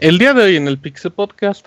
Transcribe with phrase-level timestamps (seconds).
[0.00, 1.66] El día de hoy en el Pixel Podcast,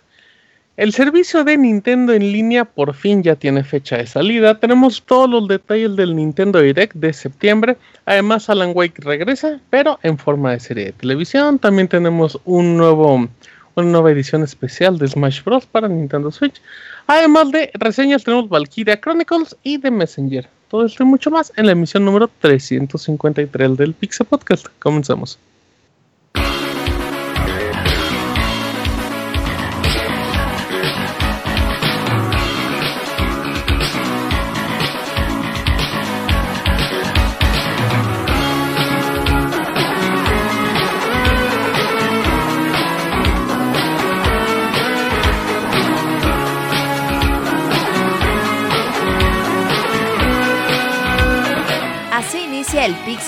[0.78, 4.58] el servicio de Nintendo en línea por fin ya tiene fecha de salida.
[4.58, 7.78] Tenemos todos los detalles del Nintendo Direct de septiembre.
[8.06, 11.60] Además, Alan Wake regresa, pero en forma de serie de televisión.
[11.60, 13.28] También tenemos una
[13.76, 15.66] nueva edición especial de Smash Bros.
[15.66, 16.62] para Nintendo Switch.
[17.08, 20.61] Además de reseñas, tenemos Valkyria Chronicles y The Messenger.
[20.72, 24.68] Todo esto y mucho más en la emisión número 353 del Pixel Podcast.
[24.80, 25.38] Comenzamos.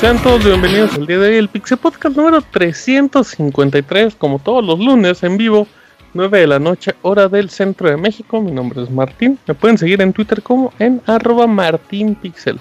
[0.00, 4.78] Sean todos bienvenidos al día de hoy, el Pixel Podcast número 353, como todos los
[4.78, 5.66] lunes en vivo,
[6.14, 8.40] 9 de la noche, hora del centro de México.
[8.40, 9.38] Mi nombre es Martín.
[9.46, 12.58] Me pueden seguir en Twitter como en arroba martinpixel.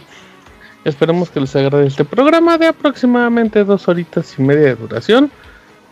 [0.84, 5.32] Esperemos que les agrade este programa de aproximadamente dos horitas y media de duración.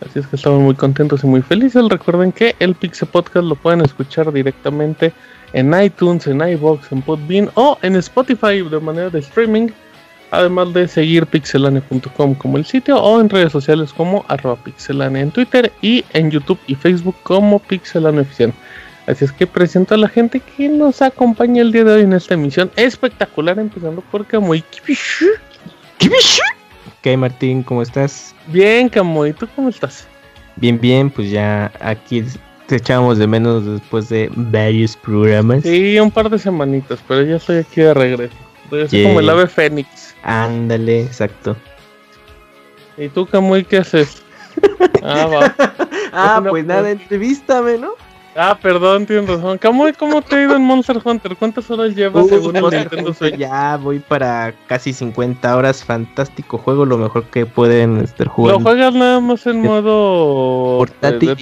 [0.06, 1.82] Así es que estamos muy contentos y muy felices.
[1.88, 5.14] Recuerden que el Pixel Podcast lo pueden escuchar directamente
[5.54, 9.68] en iTunes, en iBox, en Podbean o en Spotify de manera de streaming
[10.30, 15.30] Además de seguir pixelane.com como el sitio o en redes sociales como arroba pixelane en
[15.30, 18.52] Twitter y en YouTube y Facebook como pixelane oficial.
[19.06, 22.12] Así es que presento a la gente que nos acompaña el día de hoy en
[22.12, 24.62] esta emisión espectacular, empezando por Camuy.
[26.02, 28.34] Ok, Martín, ¿cómo estás?
[28.48, 30.06] Bien, Camuy, ¿tú cómo estás?
[30.56, 32.22] Bien, bien, pues ya aquí
[32.66, 35.62] te echamos de menos después de varios programas.
[35.62, 38.34] Sí, un par de semanitas, pero ya estoy aquí de regreso.
[38.70, 40.07] Estoy como el ave fénix.
[40.28, 41.56] Ándale, exacto.
[42.98, 44.22] ¿Y tú, Camuy, qué haces?
[45.02, 45.54] ah, va.
[46.12, 47.92] ah, pues nada, entrevístame, ¿no?
[48.36, 49.58] Ah, perdón, tienes razón.
[49.58, 51.34] ¿Cómo, ¿Cómo te ha ido en Monster Hunter?
[51.34, 53.36] ¿Cuántas horas llevas según el Nintendo Switch?
[53.36, 55.82] Ya voy para casi 50 horas.
[55.82, 58.58] Fantástico juego, lo mejor que pueden estar jugando.
[58.58, 61.36] ¿Lo juegas nada más en modo portátil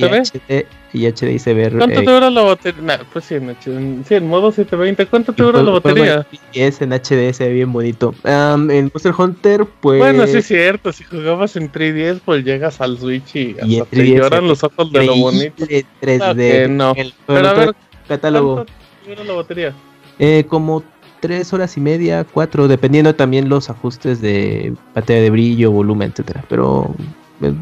[0.96, 1.76] y HD, y ver.
[1.76, 3.00] ¿Cuánto te dura la batería?
[3.12, 5.06] pues sí en, HD, sí, en modo 720.
[5.06, 6.26] ¿Cuánto te dura la batería?
[6.54, 8.14] Es en HD, se ve bien bonito.
[8.24, 9.98] en Monster Hunter, pues.
[9.98, 10.92] Bueno, sí es cierto.
[10.92, 15.04] Si jugabas en 3DS, pues llegas al Switch y hasta te lloran los ojos de
[15.04, 15.66] lo bonito.
[15.66, 16.70] 3D.
[16.70, 16.94] no.
[17.26, 17.74] Pero a ver,
[18.08, 18.64] catálogo.
[19.04, 19.74] ¿Cuánto la batería?
[20.18, 20.82] Eh, como
[21.20, 26.44] tres horas y media, cuatro, dependiendo también los ajustes de batería de brillo, volumen, etcétera.
[26.48, 26.94] Pero
[27.42, 27.52] eh,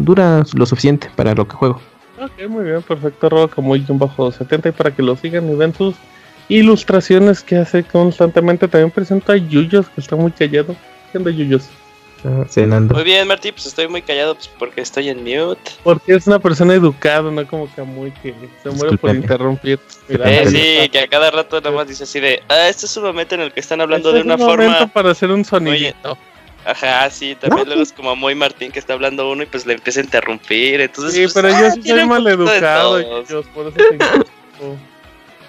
[0.00, 1.80] dura lo suficiente para lo que juego.
[2.26, 5.54] Ok, muy bien, perfecto, Robo como un bajo 70 y para que lo sigan y
[5.54, 5.94] vean sus
[6.48, 8.66] ilustraciones que hace constantemente.
[8.66, 10.74] También presento a Yuyos, que está muy callado.
[11.12, 11.68] ¿Qué onda, Yuyos?
[12.94, 15.70] Muy bien, Martí, pues estoy muy callado pues, porque estoy en mute.
[15.84, 19.78] Porque es una persona educada, no como que muy que se muere por interrumpir.
[20.08, 23.04] Eh, sí, que a cada rato nada más dice así de, ah, este es un
[23.04, 24.86] momento en el que están hablando este de una forma...
[24.88, 25.94] para hacer un sonido.
[26.66, 29.74] Ajá, sí, también luego es como muy Martín que está hablando uno y pues le
[29.74, 31.14] empieza a interrumpir, entonces...
[31.14, 33.00] Sí, pues, pero yo ah, sí soy mal educado,
[33.54, 33.76] por eso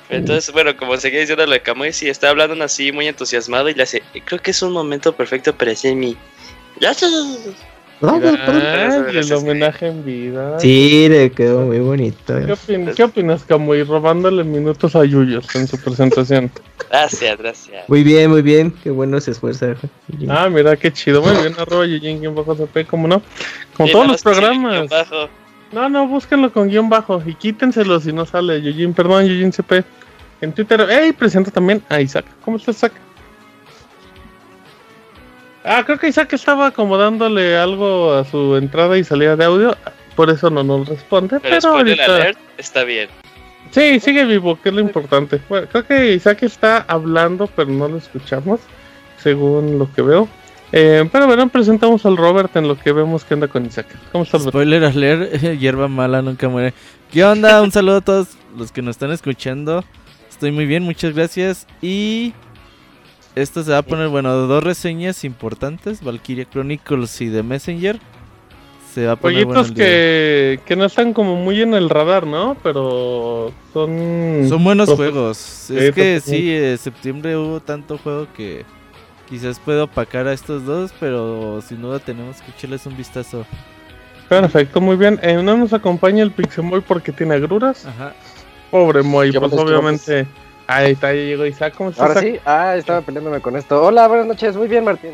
[0.10, 3.74] Entonces, bueno, como seguía diciendo lo de Camuy, sí, está hablando así muy entusiasmado y
[3.74, 6.16] le hace, creo que es un momento perfecto para hacer mi
[8.02, 10.60] el homenaje en vida.
[10.60, 12.36] Sí, le quedó muy bonito.
[12.96, 13.84] ¿Qué, opinas, Camuy?
[13.84, 16.52] Robándole minutos a Yuyos en su presentación.
[16.90, 17.90] Gracias, gracias.
[17.90, 18.74] Muy bien, muy bien.
[18.84, 19.76] Qué bueno se esfuerza.
[20.30, 21.22] Ah, mira, qué chido.
[21.22, 23.22] Muy bien, arroba Yujin, bajo CP, como no.
[23.76, 24.90] Como todos los programas.
[25.74, 28.94] No, no, búsquenlo con guion bajo y quítenselo si no sale Yujin.
[28.94, 29.84] Perdón, Yujin CP.
[30.40, 30.88] En Twitter.
[30.90, 31.12] ¡Ey!
[31.12, 32.26] Presento también a Isaac.
[32.46, 32.94] ¿Cómo estás, Isaac?
[35.68, 39.76] Ah, creo que Isaac estaba acomodándole algo a su entrada y salida de audio,
[40.16, 41.40] por eso no nos responde.
[41.42, 42.06] Pero, pero ahorita...
[42.06, 43.10] alert, está bien.
[43.72, 45.42] Sí, sigue vivo, que es lo importante.
[45.50, 48.62] Bueno, creo que Isaac está hablando, pero no lo escuchamos,
[49.18, 50.30] según lo que veo.
[50.72, 53.88] Eh, pero bueno, presentamos al Robert en lo que vemos que anda con Isaac.
[54.12, 54.54] ¿Cómo estás, Robert?
[54.54, 56.74] Spoiler alert, hierba mala nunca muere.
[57.12, 57.62] ¿Qué onda?
[57.62, 59.84] Un saludo a todos los que nos están escuchando.
[60.30, 61.68] Estoy muy bien, muchas gracias.
[61.82, 62.34] Y
[63.42, 68.00] esto se va a poner, bueno, dos reseñas importantes, Valkyria Chronicles y The Messenger.
[68.94, 69.76] Se va a poner bueno Jueguitos hoy.
[69.86, 72.58] que, que no están como muy en el radar, ¿no?
[72.64, 74.46] Pero son...
[74.50, 75.38] Son buenos Profe- juegos.
[75.38, 78.66] Sí, Es que sí, en septiembre hubo tanto juego que
[79.30, 83.46] quizás puedo opacar a estos dos, pero sin duda tenemos que echarles un vistazo.
[84.30, 85.20] Perfecto, muy bien.
[85.22, 87.86] Eh, no nos acompaña el Pixemoy porque tiene agruras.
[87.86, 88.14] Ajá.
[88.72, 90.26] Pobre Moy, ¿Qué pues obviamente...
[90.68, 91.74] Ahí está, ya llegó Isaac.
[91.78, 93.82] ¿Cómo estás, Ahora sí, ah, estaba peleándome con esto.
[93.84, 95.12] Hola, buenas noches, muy bien, Martín.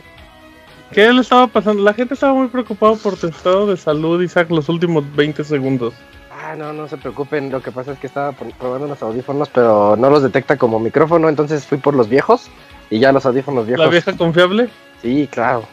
[0.92, 1.82] ¿Qué le estaba pasando?
[1.84, 5.94] La gente estaba muy preocupada por tu estado de salud, Isaac, los últimos 20 segundos.
[6.32, 9.96] Ah, no, no se preocupen, lo que pasa es que estaba probando unos audífonos, pero
[9.96, 12.50] no los detecta como micrófono, entonces fui por los viejos
[12.90, 13.86] y ya los audífonos viejos.
[13.86, 14.70] La vieja confiable.
[15.02, 15.64] Sí, claro.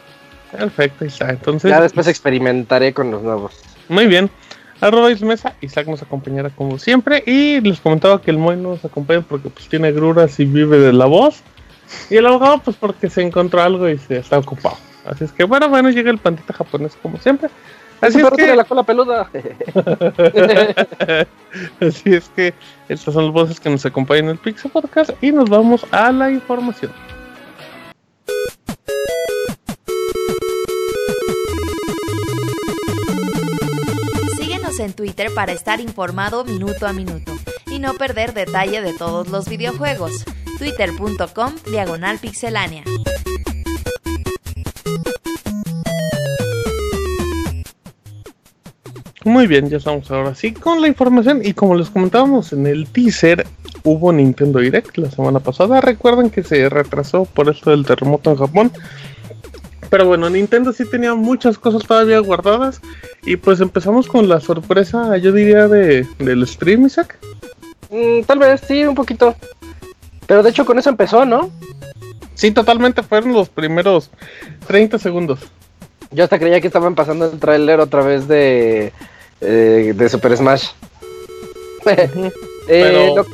[0.53, 1.31] Perfecto, Isaac.
[1.31, 3.61] Entonces, Ya después experimentaré con los nuevos.
[3.89, 4.31] muy bien.
[4.81, 7.23] Arroba Ismesa, Isaac nos acompañará como siempre.
[7.27, 10.79] Y les comentaba que el Moy no nos acompaña porque pues tiene gruras y vive
[10.79, 11.43] de la voz.
[12.09, 14.77] Y el abogado pues porque se encontró algo y se está ocupado.
[15.05, 17.51] Así es que bueno, bueno, llega el pandita japonés como siempre.
[18.01, 19.31] Así es que, la cola peluda.
[21.81, 22.55] así es que
[22.89, 26.11] estas son las voces que nos acompañan en el Pixel Podcast y nos vamos a
[26.11, 26.93] la información.
[34.85, 37.33] En Twitter para estar informado minuto a minuto
[37.71, 40.25] y no perder detalle de todos los videojuegos.
[40.59, 42.85] Twitter.com Diagonal Pixelánea.
[49.25, 52.87] Muy bien, ya estamos ahora sí con la información y como les comentábamos en el
[52.89, 53.47] teaser,
[53.85, 55.81] hubo Nintendo Direct la semana pasada.
[55.81, 58.73] Recuerden que se retrasó por esto del terremoto en Japón.
[59.91, 62.81] Pero bueno, Nintendo sí tenía muchas cosas todavía guardadas
[63.25, 67.19] y pues empezamos con la sorpresa, yo diría, de, del stream, Isaac.
[67.91, 69.35] Mm, tal vez, sí, un poquito.
[70.29, 71.51] Pero de hecho con eso empezó, ¿no?
[72.35, 74.11] Sí, totalmente fueron los primeros
[74.69, 75.41] 30 segundos.
[76.13, 78.93] Yo hasta creía que estaban pasando el tráiler otra vez de,
[79.41, 80.69] eh, de Super Smash.
[82.69, 83.25] Eh, Pero- lo-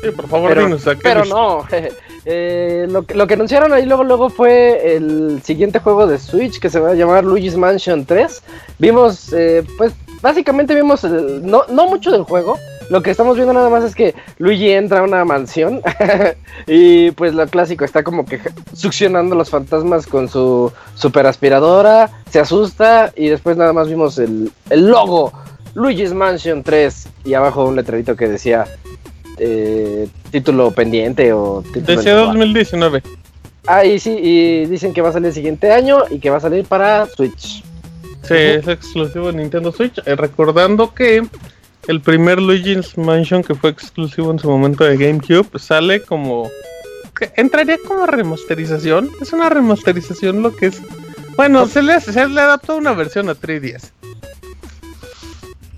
[0.00, 0.82] Sí, por favor, Pero- dinos.
[1.02, 1.66] Pero no.
[2.30, 6.78] Eh, lo, que- anunciaron ahí luego luego fue el siguiente juego de Switch que se
[6.78, 8.42] va a llamar Luigi's Mansion 3.
[8.78, 12.58] Vimos, eh, pues básicamente vimos no, no mucho del juego.
[12.90, 15.80] Lo que estamos viendo nada más es que Luigi entra a una mansión
[16.66, 18.40] y pues lo clásico está como que
[18.74, 24.50] succionando los fantasmas con su super aspiradora, se asusta y después nada más vimos el,
[24.70, 25.32] el logo
[25.74, 28.66] Luigi's Mansion 3 y abajo un letrerito que decía
[29.38, 33.02] eh, título pendiente o título Decía en- 2019.
[33.66, 36.38] Ah, y sí, y dicen que va a salir el siguiente año y que va
[36.38, 37.62] a salir para Switch.
[38.22, 39.98] Sí, es exclusivo de Nintendo Switch.
[40.06, 41.26] Eh, recordando que
[41.86, 46.48] el primer Luigi's Mansion que fue exclusivo en su momento de GameCube sale como.
[47.18, 49.10] que entraría como remasterización.
[49.20, 50.80] Es una remasterización lo que es.
[51.36, 53.90] Bueno, se le, se le adaptó una versión a 3DS.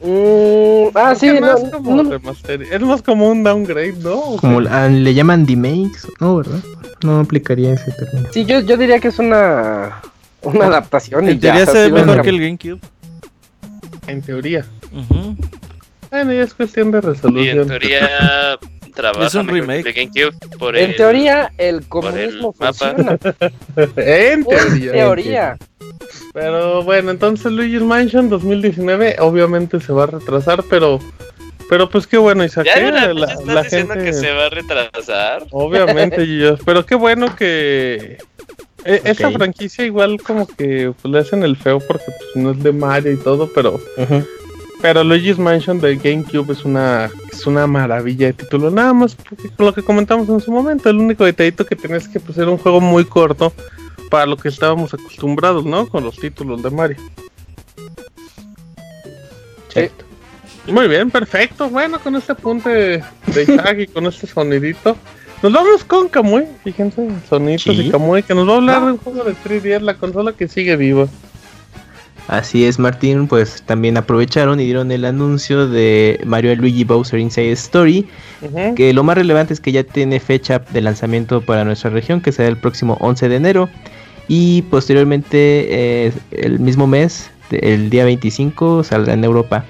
[0.03, 4.37] Mm, ah, sí, no es, como no- remaster- es más como un downgrade, ¿no?
[4.41, 6.37] Como la- le llaman demakes, ¿no?
[6.37, 6.61] ¿Verdad?
[7.03, 8.29] No aplicaría ese término.
[8.33, 10.01] sí, yo, yo diría que es una,
[10.43, 11.27] una adaptación.
[11.29, 12.23] y En teoría se ve mejor bueno.
[12.23, 12.81] que el GameCube.
[14.07, 14.65] en teoría.
[14.93, 15.37] Ujú.
[16.11, 17.69] Bueno, ya es cuestión de Y en resolución.
[17.69, 18.09] teoría
[19.01, 19.87] trabaja Es un remake.
[19.87, 22.73] el GameCube por En el- teoría, el el comunismo mapa.
[22.73, 23.19] funciona.
[23.97, 25.57] en En teoría.
[26.33, 30.99] Pero bueno, entonces Luigi's Mansion 2019 obviamente se va a retrasar, pero
[31.69, 34.51] pero pues qué bueno Isaac, Ya la, estás la diciendo gente que se va a
[34.51, 35.47] retrasar.
[35.53, 38.19] obviamente yo, pero qué bueno que
[38.85, 42.63] e- esa franquicia igual como que pues, le hacen el feo porque pues, no es
[42.63, 43.81] de Mario y todo, pero
[44.83, 49.49] pero Luigi's Mansion de GameCube es una es una maravilla de título, nada más porque
[49.51, 52.51] con lo que comentamos en su momento, el único detallito que tenés que pues era
[52.51, 53.53] un juego muy corto
[54.11, 55.89] para lo que estábamos acostumbrados, ¿no?
[55.89, 56.97] Con los títulos de Mario.
[59.69, 59.89] Sí.
[60.67, 61.69] Muy bien, perfecto.
[61.71, 64.97] Bueno, con este apunte de Isaac y con este sonidito,
[65.43, 66.45] nos vamos con Kamui.
[66.65, 67.85] Fíjense, soniditos Sí.
[67.85, 70.49] de Kamui, que nos va a hablar de un juego de 3DS, la consola que
[70.49, 71.07] sigue viva.
[72.31, 77.19] Así es, Martín, pues también aprovecharon y dieron el anuncio de Mario y Luigi Bowser
[77.19, 78.07] Inside Story,
[78.77, 82.31] que lo más relevante es que ya tiene fecha de lanzamiento para nuestra región, que
[82.31, 83.69] será el próximo 11 de enero,
[84.29, 89.65] y posteriormente eh, el mismo mes, el día 25, saldrá en Europa.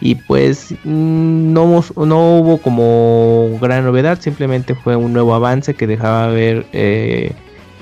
[0.00, 5.86] Y pues mm, no, no hubo como gran novedad, simplemente fue un nuevo avance que
[5.86, 7.32] dejaba ver eh,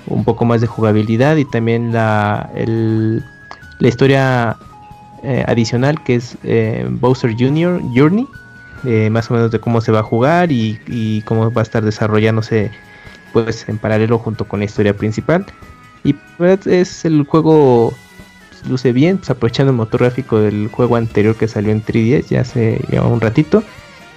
[0.07, 3.23] un poco más de jugabilidad y también la, el-
[3.79, 4.57] la historia
[5.23, 7.81] eh, adicional que es eh, Bowser Jr.
[7.95, 8.27] Journey,
[8.85, 11.85] eh, más o menos de cómo se va a jugar y, cómo va a estar
[11.85, 12.71] desarrollándose
[13.33, 15.45] pues en paralelo junto con la historia principal.
[16.05, 17.93] Y pues, es el juego
[18.49, 22.29] pues, luce bien, pues, aprovechando el motor gráfico del juego anterior que salió en 3DS
[22.29, 23.63] ya hace ya un ratito.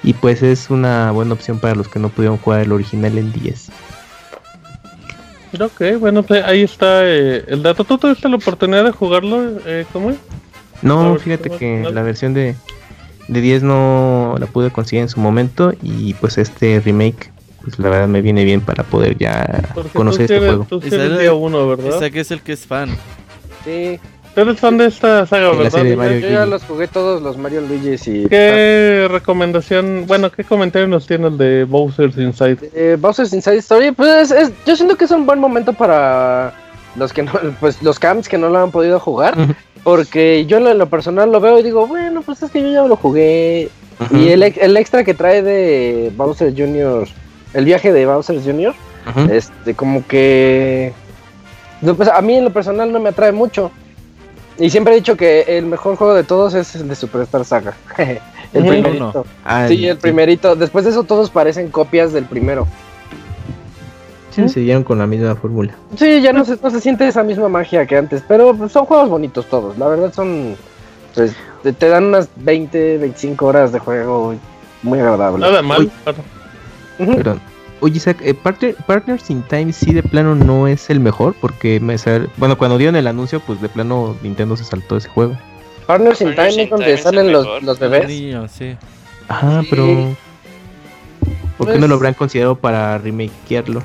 [0.04, 3.32] Y pues es una buena opción para los que no pudieron jugar el original en
[3.32, 3.70] 10.
[5.60, 7.84] Ok, bueno, pues ahí está eh, el dato.
[7.84, 9.60] ¿Tú tuviste la oportunidad de jugarlo?
[9.66, 10.18] Eh, ¿Cómo es?
[10.82, 11.92] No, fíjate ¿cómo- que no?
[11.92, 12.56] la versión de,
[13.28, 17.32] de 10 no la pude conseguir en su momento y pues este remake
[17.64, 20.66] pues la verdad me viene bien para poder ya Porque conocer este eres- juego.
[20.68, 21.98] Tú eres uno, ¿verdad?
[21.98, 22.90] Esa que es el que es fan.
[23.64, 24.00] Sí,
[24.36, 25.70] Eres fan de esta saga, ¿verdad?
[25.72, 26.52] serie de yo, Mario yo y ya Luigi.
[26.52, 31.38] los jugué todos los Mario Luigi's y ¿Qué recomendación, bueno, qué comentario nos tiene el
[31.38, 32.58] de Bowser's Inside?
[32.74, 36.54] Eh, Bowser's Inside Story, pues es- yo siento que es un buen momento para
[36.96, 39.36] los que no, pues los camps que no lo han podido jugar,
[39.84, 42.84] porque yo en lo personal lo veo y digo, bueno, pues es que yo ya
[42.84, 43.70] lo jugué.
[44.12, 47.08] Y el, ex- el extra que trae de Bowser Jr.,
[47.54, 48.74] el viaje de Bowser Jr.,
[49.30, 50.94] este, como que
[51.98, 53.72] pues, a mí en lo personal no me atrae mucho.
[54.58, 57.74] Y siempre he dicho que el mejor juego de todos es el de Superstar Saga.
[57.98, 58.20] el
[58.66, 59.26] primerito.
[59.44, 60.56] Ah, Sí, el primerito.
[60.56, 62.68] Después de eso todos parecen copias del primero.
[64.32, 65.74] Sí, siguieron con la misma fórmula.
[65.98, 68.86] Sí, ya no se, no se siente esa misma magia que antes, pero pues, son
[68.86, 69.78] juegos bonitos todos.
[69.78, 70.56] La verdad son,
[71.14, 74.34] pues, te, te dan unas 20, 25 horas de juego
[74.84, 75.40] muy agradable.
[75.40, 75.92] Nada mal.
[76.98, 77.16] Uy.
[77.18, 77.42] Perdón.
[77.82, 81.80] Oye, Isaac, eh, Partner- Partners in Time sí de plano no es el mejor porque
[81.80, 85.36] me sal- bueno, cuando dieron el anuncio, pues de plano Nintendo se saltó ese juego.
[85.88, 88.08] Partners in Time es donde Time es el salen los, bebés.
[88.08, 88.76] niño, sí.
[89.28, 89.68] Ajá, Sí.
[89.72, 89.86] pero
[91.58, 93.82] ¿por qué Pues- no lo habrán considerado para remakearlo?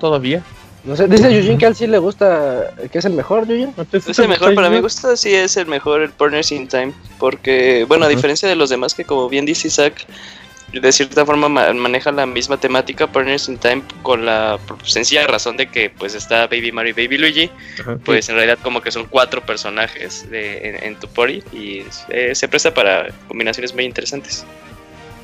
[0.00, 0.42] Todavía.
[0.84, 3.72] No sé, dice Yujin que a él sí le gusta, que es el mejor, Yujin.
[3.92, 6.92] Es el mejor, para mi mí gusto sí es el mejor el Partners in Time,
[7.18, 10.06] porque, bueno, a diferencia de los demás que como bien dice Isaac,
[10.72, 15.56] de cierta forma ma- maneja la misma temática Partners in Time con la sencilla razón
[15.56, 17.50] de que pues está Baby Mario y Baby Luigi,
[18.04, 22.34] pues en realidad como que son cuatro personajes de- en, en tu party y eh,
[22.34, 24.44] se presta para combinaciones muy interesantes.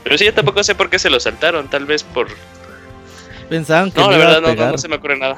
[0.05, 2.28] Pero sí, yo tampoco sé por qué se lo saltaron, tal vez por...
[3.49, 5.37] Pensaban que No, no, la verdad a no, no, se me ocurre nada.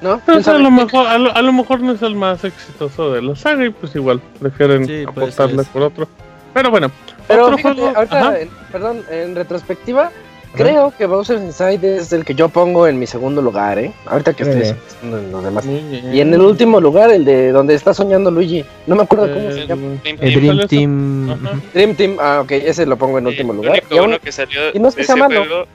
[0.00, 0.20] ¿No?
[0.24, 2.14] Pero, ¿Quién o sea, a, lo mejor, a, lo, a lo mejor no es el
[2.14, 6.08] más exitoso de la saga y pues igual prefieren Sí, apostarle por otro.
[6.52, 6.90] Pero bueno,
[7.28, 7.96] Pero otro fíjate, juego.
[7.96, 10.10] ahorita, en- perdón, en retrospectiva,
[10.54, 13.92] creo que Bowser's Inside es el que yo pongo en mi segundo lugar, ¿eh?
[14.06, 15.64] Ahorita que estoy pensando en los demás.
[15.66, 18.64] Y en el último lugar, el de donde está soñando Luigi.
[18.86, 19.98] No me acuerdo cómo se Eh, llama.
[20.02, 20.40] Dream El Team.
[20.56, 20.68] Dream?
[20.68, 21.30] Team.
[21.30, 21.50] Ajá.
[21.56, 21.62] ujú.
[21.72, 23.72] Dream Team, ah, ok, ese lo pongo en Eh, último lugar.
[23.72, 25.66] único Y aún- bueno que salió y no es que sea malo.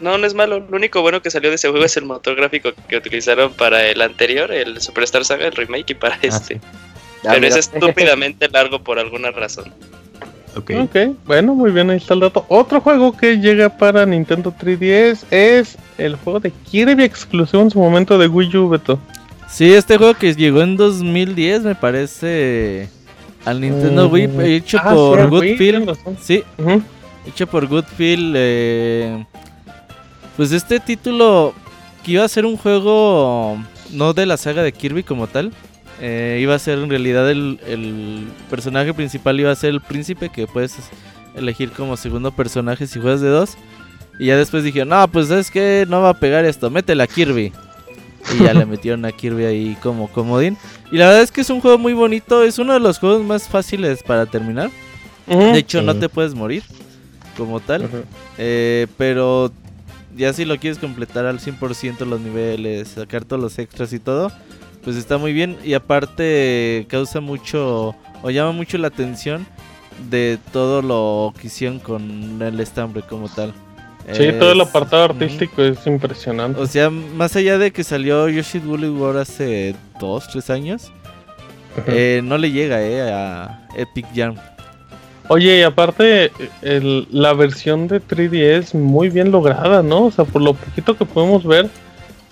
[0.00, 0.60] no, no es malo.
[0.60, 3.84] Lo único bueno que salió de ese juego es el motor gráfico que utilizaron para
[3.86, 6.54] el anterior, el Superstar Saga, el remake, y para este.
[6.54, 6.60] sí.
[7.26, 9.74] Ah, Pero es estúpidamente largo por alguna razón.
[10.56, 10.70] Ok.
[10.82, 12.44] Ok, bueno, muy bien, ahí está el dato.
[12.48, 17.78] Otro juego que llega para Nintendo 3DS es el juego de Kirby exclusivo en su
[17.78, 18.98] momento de Wii U, Beto.
[19.48, 22.88] Sí, este juego que llegó en 2010 me parece
[23.44, 24.12] al Nintendo Mm.
[24.12, 25.76] Wii hecho Ah, por sí, Good Wii, Feel.
[25.78, 26.16] tienes razón.
[26.20, 26.82] Sí, Ujú.
[27.26, 28.34] hecho por Goodfield.
[28.36, 29.24] Eh,
[30.36, 31.52] pues este título
[32.04, 33.58] que iba a ser un juego
[33.92, 35.52] no de la saga de Kirby como tal.
[36.00, 40.30] Eh, iba a ser en realidad el, el personaje principal iba a ser el príncipe
[40.30, 40.76] que puedes
[41.34, 43.56] elegir como segundo personaje si juegas de dos.
[44.18, 47.06] Y ya después dije, no, pues es que no va a pegar esto, métela a
[47.06, 47.52] Kirby.
[48.34, 50.58] Y ya le metieron a Kirby ahí como comodín.
[50.92, 53.22] Y la verdad es que es un juego muy bonito, es uno de los juegos
[53.24, 54.70] más fáciles para terminar.
[55.26, 56.64] De hecho, no te puedes morir
[57.36, 57.88] como tal.
[58.36, 59.52] Eh, pero
[60.16, 64.32] ya si lo quieres completar al 100% los niveles, sacar todos los extras y todo,
[64.82, 65.56] pues está muy bien.
[65.64, 69.46] Y aparte causa mucho o llama mucho la atención
[70.10, 73.52] de todo lo que hicieron con el estambre como tal.
[74.12, 76.58] Sí, todo el apartado artístico es impresionante.
[76.60, 80.90] O sea, más allá de que salió Yoshi Woolly World hace 2, 3 años,
[81.86, 84.34] eh, no le llega eh, a Epic Jam.
[85.28, 86.32] Oye, y aparte,
[86.62, 90.06] el- la versión de 3D es muy bien lograda, ¿no?
[90.06, 91.70] O sea, por lo poquito que podemos ver,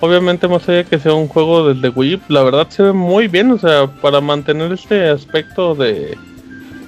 [0.00, 3.28] obviamente más allá de que sea un juego desde Wii, la verdad se ve muy
[3.28, 6.17] bien, o sea, para mantener este aspecto de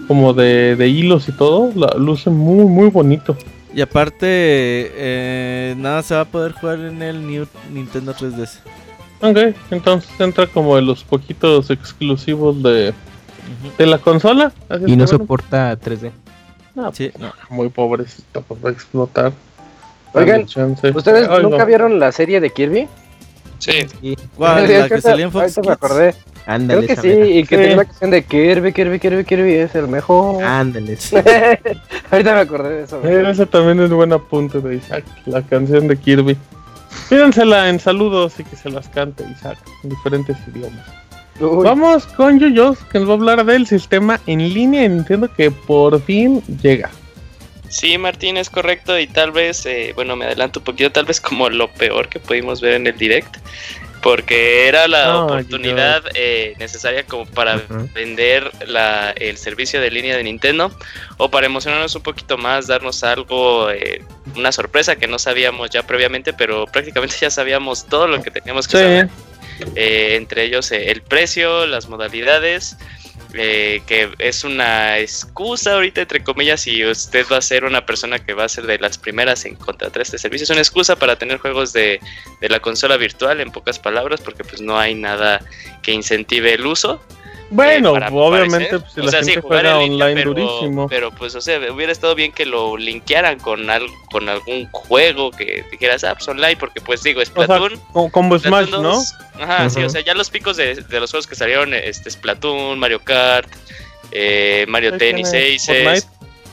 [0.07, 3.37] como de, de hilos y todo, la luce muy, muy bonito.
[3.73, 8.59] Y aparte, eh, nada se va a poder jugar en el New Nintendo 3DS.
[9.23, 12.93] Ok, entonces entra como de los poquitos exclusivos de,
[13.79, 14.53] de la consola.
[14.69, 16.11] Así Y no bueno, soporta 3D.
[16.77, 17.13] ah, Sí.
[17.49, 19.33] muy pobrecito, pues va a explotar.
[20.13, 20.43] Oigan.
[20.95, 22.89] ¿Ustedes nunca vieron la serie de Kirby?
[23.59, 23.73] Sí.
[24.01, 24.17] sí.
[24.37, 24.67] ¿Cuál?
[24.69, 26.15] ¿La que salía en Fox me acordé.
[26.47, 27.63] Ándale, Creo que sí, y que sí.
[27.63, 30.43] tenía la canción de Kirby, Kirby, Kirby, Kirby es el mejor.
[30.43, 31.17] Ándale, sí.
[32.11, 33.01] Ahorita me acordé de eso.
[33.05, 36.37] Eh, ese también es buen apunte de Isaac, la canción de Kirby.
[37.09, 40.87] Pídansela en saludos y que se las cante Isaac en diferentes idiomas.
[41.41, 41.65] Uy.
[41.65, 45.51] Vamos con Yoyos, que nos va a hablar del sistema en línea de Nintendo que
[45.51, 46.91] por fin llega.
[47.71, 51.21] Sí, Martín, es correcto y tal vez, eh, bueno, me adelanto un poquito, tal vez
[51.21, 53.37] como lo peor que pudimos ver en el direct,
[54.03, 57.93] porque era la oh, oportunidad eh, necesaria como para uh -huh.
[57.93, 60.73] vender la, el servicio de línea de Nintendo
[61.17, 64.03] o para emocionarnos un poquito más, darnos algo, eh,
[64.37, 68.67] una sorpresa que no sabíamos ya previamente, pero prácticamente ya sabíamos todo lo que teníamos
[68.67, 68.83] que sí.
[68.83, 69.09] saber.
[69.77, 72.79] Eh, entre ellos el precio, las modalidades,
[73.35, 78.19] eh, que es una excusa ahorita entre comillas si usted va a ser una persona
[78.19, 80.45] que va a ser de las primeras en contratar este servicio.
[80.45, 82.01] Es una excusa para tener juegos de,
[82.41, 85.45] de la consola virtual en pocas palabras porque pues no hay nada
[85.83, 87.01] que incentive el uso
[87.51, 90.89] bueno, eh, obviamente, pues, si o la sea, gente sí, juega línea, online pero, durísimo.
[90.89, 95.31] Pero pues, o sea, hubiera estado bien que lo linkearan con algo, con algún juego
[95.31, 97.73] que dijeras, ah, pues online, porque pues digo, Splatoon.
[97.73, 98.95] O sea, como, como Smash, Splatoon ¿no?
[98.95, 99.71] 2, Ajá, uh -huh.
[99.71, 103.01] sí, o sea, ya los picos de, de, los juegos que salieron, este, Splatoon, Mario
[103.01, 103.49] Kart,
[104.13, 106.09] eh, Mario Tennis, Aces.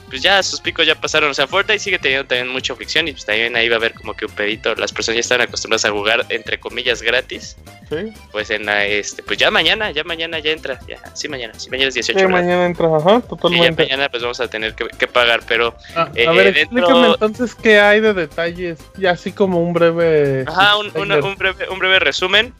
[0.09, 1.29] Pues ya sus picos ya pasaron.
[1.29, 3.93] O sea, Fortnite sigue teniendo también mucha fricción y pues también ahí va a haber
[3.93, 4.73] como que un pedito.
[4.75, 7.57] Las personas ya están acostumbradas a jugar entre comillas gratis.
[7.89, 8.13] Sí.
[8.31, 10.79] Pues en la, este, pues ya mañana, ya mañana ya entra.
[10.87, 12.19] Ya, sí mañana, sí mañana es 18.
[12.19, 13.83] Sí, mañana entra, ajá, totalmente.
[13.83, 16.53] Y ya mañana pues vamos a tener que, que pagar, pero ah, eh, a ver,
[16.53, 16.79] dentro...
[16.79, 21.35] explícame entonces qué hay de detalles, y así como un breve Ajá, un, una, un
[21.35, 22.53] breve un breve resumen.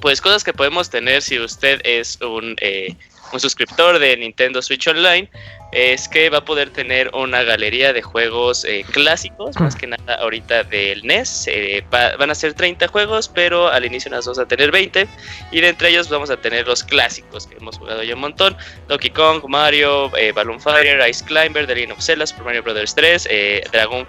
[0.00, 2.94] Pues cosas que podemos tener si usted es un eh,
[3.32, 5.30] un suscriptor de Nintendo Switch Online
[5.74, 10.14] es que va a poder tener una galería de juegos eh, clásicos, más que nada
[10.14, 11.48] ahorita del NES.
[11.48, 15.08] Eh, va, van a ser 30 juegos, pero al inicio nos vamos a tener 20.
[15.50, 18.56] Y de entre ellos vamos a tener los clásicos que hemos jugado ya un montón:
[18.86, 22.94] Donkey Kong, Mario, eh, Balloon Fighter, Ice Climber, The Legend of Zelda, Super Mario Bros.
[22.94, 23.28] 3,
[23.72, 24.06] Dragon,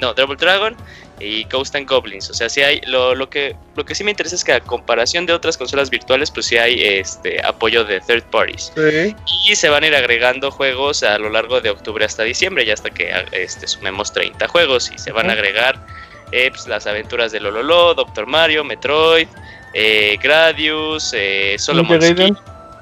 [0.00, 0.76] no, Double Dragon
[1.20, 2.30] y Ghost and Goblins.
[2.30, 2.80] O sea, sí hay.
[2.86, 5.90] Lo, lo, que, lo que sí me interesa es que a comparación de otras consolas
[5.90, 8.72] virtuales, pues sí hay este apoyo de third parties.
[8.74, 9.16] Sí.
[9.48, 12.74] Y se van a ir agregando juegos a lo largo de octubre hasta diciembre, ya
[12.74, 14.90] hasta que este, sumemos 30 juegos.
[14.94, 15.84] Y se van a agregar
[16.32, 19.28] eh, pues, las aventuras de Lololo, Doctor Mario, Metroid,
[19.74, 22.00] eh, Gradius, eh, Solomon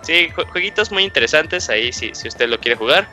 [0.03, 3.09] Sí, jueguitos muy interesantes ahí si, si usted lo quiere jugar.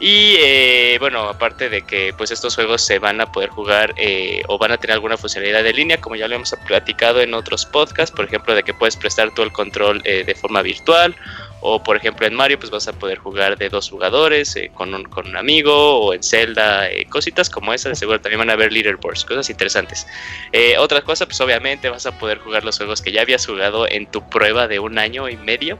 [0.00, 4.42] Y eh, bueno, aparte de que pues estos juegos se van a poder jugar eh,
[4.48, 7.66] o van a tener alguna funcionalidad de línea, como ya lo hemos platicado en otros
[7.66, 11.14] podcasts, por ejemplo, de que puedes prestar todo el control eh, de forma virtual,
[11.60, 14.94] o por ejemplo en Mario pues vas a poder jugar de dos jugadores eh, con,
[14.94, 18.50] un, con un amigo, o en Zelda, eh, cositas como esas, de seguro también van
[18.50, 20.06] a haber leaderboards, cosas interesantes.
[20.52, 23.86] Eh, otra cosa, pues obviamente vas a poder jugar los juegos que ya habías jugado
[23.86, 25.78] en tu prueba de un año y medio,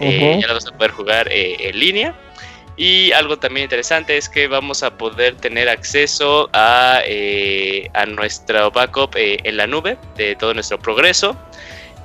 [0.00, 0.40] uh -huh.
[0.40, 2.14] ya los vas a poder jugar en línea.
[2.76, 8.70] Y algo también interesante es que vamos a poder tener acceso a, eh, a nuestro
[8.70, 11.36] backup eh, en la nube de todo nuestro progreso.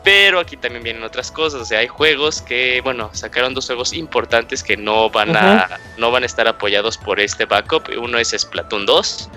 [0.04, 3.92] Pero aquí también vienen otras cosas, o sea, hay juegos que, bueno, sacaron dos juegos
[3.92, 5.80] importantes que no van a, uh -huh.
[5.98, 7.90] no van a estar apoyados por este backup.
[7.98, 9.30] Uno es Splatoon 2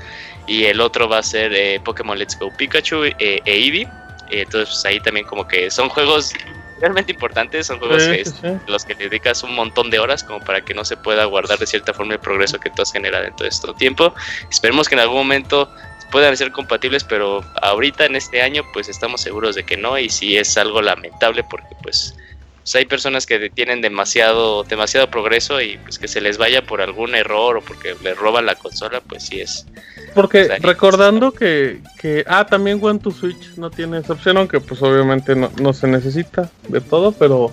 [0.47, 3.88] y el otro va a ser eh, Pokémon Let's Go Pikachu eh, e Eevee.
[4.31, 6.33] Entonces pues, ahí también como que son juegos
[6.81, 8.33] realmente importantes, son juegos sí, que sí.
[8.66, 11.66] los que dedicas un montón de horas como para que no se pueda guardar de
[11.66, 14.14] cierta forma el progreso que tú has generado en todo este tiempo.
[14.51, 15.73] Esperemos que en algún momento
[16.11, 20.09] puedan ser compatibles, pero ahorita en este año pues estamos seguros de que no y
[20.09, 22.16] sí es algo lamentable porque pues,
[22.62, 26.81] pues hay personas que tienen demasiado demasiado progreso y pues que se les vaya por
[26.81, 29.66] algún error o porque les roban la consola, pues sí es
[30.14, 34.37] porque o sea, recordando que, que, ah, también One to Switch no tiene esa opción,
[34.37, 37.53] aunque pues obviamente no, no se necesita de todo, pero o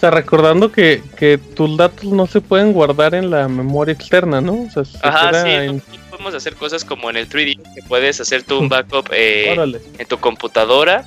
[0.00, 4.62] sea, recordando que, que, tus datos no se pueden guardar en la memoria externa, ¿no?
[4.62, 5.82] O sea, se Ajá, sí, en...
[6.10, 9.54] podemos hacer cosas como en el 3D, que puedes hacer tú un backup eh,
[9.98, 11.04] en tu computadora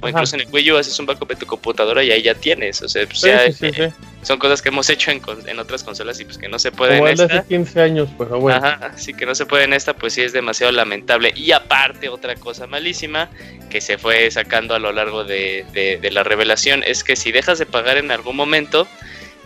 [0.00, 0.10] o Ajá.
[0.10, 2.82] incluso en el Wii U haces un backup en tu computadora y ahí ya tienes.
[2.82, 5.58] O sea, pues sí, ya, sí, sí, eh, son cosas que hemos hecho en, en,
[5.58, 7.38] otras consolas y pues que no se puede Como en esta.
[7.40, 8.58] hace 15 años, pero bueno.
[8.58, 11.32] Ajá, así que no se puede en esta, pues sí es demasiado lamentable.
[11.36, 13.30] Y aparte, otra cosa malísima
[13.70, 17.32] que se fue sacando a lo largo de, de, de la revelación es que si
[17.32, 18.86] dejas de pagar en algún momento,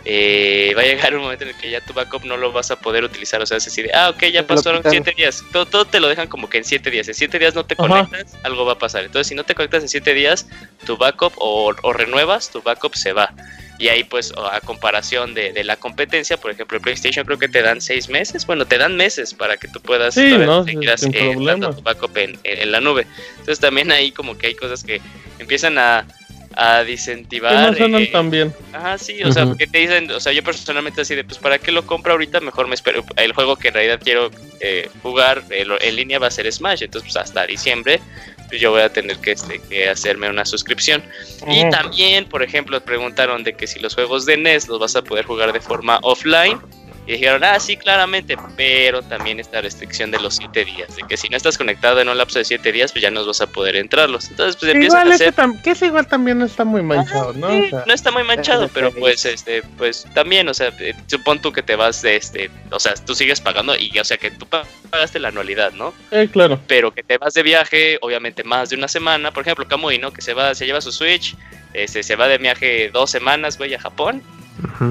[0.07, 2.69] eh, va a llegar un momento en el que ya tu backup no lo vas
[2.69, 3.41] a poder utilizar.
[3.41, 5.43] O sea, es decir, ah, ok, ya pasaron 7 días.
[5.51, 7.07] Todo, todo, te lo dejan como que en 7 días.
[7.07, 7.87] En 7 días no te Ajá.
[7.87, 9.03] conectas, algo va a pasar.
[9.03, 10.47] Entonces, si no te conectas en 7 días,
[10.85, 13.33] tu backup o, o, renuevas, tu backup se va.
[13.79, 17.49] Y ahí pues a comparación de, de, la competencia, por ejemplo, el PlayStation creo que
[17.49, 20.89] te dan seis meses, bueno, te dan meses para que tú puedas sí, no, seguir
[20.89, 23.05] eh, tu backup en, en, la nube.
[23.31, 25.01] Entonces también ahí como que hay cosas que
[25.39, 26.07] empiezan a,
[26.55, 27.71] a disincentivar.
[27.71, 28.53] no suenan eh, tan bien.
[28.73, 31.59] Ajá, sí, o sea, porque te dicen, o sea, yo personalmente así de, pues, ¿para
[31.59, 32.39] qué lo compro ahorita?
[32.39, 33.03] Mejor me espero.
[33.17, 37.11] El juego que en realidad quiero eh, jugar en línea va a ser Smash, entonces,
[37.11, 37.99] pues, hasta diciembre
[38.47, 41.03] pues yo voy a tener que, este, que hacerme una suscripción.
[41.47, 45.03] Y también, por ejemplo, preguntaron de que si los juegos de NES los vas a
[45.03, 46.59] poder jugar de forma offline
[47.07, 51.17] y dijeron, ah, sí, claramente, pero también esta restricción de los 7 días, de que
[51.17, 53.47] si no estás conectado en un lapso de 7 días, pues ya no vas a
[53.47, 54.29] poder entrarlos.
[54.29, 55.33] Entonces, pues empiezan a hacer...
[55.63, 57.49] que es igual también no está muy manchado, ¿no?
[57.49, 61.61] no está muy manchado, pero pues, este, pues también, o sea, eh, supón tú que
[61.61, 65.19] te vas de este, o sea, tú sigues pagando y, o sea, que tú pagaste
[65.19, 65.93] la anualidad, ¿no?
[66.09, 66.59] Eh, claro.
[66.67, 70.11] Pero que te vas de viaje, obviamente más de una semana, por ejemplo, Kamui, ¿no?
[70.11, 71.35] Que se va, se lleva su Switch,
[71.73, 74.23] este, se va de viaje dos semanas, güey, a Japón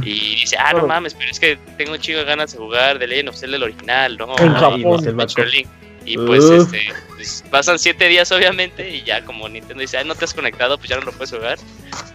[0.02, 2.98] y dice, ah, no mames, pero es que tengo un chingo de ganas de jugar
[2.98, 4.34] de Legend of Zelda el original, ¿no?
[6.06, 10.14] y pues, este, pues, pasan siete días obviamente y ya como Nintendo dice, ah, no
[10.14, 11.58] te has conectado, pues ya no lo puedes jugar.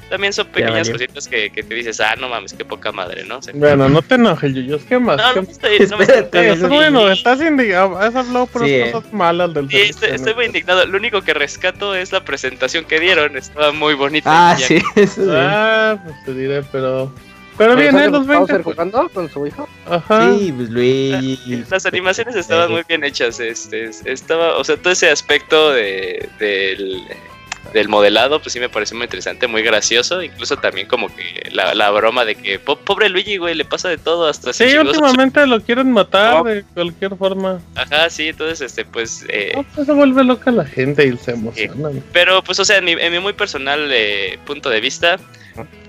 [0.10, 3.40] También son pequeñas cositas que, que, te dices, ah, no mames, qué poca madre, ¿no?
[3.54, 5.18] bueno, no te enojes, Yuyos, ¿qué más?
[5.18, 9.54] No, no, estoy, no me estoy, bueno, estás indignado, has hablado por sí, cosas malas
[9.54, 10.86] del Sí, estoy, estoy, muy indignado.
[10.86, 14.52] Lo único que rescato es la presentación que dieron, estaba muy bonita.
[14.52, 17.14] Ah, sí, eso Ah, pues te diré, pero...
[17.60, 18.10] Pero bien, ¿eh?
[18.10, 18.64] Los 20.
[18.64, 19.68] jugando con su hijo?
[19.86, 20.34] Ajá.
[20.34, 21.66] Sí, pues Luigi.
[21.70, 23.38] Las animaciones estaban muy bien hechas.
[23.42, 27.04] Este, estaba, o sea, todo ese aspecto de, del,
[27.74, 30.24] del modelado, pues sí me pareció muy interesante, muy gracioso.
[30.24, 33.98] Incluso también como que la, la broma de que pobre Luigi, güey, le pasa de
[33.98, 37.60] todo hasta Sí, últimamente lo quieren matar de cualquier forma.
[37.76, 39.26] Ajá, sí, entonces, este, pues.
[39.28, 41.90] Eh, pues se vuelve loca la gente y se emociona.
[42.14, 45.20] pero, pues, o sea, en mi, en mi muy personal eh, punto de vista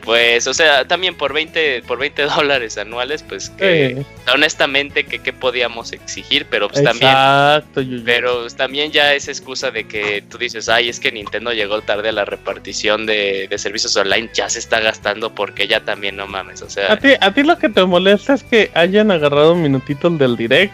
[0.05, 5.33] pues, o sea, también por 20, por 20 dólares anuales, pues que honestamente que qué
[5.33, 10.69] podíamos exigir, pero pues Exacto, también, pero también ya es excusa de que tú dices,
[10.69, 14.81] ay, es que Nintendo llegó tarde a la repartición de, servicios online, ya se está
[14.81, 16.93] gastando porque ya también no mames, o sea.
[16.93, 20.37] A ti, a ti lo que te molesta es que hayan agarrado un minutito del
[20.37, 20.73] direct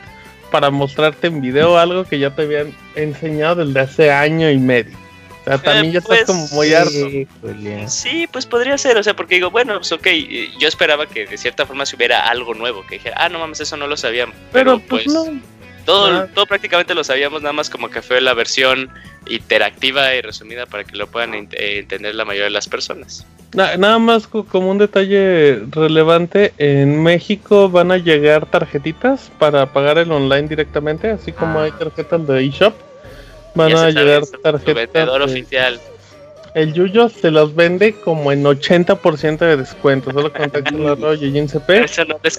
[0.52, 5.05] para mostrarte en video algo que ya te habían enseñado desde hace año y medio
[5.46, 6.90] también ya estás como muy harto.
[7.86, 10.06] Sí, pues podría ser, o sea, porque digo, bueno, pues ok,
[10.58, 13.60] yo esperaba que de cierta forma se hubiera algo nuevo, que dijera, ah, no mames,
[13.60, 14.34] eso no lo sabíamos.
[14.52, 15.40] Pero, pues, pues, no.
[15.84, 16.26] Todo, ah.
[16.34, 18.90] todo prácticamente lo sabíamos, nada más como que fue la versión
[19.28, 23.24] interactiva y resumida para que lo puedan eh, entender la mayoría de las personas.
[23.54, 30.10] nada más como un detalle relevante, en México van a llegar tarjetitas para pagar el
[30.10, 31.64] online directamente, así como ah.
[31.64, 32.74] hay tarjetas de eShop
[33.56, 35.08] Van a llegar tarjetas.
[35.08, 35.80] oficial.
[36.54, 40.10] El Yuyo se los vende como en 80% de descuento.
[40.10, 41.84] Solo contacten la y CP.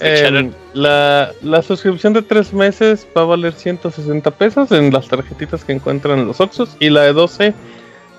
[0.00, 5.64] Em, la, la suscripción de 3 meses va a valer 160 pesos en las tarjetitas
[5.64, 6.76] que encuentran en los Oxos.
[6.80, 7.54] Y la de 12,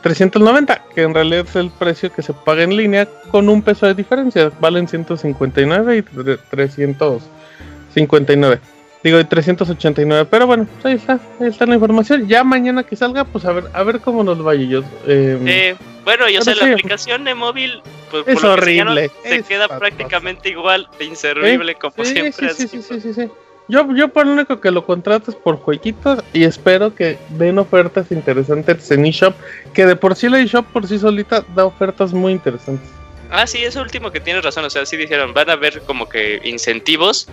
[0.02, 3.86] 390, que en realidad es el precio que se paga en línea con un peso
[3.86, 4.54] de diferencia.
[4.62, 8.79] Valen 159 y 359.
[9.04, 10.28] Digo, de 389.
[10.30, 11.20] Pero bueno, pues ahí está.
[11.40, 12.28] Ahí está la información.
[12.28, 14.86] Ya mañana que salga, pues a ver, a ver cómo nos va ellos.
[15.08, 17.82] Eh, bueno, y o sea, la aplicación de móvil
[18.12, 19.12] pues, es horrible.
[19.24, 22.50] se queda prácticamente igual de inservible como siempre.
[22.54, 23.30] Sí, sí, sí, sí, sí,
[23.70, 27.60] Yo, yo por lo único que lo contrato es por jueguitos y espero que den
[27.60, 29.36] ofertas interesantes en eShop,
[29.74, 32.90] que de por sí la eShop por sí solita da ofertas muy interesantes.
[33.32, 36.10] Ah, sí, eso último que tienes razón, o sea, sí dijeron, van a haber como
[36.10, 37.28] que incentivos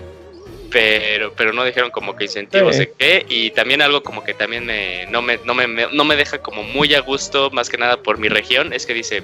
[0.71, 4.67] pero pero no dijeron como que incentivos de qué y también algo como que también
[4.67, 7.97] me, no, me, no, me, no me deja como muy a gusto más que nada
[8.03, 9.23] por mi región es que dice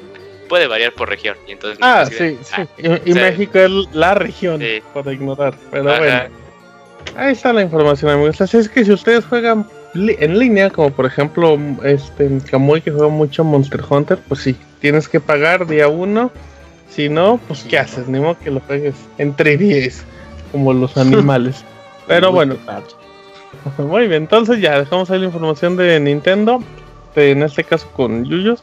[0.48, 2.52] puede variar por región y entonces ah sí, sí.
[2.56, 2.66] Ah,
[3.04, 4.62] y, México es la región
[4.94, 6.42] para ignorar pero bueno.
[7.16, 8.40] Ahí está la información amigos.
[8.40, 13.08] Así es que si ustedes juegan en línea como por ejemplo este Kamui que juega
[13.08, 16.30] mucho Monster Hunter pues sí tienes que pagar día uno.
[16.88, 20.04] Si no pues qué haces ni modo que lo juegues entre 10
[20.52, 21.64] como los animales.
[22.06, 22.56] Pero bueno.
[23.78, 26.62] Muy bien, entonces ya dejamos ahí la información de Nintendo.
[27.14, 28.62] En este caso con Yuyos.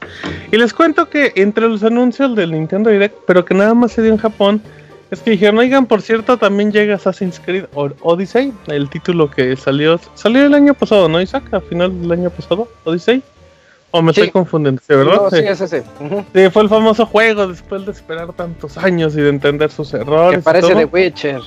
[0.52, 4.02] Y les cuento que entre los anuncios del Nintendo Direct, pero que nada más se
[4.02, 4.60] dio en Japón,
[5.12, 10.00] es que dijeron, oigan, por cierto, también llega Assassin's Creed Odyssey, el título que salió,
[10.16, 11.52] salió el año pasado, ¿no, Isaac?
[11.54, 13.24] A final del año pasado, Odyssey.
[13.92, 15.30] O me estoy confundiendo, ¿verdad?
[15.32, 15.82] sí, es ese.
[15.82, 20.40] Sí, fue el famoso juego después de esperar tantos años y de entender sus errores.
[20.40, 21.42] Que parece de Witcher.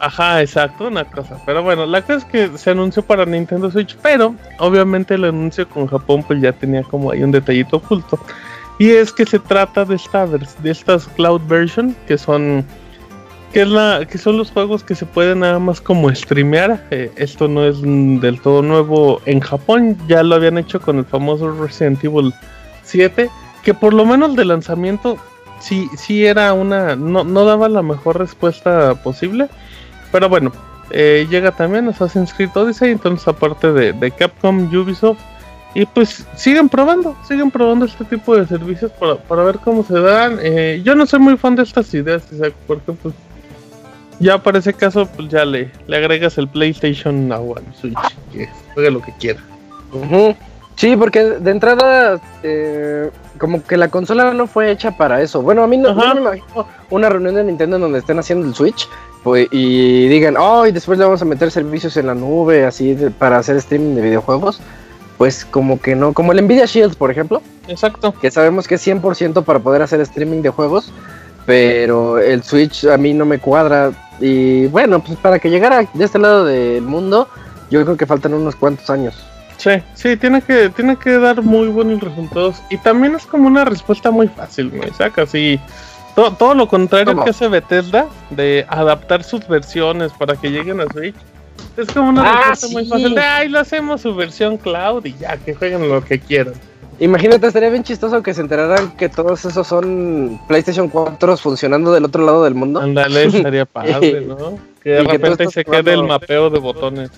[0.00, 1.40] Ajá, exacto, una cosa.
[1.44, 5.68] Pero bueno, la cosa es que se anunció para Nintendo Switch, pero obviamente el anuncio
[5.68, 8.18] con Japón pues ya tenía como ahí un detallito oculto.
[8.78, 12.64] Y es que se trata de, esta, de estas cloud version, que son
[13.52, 16.86] que es la que son los juegos que se pueden nada más como streamear.
[16.90, 21.04] Eh, esto no es del todo nuevo en Japón, ya lo habían hecho con el
[21.04, 22.32] famoso Resident Evil
[22.82, 23.30] 7,
[23.62, 25.18] que por lo menos de lanzamiento
[25.60, 29.48] sí sí era una no, no daba la mejor respuesta posible,
[30.10, 30.52] pero bueno,
[30.90, 35.18] eh, llega también Assassin's Creed Odyssey, entonces aparte de, de Capcom, Ubisoft
[35.74, 40.00] y pues siguen probando, siguen probando este tipo de servicios para, para ver cómo se
[40.00, 40.38] dan.
[40.42, 42.22] Eh, yo no soy muy fan de estas ideas,
[42.66, 43.14] porque pues
[44.18, 47.98] ya para ese caso pues ya le, le agregas el PlayStation Now al Switch,
[48.32, 49.40] que juegue lo que quiera.
[50.76, 55.42] Sí, porque de entrada eh, como que la consola no fue hecha para eso.
[55.42, 58.88] Bueno, a mí no, me imagino una reunión de Nintendo donde estén haciendo el Switch
[59.22, 62.96] pues, y digan, oh, y después le vamos a meter servicios en la nube, así
[63.18, 64.60] para hacer streaming de videojuegos
[65.18, 67.42] pues como que no, como el Nvidia Shield, por ejemplo.
[67.66, 68.14] Exacto.
[68.14, 70.92] Que sabemos que es 100% para poder hacer streaming de juegos,
[71.44, 73.90] pero el Switch a mí no me cuadra.
[74.20, 77.28] Y bueno, pues para que llegara de este lado del mundo,
[77.68, 79.16] yo creo que faltan unos cuantos años.
[79.56, 82.62] Sí, sí, tiene que, tiene que dar muy buenos resultados.
[82.70, 84.94] Y también es como una respuesta muy fácil, ¿no?
[84.94, 85.60] Saca así.
[86.18, 90.86] Todo, todo lo contrario que hace Bethesda de adaptar sus versiones para que lleguen a
[90.86, 91.14] Switch
[91.76, 95.14] es como una ah, respuesta muy fácil de, ay, lo hacemos su versión cloud y
[95.16, 96.54] ya, que jueguen lo que quieran.
[96.98, 102.06] Imagínate, estaría bien chistoso que se enteraran que todos esos son PlayStation 4 funcionando del
[102.06, 102.80] otro lado del mundo.
[102.80, 104.58] Ándale, estaría padre, ¿no?
[104.82, 107.12] Que de repente se quede el mapeo de botones.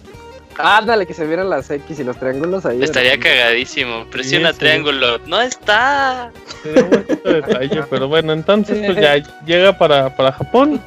[0.62, 2.82] Ándale, que se vieran las X y los triángulos ahí.
[2.82, 4.06] Estaría cagadísimo.
[4.10, 5.18] Presiona triángulo.
[5.26, 6.30] No está.
[6.62, 10.80] Sería un detalle, pero bueno, entonces pues ya llega para, para Japón.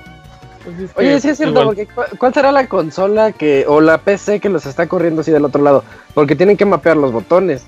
[0.64, 4.48] Pues Oye, sí es cierto, porque ¿cuál será la consola que o la PC que
[4.48, 5.84] los está corriendo así del otro lado?
[6.14, 7.66] Porque tienen que mapear los botones.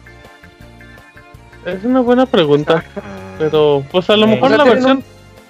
[1.66, 2.84] Es una buena pregunta,
[3.38, 5.04] pero pues a lo mejor la versión,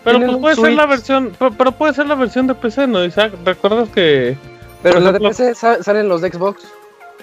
[0.04, 3.04] pero pues puede ser la versión, pero, puede ser la versión de PC, ¿no?
[3.04, 4.38] Isaac, ¿recuerdas que
[4.86, 6.62] Pero la de PC salen los de Xbox.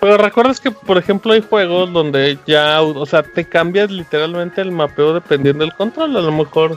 [0.01, 4.73] Pero recuerdas que, por ejemplo, hay juegos donde ya, o sea, te cambias literalmente el
[4.73, 6.17] mapeo dependiendo del control.
[6.17, 6.77] A lo mejor,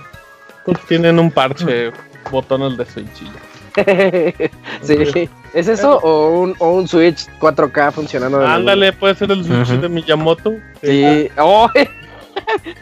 [0.64, 1.92] pues tienen un parche
[2.30, 3.24] botones de Switch
[4.84, 8.46] sí, ¿es eso o un, o un Switch 4K funcionando?
[8.46, 10.54] Ándale, puede ser el Switch de Miyamoto.
[10.84, 11.68] Sí, oh.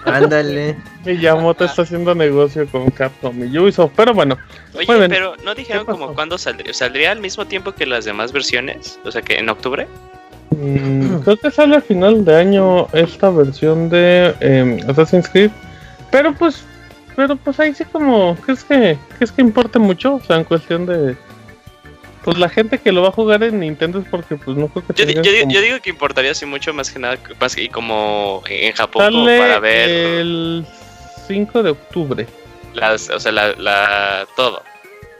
[0.05, 0.75] Ándale.
[1.05, 4.37] Miyamoto está haciendo negocio con Capcom y Ubisoft, pero bueno.
[4.75, 6.73] Oye, pero ¿no dijeron como cuándo saldría?
[6.73, 8.99] ¿Saldría al mismo tiempo que las demás versiones?
[9.03, 9.87] O sea, que en octubre.
[10.51, 15.51] Mm, creo que sale a final de año esta versión de eh, Assassin's Creed.
[16.11, 16.63] Pero pues
[17.15, 20.15] pero pues ahí sí como, ¿crees que, ¿crees que importe mucho?
[20.15, 21.15] O sea, en cuestión de...
[22.23, 24.85] Pues la gente que lo va a jugar en Nintendo es porque pues no creo
[24.87, 25.13] que...
[25.13, 29.11] Yo, yo, digo que importaría así mucho más que nada, más y como en Japón
[29.11, 29.89] como para ver...
[29.89, 30.65] El
[31.27, 32.27] 5 de octubre.
[32.73, 34.63] Las, o sea, la, la, todo.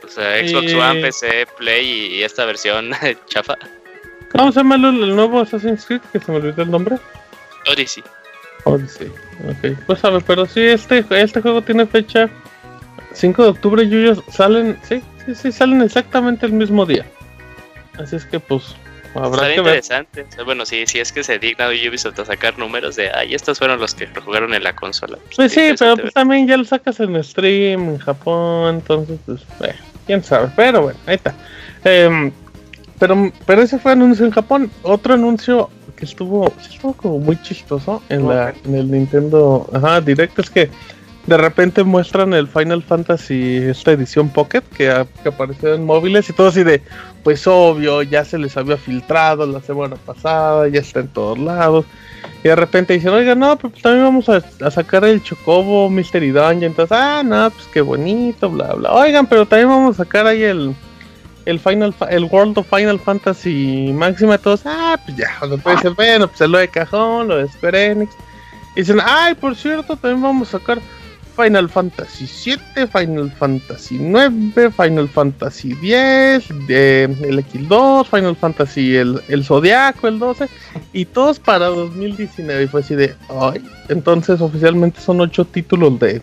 [0.04, 1.86] O sea, Xbox One, PC, Play
[2.16, 2.90] y, esta versión
[3.26, 3.54] chafa.
[4.32, 6.00] ¿Cómo se llama el, nuevo Assassin's Creed?
[6.12, 6.96] Que se me olvidó el nombre.
[7.70, 8.02] Odyssey.
[8.64, 9.08] Odyssey.
[9.48, 12.28] Ok, pues a ver, pero sí, este, este juego tiene fecha
[13.12, 17.06] 5 de octubre y ellos salen, sí, sí, sí, salen exactamente el mismo día.
[17.98, 18.74] Así es que pues
[19.14, 20.26] habrá que interesante.
[20.44, 23.78] Bueno, sí, sí es que se digna Ubisoft a sacar números de, ay, estos fueron
[23.80, 25.18] los que jugaron en la consola.
[25.36, 29.74] Pues, sí, pero pues, también ya lo sacas en stream en Japón, entonces pues, eh,
[30.06, 31.34] quién sabe, pero bueno, ahí está.
[31.84, 32.32] Em,
[32.98, 34.70] pero, pero ese fue anuncio en Japón.
[34.82, 40.38] Otro anuncio que estuvo, estuvo como muy chistoso en, la, en el Nintendo ajá, Direct
[40.38, 40.70] es que
[41.26, 46.48] de repente muestran el Final Fantasy, esta edición Pocket que, apareció en móviles y todo
[46.48, 46.82] así de,
[47.22, 51.86] pues obvio, ya se les había filtrado la semana pasada, ya está en todos lados.
[52.42, 56.64] Y de repente dicen, oiga, no, pues también vamos a, sacar el Chocobo Mystery Dungeon.
[56.64, 58.92] Entonces, ah, no, pues qué bonito, bla, bla.
[58.92, 60.74] Oigan, pero también vamos a sacar ahí el,
[61.46, 65.78] el Final el World of Final Fantasy Máxima, todos, ah, pues ya, o sea, puede
[65.78, 68.14] ser, bueno, pues lo de cajón, lo de Square Enix.
[68.76, 70.80] Y dicen, ay, por cierto, también vamos a sacar
[71.36, 79.20] Final Fantasy 7, Final Fantasy 9, Final Fantasy 10, de, el X2, Final Fantasy el,
[79.28, 80.48] el Zodiaco, el 12,
[80.92, 82.64] y todos para 2019.
[82.64, 86.22] Y fue así de, ay, entonces oficialmente son 8 títulos de,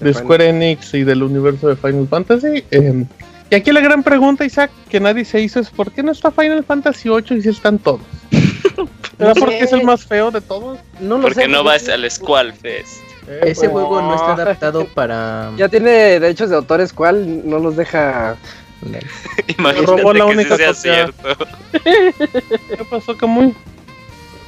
[0.00, 2.64] de Square Enix y del universo de Final Fantasy.
[2.70, 3.04] Eh,
[3.50, 6.30] y aquí la gran pregunta, Isaac, que nadie se hizo es ¿por qué no está
[6.30, 8.02] Final Fantasy VIII y si están todos?
[9.18, 10.78] ¿Será porque es el más feo de todos?
[11.00, 13.07] No lo porque no vas al Squall Fest.
[13.28, 13.70] Eh, Ese pues.
[13.70, 15.50] juego no está adaptado para...
[15.56, 18.36] Ya tiene derechos de autor Squall, no los deja...
[19.58, 21.28] Imagínate robó la que única sea cierto.
[21.84, 23.52] ¿Qué pasó, Camuy?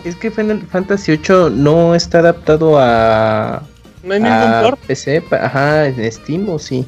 [0.04, 3.60] Es que Final Fantasy VIII no está adaptado a
[4.02, 4.78] No hay ningún a port.
[4.86, 6.86] PC, pa- ajá, en Steam o sí.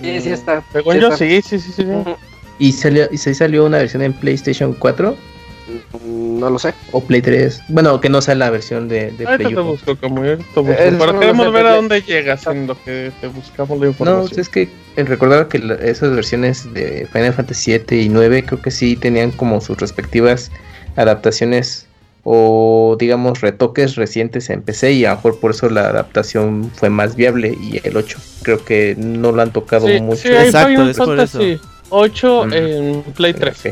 [0.00, 0.62] Sí, sí está.
[0.72, 1.18] Según sí yo, está.
[1.18, 1.82] sí, sí, sí, sí.
[1.82, 1.90] sí.
[1.90, 2.16] Ujú.
[2.58, 5.29] ¿Y salió, y sí salió una versión en PlayStation 4 Mm,
[6.04, 6.72] No lo sé.
[6.92, 7.62] o Play 3?
[7.68, 9.64] Bueno, que no sea la versión de, de Play te 1.
[9.64, 10.72] busco, como ahorita te busco.
[10.82, 13.90] Eh, no lo queremos ver a dónde llegas en lo que te buscamos la No,
[13.90, 14.28] información.
[14.28, 14.68] pues es que
[15.02, 19.30] recordaba que la- esas versiones de Final Fantasy 7 y 9 creo que sí tenían
[19.30, 20.50] como sus respectivas
[20.96, 21.86] adaptaciones
[22.22, 26.90] o digamos retoques recientes en PC y a lo mejor por eso la adaptación fue
[26.90, 30.20] más viable y el 8 creo que no lo han tocado sí, mucho.
[30.22, 32.52] sí, Exacto, Final es por Fantasy 8 Mm.
[32.52, 33.56] en Play 3.
[33.56, 33.70] Sí.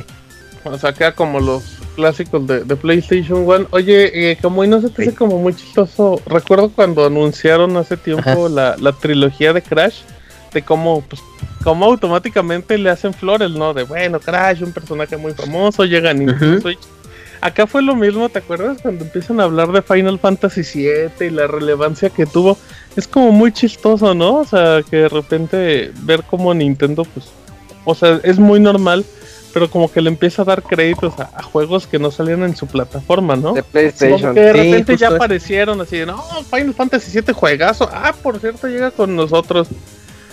[0.64, 3.66] O sea, queda como los clásicos de, de PlayStation 1.
[3.72, 6.22] Oye, eh, como y no se te hace como muy chistoso.
[6.26, 10.02] Recuerdo cuando anunciaron hace tiempo la, la trilogía de Crash.
[10.54, 11.20] De cómo, pues,
[11.64, 13.74] cómo automáticamente le hacen flores, ¿no?
[13.74, 16.60] De bueno, Crash, un personaje muy famoso, llega a Nintendo.
[16.60, 16.78] Switch.
[17.40, 18.78] Acá fue lo mismo, ¿te acuerdas?
[18.80, 22.56] Cuando empiezan a hablar de Final Fantasy VII y la relevancia que tuvo.
[22.94, 24.36] Es como muy chistoso, ¿no?
[24.36, 27.26] O sea, que de repente ver cómo Nintendo, pues,
[27.84, 29.04] o sea, es muy normal,
[29.52, 32.54] pero como que le empieza a dar créditos a, a juegos que no salían en
[32.56, 33.54] su plataforma, ¿no?
[33.54, 34.34] De Como PlayStation.
[34.34, 37.88] que de Sí, repente ya aparecieron así de, no, Final Fantasy VII juegazo.
[37.92, 39.68] Ah, por cierto, llega con nosotros.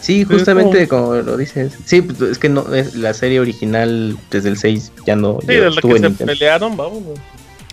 [0.02, 1.74] Sí, justamente como lo dices.
[1.86, 5.48] Sí, pues, es que no es la serie original desde el 6 ya no Sí,
[5.48, 6.34] desde estuvo que se Nintendo.
[6.34, 7.04] pelearon, vamos.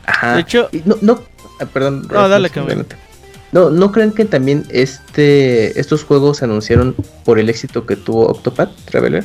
[0.06, 0.34] Ajá.
[0.36, 1.20] De hecho- no, no,
[1.60, 2.08] ah, perdón.
[2.10, 2.96] No, dale, adelante.
[3.52, 8.26] No, ¿no creen que también este estos juegos se anunciaron por el éxito que tuvo
[8.28, 9.24] Octopath Traveler?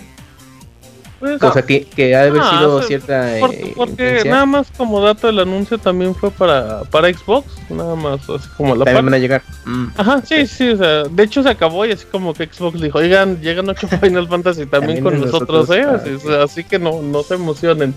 [1.20, 4.32] Pues, O sea, que, que ha de haber Ah, sido cierta Por- eh, porque influencia.
[4.32, 8.76] nada más como dato el anuncio también fue para, para Xbox, nada más así como
[8.76, 9.42] la también van a llegar.
[9.66, 9.88] Mm.
[9.98, 13.00] Ajá, sí, sí, o sea, de hecho se acabó y así como que Xbox dijo,
[13.00, 16.24] oigan, llegan ocho Final Fantasy también, También con nosotros, nosotros, eh, ah, así, ok.
[16.26, 17.96] o sea, así que no, no se emocionen.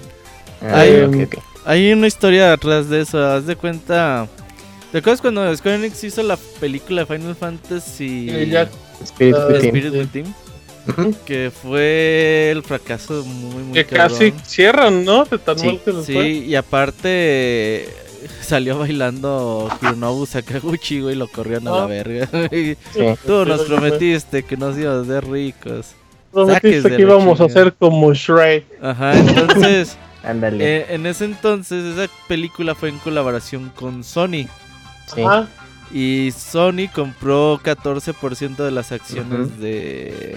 [0.62, 1.34] Ah, ok.
[1.66, 4.26] Hay una historia atrás de eso, haz de cuenta.
[4.92, 8.68] ¿Te acuerdas cuando Square Enix hizo la película de Final Fantasy Y ya,
[9.04, 9.48] Spirit Ah.
[9.58, 9.94] Spirit
[11.26, 14.08] Que fue el fracaso muy, muy que cabrón.
[14.18, 15.24] casi cierran, ¿no?
[15.24, 16.28] De tan Sí, mal que Sí, fue.
[16.28, 17.88] y aparte
[18.42, 21.86] salió bailando Hironobu Sakaguchi, güey, y lo corrieron a la Ah.
[21.86, 22.28] verga.
[22.50, 22.76] Sí.
[23.26, 25.92] Tú nos prometiste que nos ibas de ricos.
[26.32, 28.64] Prometiste que íbamos a hacer como Shrek.
[28.82, 30.78] Ajá, entonces, Ándale.
[30.80, 34.46] eh, en ese entonces esa película fue en colaboración con Sony.
[35.14, 35.22] sí.
[35.22, 35.48] Ajá.
[35.92, 40.36] Y Sony compró 14% de las acciones de,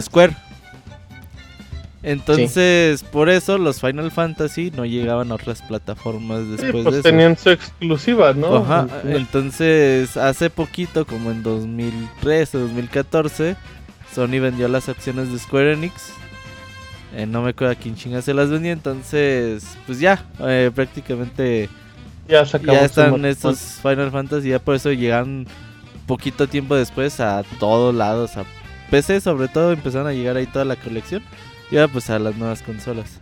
[0.00, 0.36] Square.
[2.02, 6.90] Entonces, por eso los Final Fantasy no llegaban a otras plataformas Sí, después pues de
[6.92, 7.02] eso.
[7.02, 8.56] tenían su exclusiva, ¿no?
[8.56, 9.08] Ajá, Sí.
[9.12, 13.54] entonces hace poquito, como en 2013 o 2014,
[14.14, 15.92] Sony vendió las acciones de Square Enix.
[17.14, 21.68] Eh, no me acuerdo a quién chinga se las vendía, entonces, pues ya, eh, prácticamente
[22.30, 25.46] ya ya están estos Final Fantasy, ya por eso llegan
[26.06, 28.44] poquito tiempo después a todos lados, a
[28.90, 31.22] PC sobre todo, empezaron a llegar ahí toda la colección.
[31.70, 33.20] Y ahora pues a las nuevas consolas.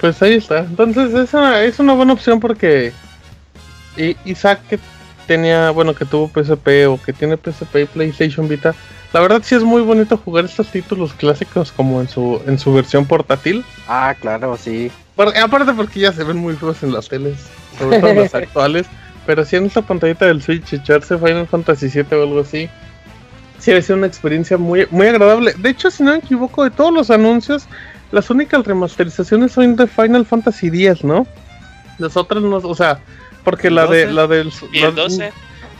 [0.00, 0.58] Pues ahí está.
[0.58, 2.92] Entonces es una, es una buena opción porque
[4.24, 4.78] Isaac que
[5.26, 8.74] tenía, bueno, que tuvo PSP o que tiene PSP y PlayStation Vita,
[9.12, 12.72] la verdad sí es muy bonito jugar estos títulos clásicos como en su en su
[12.72, 13.64] versión portátil.
[13.86, 14.90] Ah, claro, sí.
[15.16, 17.38] Por- aparte porque ya se ven muy feos en las teles,
[17.78, 18.86] sobre todo las actuales,
[19.26, 22.68] pero si en esta pantallita del Switch echarse Final Fantasy VII o algo así,
[23.58, 25.54] sí debe ser una experiencia muy, muy agradable.
[25.58, 27.66] De hecho, si no me equivoco, de todos los anuncios,
[28.10, 31.26] las únicas remasterizaciones son de Final Fantasy X, ¿no?
[31.98, 32.98] Las otras no, o sea,
[33.44, 34.12] porque ¿El la de 12?
[34.14, 35.32] la del Y la- el 12.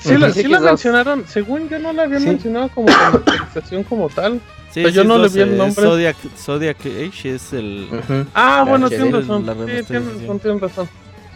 [0.02, 0.62] Sí, la, sí la X2.
[0.64, 2.26] mencionaron, según yo no la había Sí.
[2.26, 4.40] mencionado como remasterización como tal.
[4.72, 5.84] Sí, Pero yo no le vi el 12, nombre.
[5.84, 7.88] Zodiac, Zodiac Age es el...
[8.34, 9.44] Ah, La bueno, la razón.
[9.46, 10.88] Sí, tienes razón, tienes razón.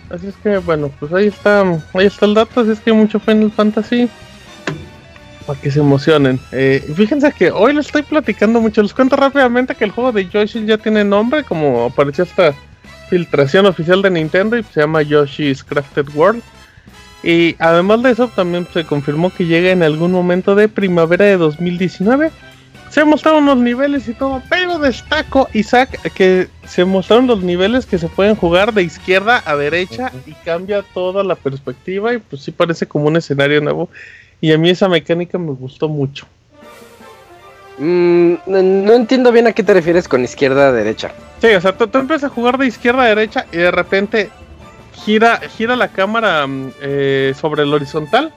[0.08, 1.60] Así es que, bueno, pues ahí está,
[1.92, 2.60] ahí está el dato.
[2.60, 4.08] Así es que hay mucho Final Fantasy.
[5.46, 6.40] Para que se emocionen.
[6.52, 8.82] Eh, fíjense que hoy les estoy platicando mucho.
[8.82, 12.54] Les cuento rápidamente que el juego de Yoshi ya tiene nombre, como apareció esta
[13.10, 16.42] filtración oficial de Nintendo y se llama Yoshi's Crafted World.
[17.26, 21.36] Y además de eso, también se confirmó que llega en algún momento de primavera de
[21.36, 22.30] 2019.
[22.88, 27.98] Se mostraron los niveles y todo, pero destaco, Isaac, que se mostraron los niveles que
[27.98, 32.52] se pueden jugar de izquierda a derecha y cambia toda la perspectiva y pues sí
[32.52, 33.88] parece como un escenario nuevo.
[34.40, 36.28] Y a mí esa mecánica me gustó mucho.
[37.78, 41.10] Mm, no, no entiendo bien a qué te refieres con izquierda derecha.
[41.40, 44.30] Sí, o sea, tú, tú empiezas a jugar de izquierda a derecha y de repente
[45.04, 48.32] gira, gira la cámara mm, eh, sobre el horizontal.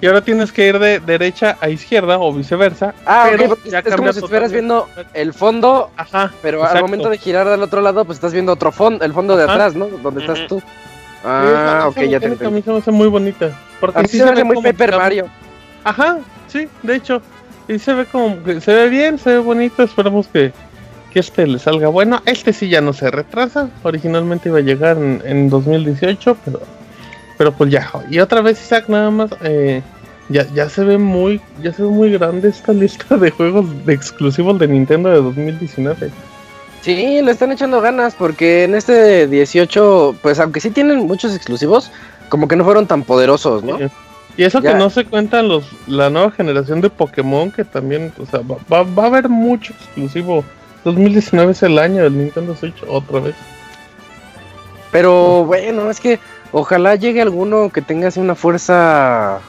[0.00, 2.94] Y ahora tienes que ir de derecha a izquierda o viceversa.
[3.06, 6.58] Ah, pero ok, porque ya es como cambia si estuvieras viendo el fondo, Ajá, pero
[6.58, 6.76] exacto.
[6.76, 9.44] al momento de girar al otro lado, pues estás viendo otro fondo, el fondo de
[9.44, 9.52] Ajá.
[9.54, 9.86] atrás, ¿no?
[9.86, 10.62] Donde estás tú.
[11.24, 12.54] Ah, ok, Esa ya te mecánica A entendí.
[12.56, 13.50] mí se me hace muy bonita.
[13.80, 15.26] Porque A mí sí se me hace ve muy como Paper Mario.
[15.84, 16.18] Ajá,
[16.48, 17.22] sí, de hecho.
[17.66, 19.82] Y se ve como que se ve bien, se ve bonito.
[19.84, 20.52] Esperemos que,
[21.14, 22.20] que este le salga bueno.
[22.26, 23.70] Este sí ya no se retrasa.
[23.84, 26.60] Originalmente iba a llegar en, en 2018, pero,
[27.38, 27.90] pero pues ya.
[28.10, 29.30] Y otra vez, Isaac, nada más.
[29.42, 29.80] eh,
[30.28, 33.92] ya, ya se ve muy ya se ve muy grande esta lista de juegos de
[33.94, 36.10] exclusivos de Nintendo de 2019.
[36.82, 41.90] Sí, le están echando ganas porque en este 18, pues aunque sí tienen muchos exclusivos,
[42.28, 43.78] como que no fueron tan poderosos, ¿no?
[43.78, 43.84] Sí.
[44.36, 44.72] Y eso Ya.
[44.72, 48.56] que no se cuentan los la nueva generación de Pokémon, que también, o sea, va,
[48.70, 50.44] va- va a haber mucho exclusivo.
[50.84, 53.34] 2019 es el año del Nintendo Switch otra vez.
[54.92, 56.20] Pero bueno, es que
[56.52, 59.40] ojalá llegue alguno que tenga así una fuerza.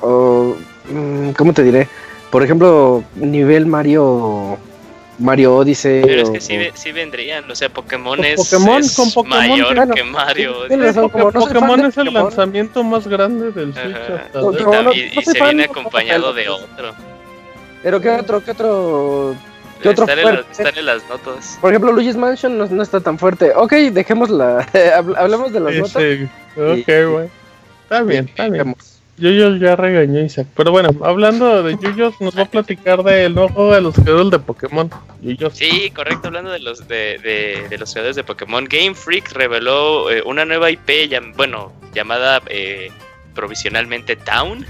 [0.00, 0.54] o,
[0.90, 1.88] mm, ¿Cómo te diré?
[2.30, 4.58] Por ejemplo, nivel Mario.
[5.20, 6.00] Mario Odyssey.
[6.02, 9.48] Pero es que sí, ve- sí vendrían, o sea, Pokémon es, Pokémon, es con Pokémon,
[9.48, 9.92] mayor claro.
[9.92, 10.68] que Mario.
[10.68, 12.22] Razón, no Pokémon es el Pokémon.
[12.22, 14.52] lanzamiento más grande del Switch hasta No.
[14.92, 16.94] Y, no, se viene acompañado de otro.
[17.82, 19.34] Pero qué otro, qué otro.
[19.82, 20.52] ¿Qué otro Están en, las, fuerte?
[20.62, 21.58] están en las notas.
[21.60, 23.52] Por ejemplo, Luigi's Mansion no, no está tan fuerte.
[23.54, 24.66] Ok, dejémosla.
[24.72, 26.02] Habl- Hablemos de las Sí, notas.
[26.02, 26.28] sí.
[26.60, 27.28] Ok, güey.
[27.84, 28.52] Está bien, está bien.
[28.52, 28.94] Dejemos.
[29.16, 30.46] Yuyos ya regañó Isaac.
[30.56, 34.30] Pero bueno, hablando de Yuyos, nos va a platicar del nuevo juego de los creadores
[34.30, 34.88] de Pokémon.
[35.22, 35.54] Yuyos.
[35.56, 40.08] Sí, correcto, hablando de los de, de, de los creadores de Pokémon, Game Freak reveló
[40.10, 42.92] eh, una nueva IP, llam- bueno, llamada eh,
[43.34, 44.64] provisionalmente Town,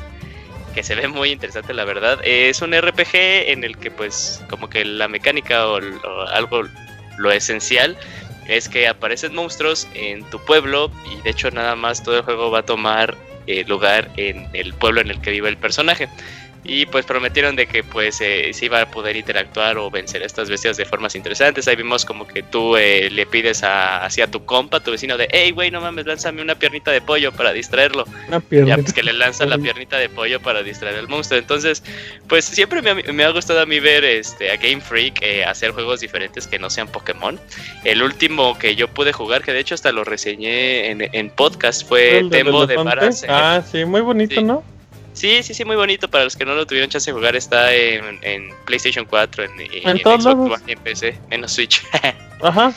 [0.78, 2.20] que se ve muy interesante la verdad.
[2.22, 3.16] Es un RPG
[3.50, 5.80] en el que pues como que la mecánica o
[6.28, 6.68] algo
[7.16, 7.96] lo esencial
[8.46, 12.52] es que aparecen monstruos en tu pueblo y de hecho nada más todo el juego
[12.52, 13.16] va a tomar
[13.48, 16.08] eh, lugar en el pueblo en el que vive el personaje.
[16.70, 20.26] Y pues prometieron de que pues eh, se iba a poder interactuar o vencer a
[20.26, 21.66] estas bestias de formas interesantes.
[21.66, 25.28] Ahí vimos como que tú eh, le pides a, hacia tu compa, tu vecino, de
[25.32, 28.04] hey güey, no mames, lánzame una piernita de pollo para distraerlo.
[28.28, 28.76] Una pierna.
[28.76, 31.40] Ya pues que le lanza la piernita de pollo para distraer al monstruo.
[31.40, 31.82] Entonces,
[32.28, 35.46] pues siempre me, ha- me ha gustado a mí ver este, a Game Freak eh,
[35.46, 37.40] hacer juegos diferentes que no sean Pokémon.
[37.84, 41.88] El último que yo pude jugar, que de hecho hasta lo reseñé en, en podcast,
[41.88, 42.96] fue ¿El del Tembo de elefante?
[43.00, 43.24] Varas.
[43.26, 44.42] Ah, sí, muy bonito, Sí.
[44.42, 44.62] ¿no?
[45.18, 46.08] Sí, sí, sí, muy bonito.
[46.08, 49.50] Para los que no lo tuvieron chance de jugar, está en, en PlayStation 4, en,
[49.60, 50.50] y En todos Xbox lados.
[50.52, 51.82] One y en PC, menos Switch.
[52.42, 52.72] Ajá.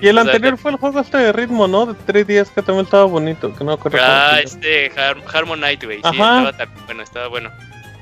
[0.00, 1.86] Y el O sea, anterior fue el juego este de ritmo, ¿no?
[1.86, 5.84] De 3 días que también estaba bonito, que no me acuerdo ah, este Har Harmonite,
[5.84, 5.98] güey.
[5.98, 6.38] Sí, Ajá.
[6.38, 7.50] estaba también, bueno, estaba bueno.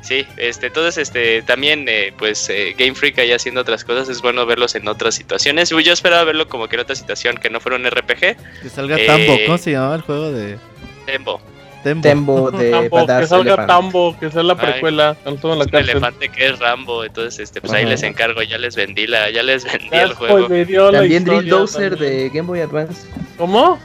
[0.03, 4.23] Sí, este, entonces, este, también, eh, pues, eh, Game Freak ahí haciendo otras cosas, es
[4.23, 5.71] bueno verlos en otras situaciones.
[5.71, 8.97] Yo esperaba verlo como que en otra situación que no fuera un RPG, Que salga
[8.97, 9.37] Eh, Tambo.
[9.47, 10.57] ¿Cómo se llamaba el juego de
[11.05, 11.41] Tembo.
[11.83, 12.03] Tembo?
[12.03, 13.69] Tembo de Tambo, que salga Elephant.
[13.69, 15.91] Tambo, que sea la Ay, precuela, cuando estuvo en la Es un cárcel.
[15.91, 19.43] elefante que es Rambo, entonces, este, pues ahí les encargo, ya les vendí la, ya
[19.43, 20.49] les vendí Ya el juego.
[20.93, 22.13] También Drill Dozer también.
[22.13, 23.07] de Game Boy Advance.
[23.37, 23.79] ¿Cómo?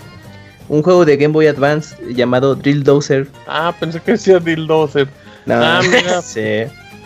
[0.69, 3.27] Un juego de Game Boy Advance llamado Drill Dozer.
[3.47, 5.07] Ah, pensé que decía Dildozer.
[5.45, 6.21] No, Ah, mira.
[6.23, 6.63] sí.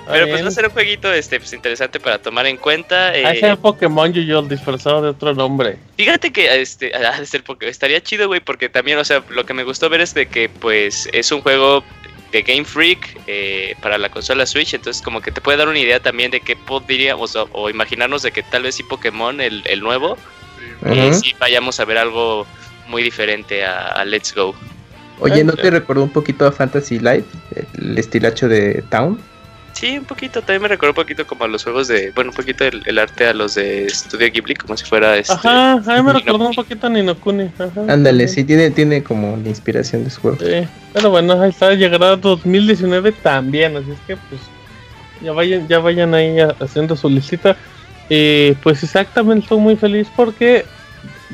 [0.10, 3.16] Pero pues va a ser un jueguito este, pues, interesante para tomar en cuenta.
[3.16, 4.44] eh, Ah, ese es Pokémon Yu-Gi-Oh!
[4.44, 5.78] disfrazado de otro nombre.
[5.98, 9.54] Fíjate que este, ah, ser porque estaría chido, güey, porque también, o sea, lo que
[9.54, 11.84] me gustó ver es de que, pues, es un juego
[12.32, 15.80] de Game Freak eh, para la consola Switch, entonces como que te puede dar una
[15.80, 19.64] idea también de qué podríamos o, o imaginarnos de que tal vez sí Pokémon, el,
[19.66, 20.18] el nuevo,
[20.86, 21.14] eh, Ujú.
[21.14, 22.46] sí vayamos a ver algo
[22.88, 24.54] muy diferente a, a Let's Go.
[25.20, 27.26] Oye, ¿no te recordó un poquito a Fantasy Life?
[27.78, 29.20] El estilacho de Town.
[29.78, 32.36] Sí, un poquito, también me recuerda un poquito como a los juegos de, bueno, un
[32.36, 35.34] poquito el, el arte a los de Studio Ghibli, como si fuera este...
[35.34, 37.52] Ajá, a mí me recordó un poquito a Ninokuni.
[37.60, 37.82] Ajá.
[37.88, 40.38] Ándale, sí, tiene, tiene como la inspiración de su juego.
[40.40, 44.42] Sí, pero bueno, ahí está, llegará 2019 también, así es que pues
[45.22, 47.56] ya vayan, ya vayan ahí haciendo su listita.
[48.10, 50.66] Y pues exactamente estoy muy feliz porque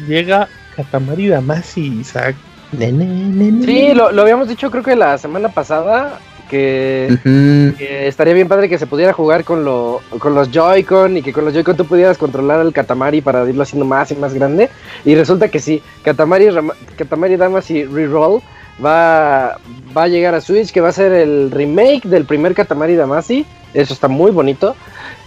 [0.06, 2.36] llega Katamari Damacy, Isaac.
[2.78, 6.20] Sí, lo, lo habíamos dicho creo que la semana pasada.
[6.54, 11.34] Que, estaría bien padre que se pudiera jugar con, lo, con los Joy-Con y que
[11.34, 14.70] con los Joy-Con tú pudieras controlar el Katamari para irlo haciendo más y más grande.
[15.04, 18.42] Y resulta que sí, Katamari, Rama- Katamari Reroll
[18.84, 19.58] va,
[19.98, 23.46] va a llegar a Switch, que va a ser el remake del primer Katamari Damacy.
[23.74, 24.76] Eso está muy bonito.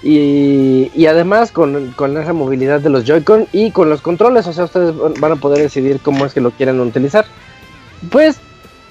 [0.02, 4.52] Y, y además con, con esa movilidad de los Joy-Con y con los controles, o
[4.52, 7.24] sea, ustedes van a poder decidir cómo es que lo quieren utilizar.
[8.10, 8.38] Pues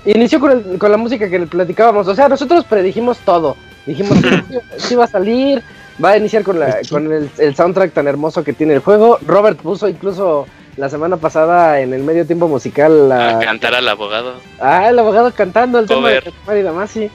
[0.05, 2.07] inició con, el- con la música que le platicábamos.
[2.07, 3.55] O sea, nosotros predijimos todo.
[3.85, 5.61] Dijimos que sí va a salir,
[6.03, 9.19] va a iniciar con, la, con el, el soundtrack tan hermoso que tiene el juego.
[9.25, 10.47] Robert puso incluso
[10.77, 14.33] la semana pasada en el medio tiempo musical A la, cantar al abogado.
[14.59, 16.33] ah, el abogado cantando el tema de Cover.
[16.33, 17.09] Katamari Damacy.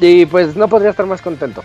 [0.00, 1.62] Y pues no podría estar más contento.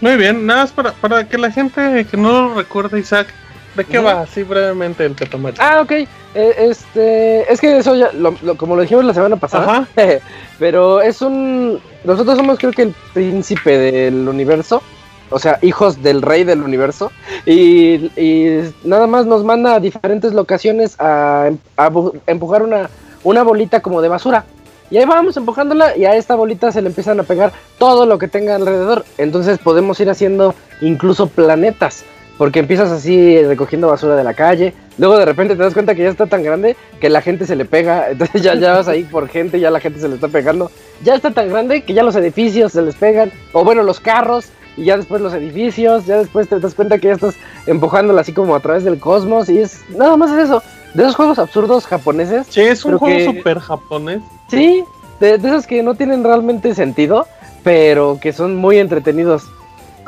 [0.00, 3.28] Muy bien, nada más para, para que la gente que no lo recuerda, Isaac,
[3.74, 4.20] ¿De qué va?
[4.22, 5.56] Así brevemente el Katamari.
[5.60, 5.92] Ah, ok.
[5.92, 9.88] Eh, este, es que eso ya, lo, lo- como lo dijimos la semana pasada,
[10.58, 14.82] pero es un, nosotros somos creo que el príncipe del universo,
[15.30, 17.10] o sea, hijos del rey del universo,
[17.46, 21.90] y, y nada más nos manda a diferentes locaciones a, a
[22.26, 22.90] empujar una,
[23.24, 24.44] una bolita como de basura.
[24.92, 28.18] Y ahí vamos empujándola y a esta bolita se le empiezan a pegar todo lo
[28.18, 29.04] que tenga alrededor.
[29.18, 32.02] Entonces podemos ir haciendo incluso planetas.
[32.40, 34.72] Porque empiezas así recogiendo basura de la calle.
[34.96, 37.54] Luego de repente te das cuenta que ya está tan grande que la gente se
[37.54, 38.08] le pega.
[38.12, 40.70] Entonces ya, ya vas ahí por gente, ya la gente se le está pegando.
[41.04, 43.30] Ya está tan grande que ya los edificios se les pegan.
[43.52, 44.46] O bueno, los carros.
[44.78, 46.06] Y ya después los edificios.
[46.06, 47.34] Ya después te das cuenta que ya estás
[47.66, 49.50] empujándola así como a través del cosmos.
[49.50, 50.62] Y es nada más es eso.
[50.94, 52.46] De esos juegos absurdos japoneses.
[52.48, 54.22] Sí, es un juego que- super japonés.
[54.48, 54.82] Sí,
[55.20, 57.26] de, de esos que no tienen realmente sentido,
[57.62, 59.42] pero que son muy entretenidos.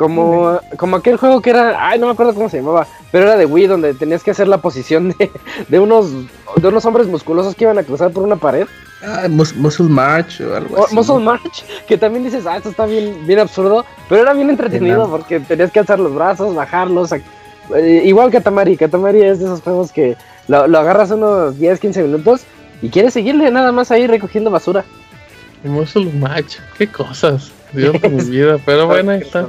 [0.03, 3.37] Como, como aquel juego que era, ay, no me acuerdo cómo se llamaba, pero era
[3.37, 5.31] de Wii, donde tenías que hacer la posición de,
[5.69, 6.11] de unos
[6.57, 8.67] de unos hombres musculosos que iban a cruzar por una pared.
[9.05, 10.95] Ah, Mus- Muscle March o algo O así.
[10.95, 15.09] Muscle March, que también dices, ah, esto está bien, bien absurdo, pero era bien entretenido
[15.11, 17.11] porque tenías que alzar los brazos, bajarlos.
[17.13, 20.17] eh, igual que Katamari, Katamari es de esos juegos que
[20.49, 22.43] lo, lo agarras unos 10, 15 minutos
[22.83, 24.85] y quieres seguirle nada más ahí recogiendo basura.
[25.65, 27.51] Muscle Match, qué cosas.
[27.73, 28.59] Dios de mi vida.
[28.67, 29.47] Pero bueno, ahí está.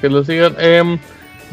[0.00, 0.54] Que lo sigan.
[0.58, 0.98] Em,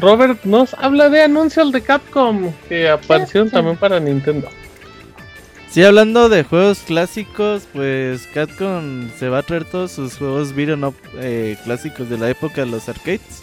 [0.00, 4.48] Robert nos habla de anuncios de Capcom que aparecieron también para Nintendo.
[5.70, 10.84] Sí, hablando de juegos clásicos, pues Capcom se va a traer todos sus juegos beat'em
[10.84, 13.42] up eh, clásicos de la época de los arcades.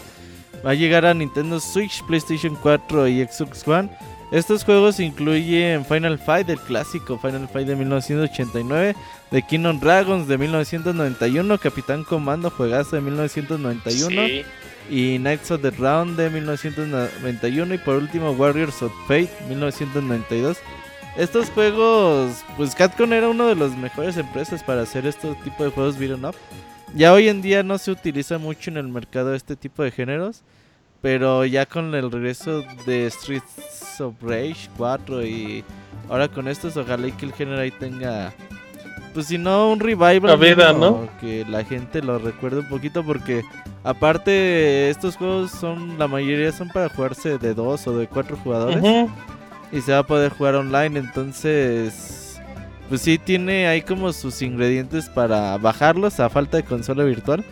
[0.65, 3.89] Va a llegar a Nintendo Switch, PlayStation 4 y Xbox One.
[4.31, 8.95] Estos juegos incluyen Final Fight, el clásico Final Fight de 1989,
[9.29, 14.43] The Kingdom Dragons de 1991, Capitán Comando, juegazo de 1991, Sí.
[14.89, 20.57] Y Knights of the Round de 1991 y por último Warriors of Fate 1992.
[21.17, 25.69] Estos juegos, pues Capcom era una de las mejores empresas para hacer este tipo de
[25.69, 26.36] juegos beat'em up.
[26.93, 30.43] Ya hoy en día no se utiliza mucho en el mercado este tipo de géneros,
[31.01, 35.63] pero ya con el regreso de Streets of Rage 4 y
[36.09, 38.33] ahora con estos, ojalá y que el género ahí tenga,
[39.16, 41.07] pues si no un revival, La vida, ¿no?
[41.22, 43.45] que la gente lo recuerde un poquito porque
[43.82, 48.84] aparte estos juegos son, la mayoría son para jugarse de dos o de cuatro jugadores
[49.72, 50.99] y se va a poder jugar online.
[50.99, 52.41] Entonces,
[52.89, 57.45] pues sí, tiene ahí como sus ingredientes para bajarlos a falta de consola virtual.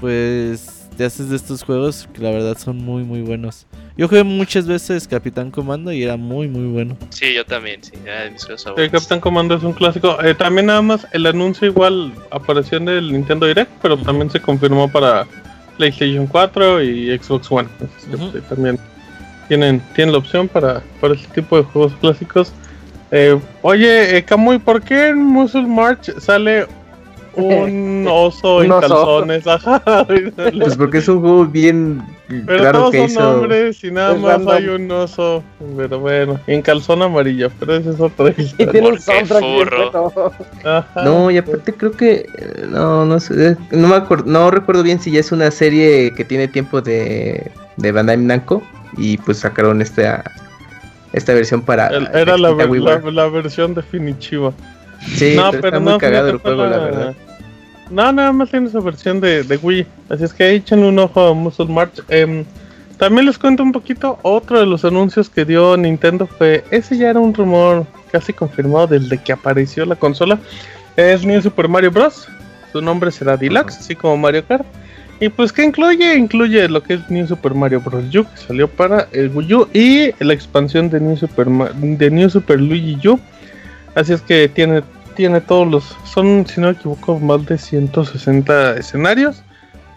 [0.00, 3.66] Pues te haces de estos juegos que la verdad son muy, muy buenos.
[3.96, 6.96] Yo jugué muchas veces Capitán Comando y era muy, muy bueno.
[7.10, 8.44] Sí, yo también, sí, era de mis.
[8.90, 10.20] Captain Commando es un clásico.
[10.22, 14.40] Eh, también nada más el anuncio igual apareció en el Nintendo Direct, pero también se
[14.40, 15.26] confirmó para
[15.76, 17.68] PlayStation 4 y Xbox One.
[17.76, 18.78] Así que, pues, también
[19.46, 22.52] tienen, tienen la opción para, para este tipo de juegos clásicos.
[23.12, 26.66] Eh, oye, eh, Kamui, ¿por qué en Muscle March sale
[27.36, 28.80] un oso en oso.
[28.80, 29.46] calzones?
[29.46, 29.82] Ajá.
[30.36, 32.02] Pues porque es un juego bien
[32.46, 33.30] Pero raro todos que son hizo.
[33.40, 34.54] hombres y nada Es más random.
[34.54, 35.42] hay un oso.
[35.76, 39.92] Pero bueno, en calzón amarillo, pero esa es otra Y tiene un soundtrack.
[41.04, 44.82] No, y aparte creo que eh, no no sé, eh, no me acuerdo, no recuerdo
[44.82, 48.62] bien si ya es una serie que tiene tiempo de de Bandai Namco
[48.96, 50.22] y pues sacaron esta
[51.12, 52.52] esta versión para El- era la
[53.28, 54.52] versión definitiva.
[55.16, 57.14] Sí, pero, está muy cagado el fíjate, fue juego, la la- verdad.
[57.90, 59.86] No, nada más tiene esa versión de, de Wii.
[60.08, 62.02] Así es que échenle un ojo a Muscle March.
[62.08, 62.44] Em,
[62.98, 64.18] también les cuento un poquito.
[64.22, 66.64] Otro de los anuncios que dio Nintendo fue.
[66.70, 70.38] Ese ya era un rumor casi confirmado desde que apareció la consola.
[70.96, 72.26] Es New Super Mario Bros.
[72.72, 74.64] Su nombre será Deluxe, así como Mario Kart.
[75.20, 76.16] Y pues, ¿qué incluye?
[76.16, 78.02] Incluye lo que es New Super Mario Bros.
[78.16, 79.68] U, que salió para el Wii U.
[79.74, 83.20] Y la expansión de New Super, Ma- de New Super Luigi U.
[83.94, 84.82] Así es que tiene,
[85.14, 85.96] tiene todos los.
[86.04, 89.42] Son, si no me equivoco, más de 160 escenarios.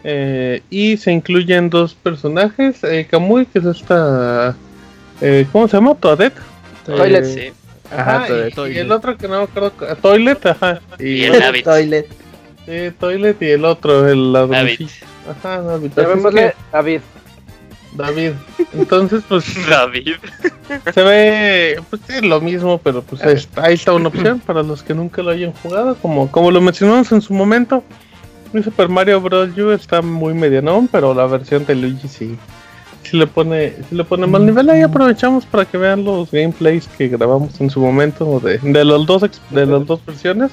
[0.03, 2.83] Eh, y se incluyen dos personajes.
[2.83, 4.55] Eh, Kamui, que es esta.
[5.21, 5.95] eh, ¿Cómo se llama?
[5.95, 6.37] Toadette.
[6.85, 7.23] Toilet.
[7.25, 7.53] Eh, Sí.
[7.91, 8.51] Ajá, Ajá, y- Toadette.
[8.51, 8.77] y, Toilet.
[8.81, 9.71] el otro que no me acuerdo.
[10.01, 10.79] Toilet, ajá.
[10.99, 11.63] Y el David.
[11.63, 12.07] Toilet.
[12.65, 14.51] Sí, Toilet y el otro, el David.
[14.53, 15.05] ladroncillo.
[15.29, 16.41] Ajá, es Llamémosle
[16.71, 16.77] que,
[17.97, 18.31] David.
[18.73, 20.15] Entonces, pues David.
[20.93, 24.63] se ve pues es lo mismo, pero pues ahí está, ahí está una opción para
[24.63, 25.95] los que nunca lo hayan jugado.
[25.95, 27.83] Como, como lo mencionamos en su momento,
[28.53, 29.49] mi Super Mario Bros.
[29.57, 32.37] U está muy medianón, pero la versión de Luigi sí,
[33.03, 34.69] sí le pone, sí le pone más nivel.
[34.69, 39.05] Ahí aprovechamos para que vean los gameplays que grabamos en su momento de, de los
[39.05, 40.51] dos ex- de las dos versiones.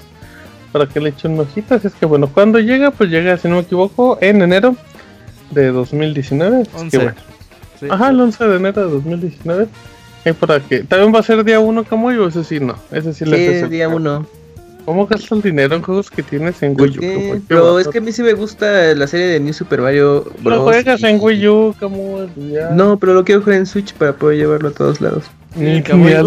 [0.72, 1.76] Para que le echen una hojita.
[1.76, 4.74] Así es que bueno, cuando llega, pues llega, si no me equivoco, en enero
[5.52, 6.62] de 2019.
[6.62, 6.98] Así que 11.
[6.98, 7.14] bueno.
[7.90, 9.66] Ajá, el 11 de enero de 2019.
[10.24, 10.84] Ahí para que.
[10.84, 12.76] También va a ser día 1, Camuy, o ese sí no.
[12.90, 14.26] Ese sí, Sí, le es día uno.
[14.84, 17.00] ¿Cómo gastas el dinero en juegos que tienes en Wii U?
[17.00, 20.24] Qué Pero es que a mí sí me gusta la serie de New Super Mario
[20.42, 20.58] Bros.
[20.58, 21.74] Lo juegas y- en Wii U,
[22.50, 22.70] ya.
[22.70, 25.24] No, pero lo quiero jugar en Switch para poder llevarlo a todos lados.
[25.56, 26.26] Ni El Camuy ni El,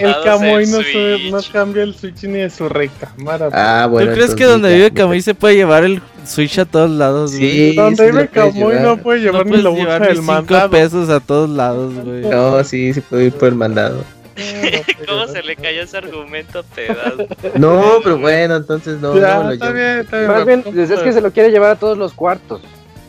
[0.00, 3.48] el Camuy el no, se- no cambia el Switch ni de su recámara.
[3.52, 4.12] Ah, ¿Tú bueno.
[4.12, 7.70] crees que donde ya, vive Camuy se puede llevar el Switch a todos lados, güey?
[7.70, 8.82] Sí, Donde sí vive Camuy llevar.
[8.86, 10.70] no puede No llevar ni la bolsa del 5 mandado.
[10.70, 12.22] pesos a todos lados, güey.
[12.22, 14.02] No, sí, se puede ir por el mandado.
[15.06, 17.26] ¿Cómo se le cayó ese argumento a pedazos?
[17.58, 20.30] No, pero bueno, entonces no, Ya, no lo está bien, está bien.
[20.30, 22.62] Más bien, es que se lo quiere llevar a todos los cuartos.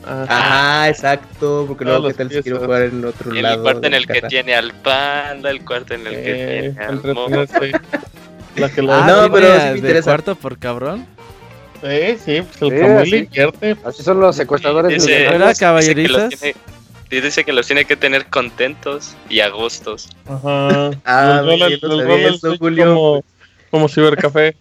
[0.05, 3.63] Ah, Ajá, exacto, porque luego qué tal si quiero jugar en otro El lado.
[3.63, 6.71] cuarto en de el la que tiene al panda, el cuarto en el que eh,
[6.73, 7.45] tiene al mono.
[8.57, 10.03] La que lo Ah, no, pero sí me de interesa.
[10.11, 11.05] cuarto por cabrón.
[11.83, 13.75] Eh, sí, pues el Sí, invierte.
[13.83, 15.35] Así son los secuestradores Dice- millonarios.
[15.35, 16.23] ¿Era dice que caballerizas?
[16.23, 20.09] los dice que los tiene que tener contentos y a gustos.
[20.27, 20.91] Ajá.
[21.05, 22.85] Ah, el eso, Switch Julio.
[22.95, 23.23] Como,
[23.71, 24.55] como cibercafé.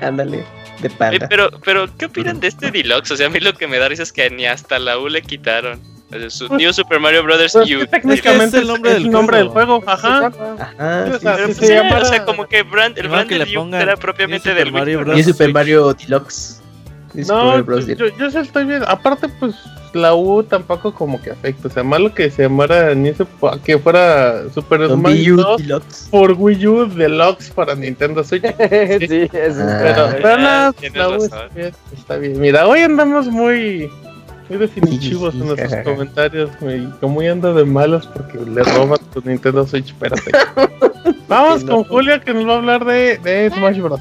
[0.00, 0.44] Ándale,
[0.80, 1.26] de Eh, panda.
[1.28, 3.10] pero, pero, ¿qué opinan de este deluxe?
[3.12, 5.08] O sea, a mí lo que me da risa es que ni hasta la U
[5.08, 5.80] le quitaron.
[6.14, 7.86] O sea, su- Pues- New Super Mario Brothers Pues U.
[7.86, 9.82] técnicamente Es el nombre es del el nombre del juego.
[9.86, 10.26] Ajá.
[10.26, 11.42] Ajá, o sí, Pero, sí.
[11.46, 13.74] pues, se sí, llamara- o sea, como que brand, el No, brand que le U
[13.74, 15.24] era New propiamente Super del Mario Wii.
[15.24, 15.52] Super.
[15.52, 16.60] Mario Deluxe.
[17.14, 17.86] No, Bros.
[17.86, 18.82] yo, yo, yo sí estoy bien.
[18.86, 19.54] Aparte, pues
[19.92, 21.68] la U tampoco como que afecta.
[21.68, 23.12] O sea, malo que se llamara ni
[23.64, 25.62] que fuera Super Smash Wii U Bros.
[25.62, 26.08] Deluxe.
[26.10, 28.42] por Wii U Deluxe para Nintendo Switch.
[29.08, 29.78] sí, es Ah.
[29.82, 32.40] Pero, pero nada, tienes la U está bien, está bien.
[32.40, 33.88] Mira, hoy andamos muy,
[34.48, 36.50] muy definitivos en nuestros comentarios.
[36.62, 39.90] Y como hoy anda de malos porque le roban tu Nintendo Switch.
[39.90, 40.32] Espérate.
[41.28, 44.00] Vamos con Julia que nos va a hablar de, de Smash Bros.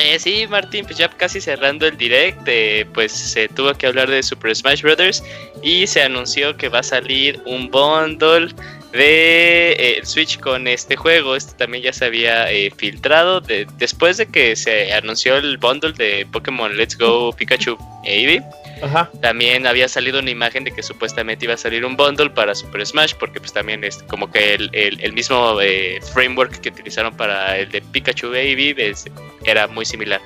[0.00, 4.08] Eh, sí, Martín, pues ya casi cerrando el direct, eh, pues se tuvo que hablar
[4.08, 5.24] de Super Smash Bros.
[5.62, 8.54] y se anunció que va a salir un bundle
[8.92, 11.34] de eh, Switch con este juego.
[11.34, 15.92] Este también ya se había eh, filtrado de- después de que se anunció el bundle
[15.92, 18.40] de Pokémon Let's Go Pikachu Eevee.
[18.82, 19.10] Ajá.
[19.20, 22.86] También había salido una imagen de que supuestamente iba a salir un bundle para Super
[22.86, 27.16] Smash, porque pues también es como que el, el- el mismo eh, framework que utilizaron
[27.16, 29.06] para el de Pikachu Baby es-
[29.44, 30.20] era muy similar.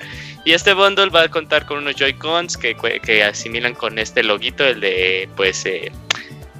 [0.45, 4.65] Y este bundle va a contar con unos Joy-Cons que, que asimilan con este loguito,
[4.65, 5.91] el de pues eh,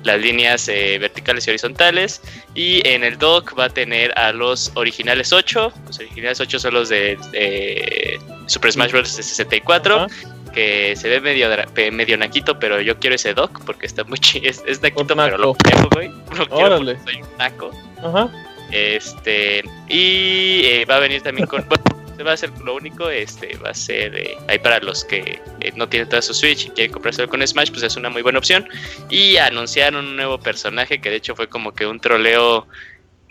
[0.03, 2.21] las líneas eh, verticales y horizontales.
[2.55, 5.73] Y en el dock va a tener a los originales 8.
[5.87, 9.15] Los originales 8 son los de, de Super Smash Bros.
[9.17, 10.07] de 64 Ajá.
[10.54, 11.49] Que se ve medio,
[11.91, 14.49] medio naquito, pero yo quiero ese doc porque está muy chido.
[14.49, 16.08] Es, es naquito, pero lo quiero, güey.
[16.38, 16.95] Lo quiero Órale.
[16.95, 17.72] porque soy un naco.
[18.04, 18.30] Ajá.
[18.72, 21.64] Este, y eh, va a venir también con.
[21.68, 21.84] Bueno,
[22.18, 24.16] se va a hacer lo único, este, va a ser.
[24.16, 27.45] eh, ahí para los que eh, no tienen toda su Switch y quieren comprárselo con
[27.45, 28.68] Smash, pues es una muy buena opción.
[29.10, 32.68] Y anunciaron un nuevo personaje que de hecho fue como que un troleo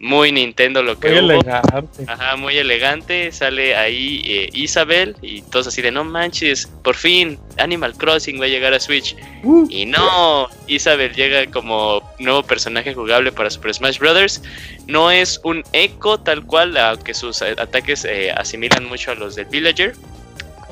[0.03, 1.41] muy Nintendo lo que Muy hubo.
[1.41, 2.05] elegante.
[2.09, 3.31] Ajá, muy elegante.
[3.31, 8.47] Sale ahí eh, Isabel y todos así de no manches, por fin Animal Crossing va
[8.47, 9.15] a llegar a Switch.
[9.45, 9.65] Uh.
[9.71, 14.43] Y no, Isabel llega como nuevo personaje jugable para Super Smash Bros.
[14.89, 19.47] No es un eco tal cual, aunque sus ataques eh, asimilan mucho a los del
[19.47, 19.95] Villager.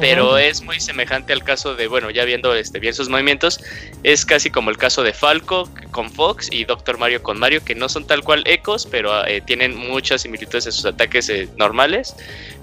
[0.01, 3.61] Pero es muy semejante al caso de, bueno, ya viendo este, bien sus movimientos,
[4.03, 7.75] es casi como el caso de Falco con Fox y Doctor Mario con Mario, que
[7.75, 12.15] no son tal cual ecos, pero eh, tienen muchas similitudes en sus ataques eh, normales,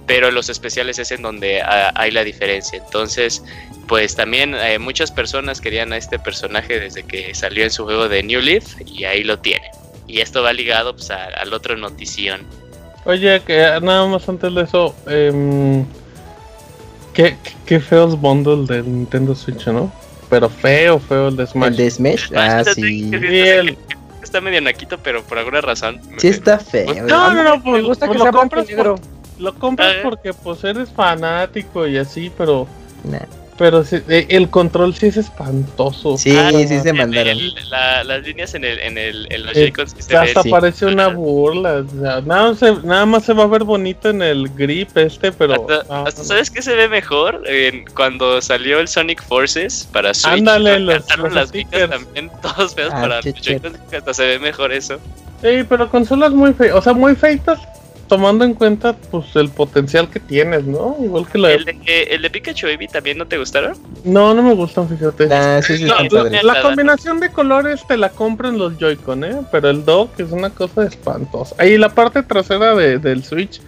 [0.06, 2.78] pero los especiales es en donde ah, hay la diferencia.
[2.84, 3.44] Entonces,
[3.88, 8.10] pues también eh, muchas personas querían a este personaje desde que salió en su juego
[8.10, 9.70] de New Leaf y ahí lo tienen.
[10.08, 12.42] Y esto va ligado pues, a- al otro notición.
[13.06, 15.86] Oye, que nada más antes de eso, em,
[17.18, 19.92] qué, qué feos bundle de Nintendo Switch, ¿no?
[20.30, 21.68] Pero feo, feo el de Smash.
[21.70, 23.10] El de Smash, ah, sí.
[23.10, 23.78] Bien.
[24.22, 26.00] Está medio naquito, pero por alguna razón.
[26.18, 26.94] Sí está feo.
[27.06, 29.00] No, no, no, pues, Me gusta pues que sea lo compras, por-
[29.40, 30.00] lo compras Ah.
[30.04, 32.68] porque pues eres fanático y así, pero
[33.04, 33.20] Nah.
[33.58, 36.18] Pero sí, eh, el control sí es espantoso.
[36.18, 37.28] Sí, Ah, sí se mandaron.
[37.30, 39.74] el- la- las líneas en, el, en, el, en los Eh,
[40.18, 40.50] hasta sí.
[40.50, 41.84] parece una burla.
[41.86, 45.32] o sea, nada, se- nada más se va a ver bonito en el grip este,
[45.32, 45.54] pero.
[45.70, 47.42] Hasta, ah, hasta ¿sabes qué se ve mejor?
[47.48, 50.34] En- cuando salió el Sonic Forces para Switch.
[50.34, 51.90] Ándale, los- los las stickers.
[51.90, 53.22] también todos feos Ah, para.
[53.22, 55.00] Joy-Cons, hasta se ve mejor eso.
[55.42, 57.60] Sí, pero consolas muy feitas, o sea, muy feitas,
[58.08, 60.96] tomando en cuenta pues el potencial que tienes, ¿no?
[61.02, 63.78] Igual que la ¿El de, el de Pikachu Baby también no te gustaron?
[64.04, 65.28] No, no me gustan, fíjate.
[65.28, 65.96] Nah, sí, sí no,
[66.44, 69.36] la combinación de colores te la compran los Joy-Con, ¿eh?
[69.52, 71.56] Pero el dock es una cosa espantosa.
[71.60, 73.62] Ahí la parte trasera de- del Switch,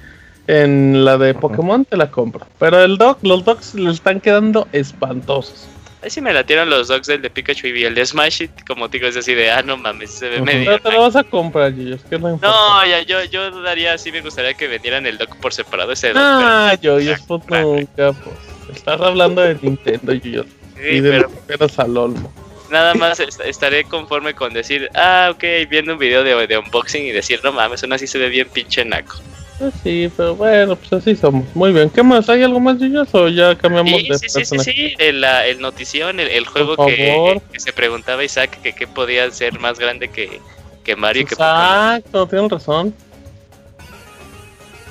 [0.48, 2.46] en la de Pokémon, te la compro.
[2.58, 5.68] Pero el dock, los docks le están quedando espantosos.
[6.02, 8.88] Ahí sí me latieron los dogs del de Pikachu y el de Smash, y como
[8.88, 10.66] digo, es así de, ah, no mames, se ve medio.
[10.66, 12.47] Pero te lo vas a comprar, yo es que no importa.
[12.56, 16.10] No, ya, yo, yo daría, sí me gustaría que vendieran el dock por separado ese
[16.14, 16.18] dock.
[16.24, 17.66] Ah, yo, yo, Ah, claro.
[17.76, 18.78] nunca, pues.
[18.78, 20.45] Estás hablando de Nintendo, yo.
[20.76, 22.34] pero- Y sí, de pero pero al Olmo.
[22.70, 27.04] nada más est- estaré conforme con decir, ah, ok, viendo un video de, de unboxing
[27.08, 29.18] y decir, no mames, aún así se ve bien pinche naco.
[29.60, 31.43] Pues sí, pero bueno, pues así somos.
[31.53, 31.89] Muy bien.
[31.89, 32.30] ¿Qué más?
[32.30, 33.14] ¿Hay algo más, Yuyos?
[33.14, 34.72] ¿O ya cambiamos Sí, de sí, sí, sí, personaje?
[34.72, 39.30] sí, el, la- el notición, el, el juego que, se preguntaba Isaac que qué podía
[39.32, 40.39] ser más grande que,
[40.84, 41.34] que Mario y que.
[41.34, 42.93] Exacto, tienen razón.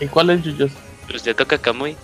[0.01, 0.71] ¿Y cuál es Yuyos?
[1.11, 1.97] Pues le toca a Kamui.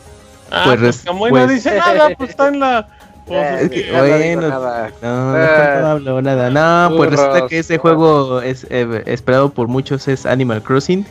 [0.51, 2.89] Ah, Pues pues, Kamui pues- no dice nada, pues está en la.
[3.27, 4.93] pues, Eh, sí, no bueno, nada.
[5.03, 6.51] No, no, no hablo nada.
[6.51, 11.07] No, pues resulta que ese juego es eh, esperado por muchos es Animal Crossing,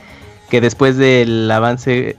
[0.54, 2.16] que después del avance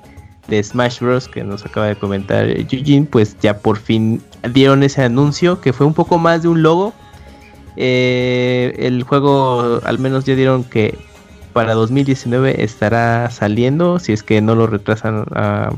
[0.49, 4.21] de Smash Bros que nos acaba de comentar Eugene, pues ya por fin
[4.53, 6.93] dieron ese anuncio que fue un poco más de un logo.
[7.77, 10.99] Eh, el juego al menos ya dieron que
[11.53, 15.71] para 2019 estará saliendo, si es que no lo retrasan ah,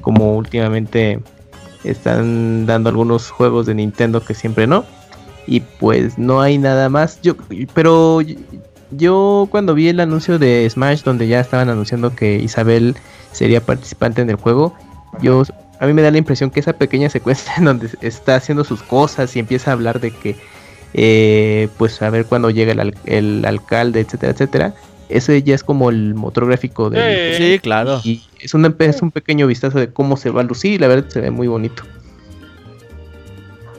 [0.00, 1.20] como últimamente
[1.84, 4.84] están dando algunos juegos de Nintendo que siempre no.
[5.46, 7.22] Y pues no hay nada más.
[7.22, 7.36] Yo,
[7.74, 8.18] pero
[8.96, 12.96] yo cuando vi el anuncio de Smash donde ya estaban anunciando que Isabel
[13.32, 14.74] sería participante en el juego,
[15.20, 15.42] yo
[15.80, 18.82] a mí me da la impresión que esa pequeña secuencia en donde está haciendo sus
[18.82, 20.36] cosas y empieza a hablar de que
[20.94, 24.74] eh, pues a ver cuándo llega el, al- el alcalde, etcétera, etcétera.
[25.08, 28.00] Ese ya es como el motor gráfico Eh, Sí, claro.
[28.04, 30.86] y es un, es un pequeño vistazo de cómo se va a lucir y la
[30.88, 31.82] verdad se ve muy bonito.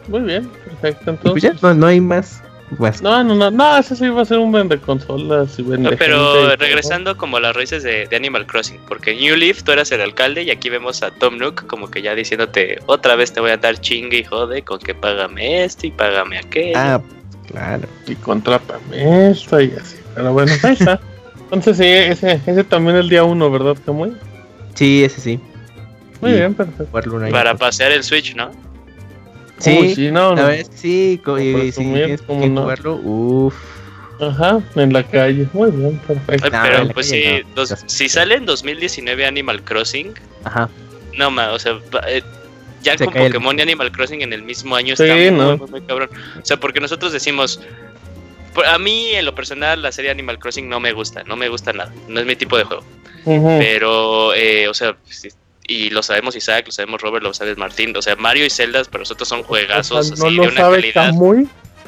[0.07, 1.11] Muy bien, perfecto.
[1.13, 2.43] Y pues Entonces, ya, no, no hay más.
[3.01, 5.91] No, no, no, no, ese sí va a ser un vende consolas y vende.
[5.91, 6.55] No, pero gente y todo.
[6.57, 9.91] regresando como a las raíces de, de Animal Crossing, porque en New Leaf tú eras
[9.91, 13.39] el alcalde y aquí vemos a Tom Nook como que ya diciéndote otra vez te
[13.39, 16.73] voy a dar chingue y jode con que págame esto y págame aquello.
[16.75, 17.01] Ah,
[17.47, 17.87] claro.
[18.07, 19.97] Y contrátame esto y así.
[20.15, 20.99] Pero bueno, ahí está.
[21.51, 24.13] Entonces, sí, ese, ese también el día uno, ¿verdad, Kamui?
[24.73, 25.39] Sí, ese sí.
[26.19, 26.99] Muy Y bien, perfecto.
[27.31, 28.49] para pasear el Switch, ¿no?
[29.63, 30.47] Sí, Uy, sí, no, La no.
[30.49, 32.61] que sí, y, si tienes ¿cómo que no?
[32.63, 33.55] jugarlo, uff.
[34.19, 35.47] Ajá, en la calle.
[35.53, 36.49] Muy bien, perfecto.
[36.51, 37.17] Ay, pero pues no.
[37.55, 40.69] dos- si sale en 2019 Animal Crossing, Ajá.
[41.17, 42.21] no ma, o sea, eh,
[42.81, 45.31] ya Se con el- Pokémon y Animal Crossing en el mismo año Sí, está muy,
[45.31, 45.57] ¿no?
[45.57, 46.09] muy, muy cabrón.
[46.41, 47.61] O sea, porque nosotros decimos,
[48.53, 51.47] por- a mí en lo personal la serie Animal Crossing no me gusta, no me
[51.47, 52.83] gusta nada, no es mi tipo de juego.
[53.25, 55.29] Pero, eh, o sea, sí,
[55.67, 58.83] y lo sabemos Isaac, lo sabemos Robert, lo sabes Martín, o sea, Mario y Zelda
[58.85, 61.13] para nosotros son juegazos O sea, no así, lo de una sabe calidad.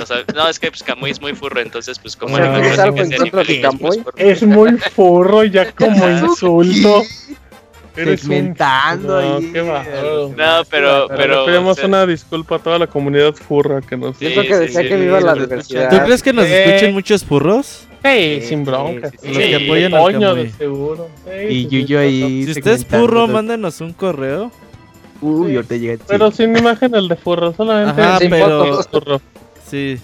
[0.05, 2.61] Sabe- no, es que pues Kamui es muy furro, entonces pues como O sea, Animal
[2.61, 3.31] ¿tienes Crossing algo es nivel,
[3.79, 3.99] pues.
[4.17, 7.01] Es muy furro ya como insulto.
[7.97, 8.55] Un-
[9.07, 9.51] No, ahí.
[9.53, 10.27] qué bárbaro.
[10.35, 13.81] No, pero, Pero, pero, le pedimos o sea, una disculpa a toda la comunidad furra
[13.81, 15.89] que nos Sí, Siento que decía sí, que sí, viva sí, la sí, diversidad.
[15.89, 16.65] ¿Tú crees que nos Eh.
[16.65, 17.87] escuchen muchos furros?
[18.05, 19.09] Sí, Sí, sin bronca.
[19.11, 20.43] sí, Sí, sí, Los que apoyan al Coño, Kamui.
[20.43, 21.07] de seguro.
[21.25, 22.43] Sí, Y Yuyo ahí.
[22.45, 23.27] Si usted es todo.
[23.27, 24.51] mándenos un correo.
[25.21, 26.03] Uy, ahorita llega.
[26.07, 29.21] Pero sin imagen el de furro, solamente Ajá, sin pero- furro.
[29.69, 29.97] Sí.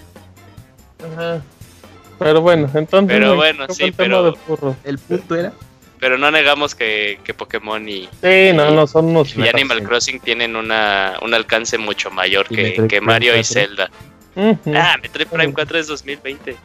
[1.14, 1.42] Ajá.
[2.18, 3.08] Pero bueno, entonces.
[3.16, 4.34] Pero no, bueno, ¿qué sí, pero-?
[4.84, 5.52] El punto era.
[5.98, 9.36] pero no negamos que, que Pokémon y, Sí, no, no son unos.
[9.36, 9.84] y Animal sí.
[9.84, 13.44] Crossing tienen una, un alcance mucho mayor Y que, que Mario y 4.
[13.54, 13.90] Zelda.
[14.34, 14.72] Ujú.
[14.74, 16.56] Ah, Metroid Prime 4 es 2020.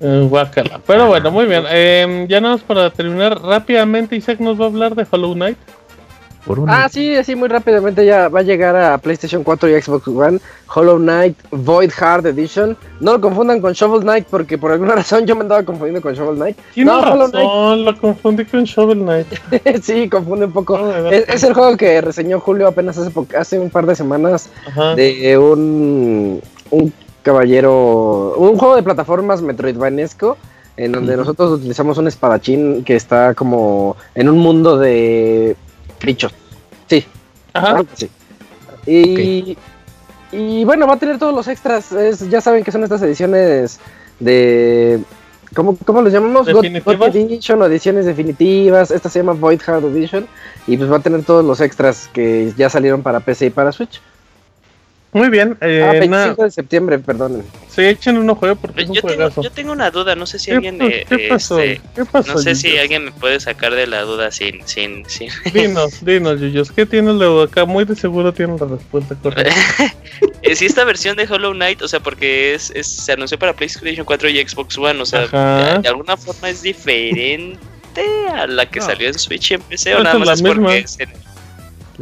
[0.00, 0.80] Eh, guácala.
[0.86, 1.64] Pero bueno, muy bien.
[1.70, 5.58] Eh, ya nada más para terminar rápidamente, Isaac nos va a hablar de Hollow Knight.
[6.46, 6.84] Por una.
[6.84, 10.40] Ah, sí, así muy rápidamente ya va a llegar a PlayStation 4 y Xbox One
[10.74, 12.78] Hollow Knight Void Hard Edition.
[13.00, 16.14] No lo confundan con Shovel Knight porque por alguna razón yo me andaba confundiendo con
[16.14, 16.56] Shovel Knight.
[16.72, 19.26] Tiene No, Hollow lo confundí con Shovel Knight.
[19.82, 20.78] sí, confunde un poco.
[20.78, 21.10] No.
[21.10, 24.94] Es, es el juego que reseñó Julio apenas hace, hace un par de semanas Ajá.
[24.94, 26.40] de un,
[26.70, 30.36] un caballero, un juego de plataformas metroidvanesco
[30.76, 35.56] en donde nosotros utilizamos un espadachín que está como en un mundo de
[36.02, 36.32] bichos.
[36.88, 37.04] Sí,
[37.52, 37.82] Ajá.
[37.92, 38.08] así.
[38.86, 39.56] Y,
[40.32, 41.92] y bueno, va a tener todos los extras.
[41.92, 43.78] es- ya saben que son estas ediciones
[44.18, 45.00] de.
[45.54, 46.46] ¿Cómo, cómo los llamamos?
[46.46, 46.98] God- ¿Definitivas?
[46.98, 48.90] God Edition o ediciones definitivas.
[48.92, 50.26] Esta se llama Void Hard Edition.
[50.66, 53.72] Y pues va a tener todos los extras que ya salieron para PC y para
[53.72, 54.00] Switch.
[55.12, 55.56] Muy bien.
[55.60, 57.42] Eh, ah, na- 25 de septiembre, perdonen.
[57.68, 60.38] sí, echen uno juego porque es un Yo tengo, yo tengo una duda, no sé
[60.38, 61.58] si ¿Qué, alguien eh, qué pasó?
[61.58, 62.34] este, ¿Qué pasó?
[62.34, 62.82] no sé si Yuyos?
[62.82, 66.70] alguien me puede sacar de la duda sin sin sin Dinos, dinos, Yuyos.
[66.70, 67.64] ¿Qué tiene el de acá?
[67.64, 69.52] Muy de seguro tiene la respuesta correcta.
[70.42, 73.52] Eh, si esta versión de Hollow Knight, o sea, porque es, es- se anunció para
[73.54, 75.74] PlayStation 4 y Xbox One, o sea, Ajá.
[75.76, 77.58] de, de alguna forma es diferente
[78.34, 78.86] a la que No.
[78.86, 81.10] salió en Switch y en PC o Esta nada más es porque es en-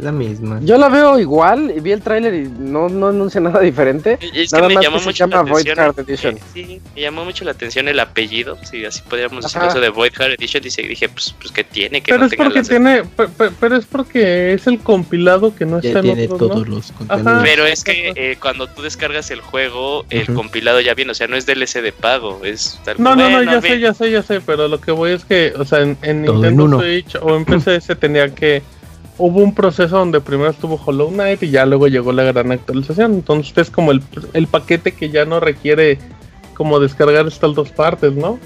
[0.01, 0.59] La misma.
[0.63, 4.17] Yo la veo igual, y vi el tráiler y no, no anuncia nada diferente.
[4.33, 5.75] Y Es que Nada me más llamó que se mucho la llama Void atención.
[5.95, 6.35] Card Edition.
[6.37, 8.57] eh, Sí, me llamó mucho la atención el apellido.
[8.63, 9.67] Si así podríamos decir Ajá.
[9.67, 10.63] eso de Void Heart Edition.
[10.63, 13.27] Dice, dije, pues, pues que tiene que Pero no es tenga porque las- tiene, pe-
[13.27, 16.47] pe- pero es porque es el compilado que no Ya está en tiene otros, ¿no?
[16.47, 16.97] todos los Ajá.
[16.99, 17.43] contenidos.
[17.43, 20.33] Pero es que eh, cuando tú descargas el juego, el Ujú.
[20.35, 23.43] compilado ya viene, o sea, no es DLC de pago, es tal No, no, no,
[23.43, 25.79] ya ve- sé, ya sé, ya sé, pero lo que voy es que, o sea,
[25.81, 26.79] en, en en Nintendo uno.
[26.79, 28.61] Switch o en PC se tenía que...
[29.19, 33.13] Hubo un proceso donde primero estuvo Hollow Knight y ya luego llegó la gran actualización.
[33.13, 34.01] Entonces es como el,
[34.33, 35.99] el paquete que ya no requiere
[36.53, 38.39] como descargar estas dos partes, ¿no?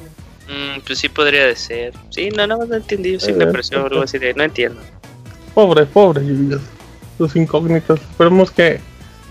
[0.47, 1.93] Mm, pues sí podría ser.
[2.09, 4.82] Sí, no, no, no entendí, sí me Eh, pareció algo así de, no entiendo.
[5.53, 6.21] Pobre, pobre,
[7.17, 7.99] sus incógnitas.
[8.01, 8.80] Esperemos que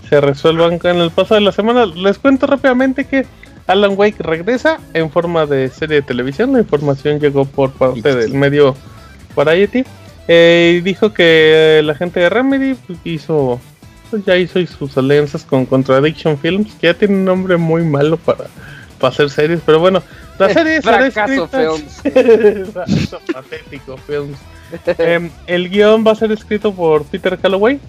[0.09, 1.85] se resuelvan en el paso de la semana.
[1.85, 3.25] Les cuento rápidamente que
[3.67, 6.53] Alan Wake regresa en forma de serie de televisión.
[6.53, 8.75] La información llegó por parte del medio
[9.35, 9.83] Variety.
[10.27, 13.59] Eh, dijo que la gente de Remedy pues, hizo,
[14.09, 18.17] pues, ya hizo sus alianzas con Contradiction Films, que ya tiene un nombre muy malo
[18.17, 18.45] para,
[18.99, 20.01] para hacer series, pero bueno,
[20.39, 21.11] la serie será
[22.71, 24.37] Fracaso patético Films.
[24.97, 27.79] Em, el guion va a ser escrito por Peter Calloway,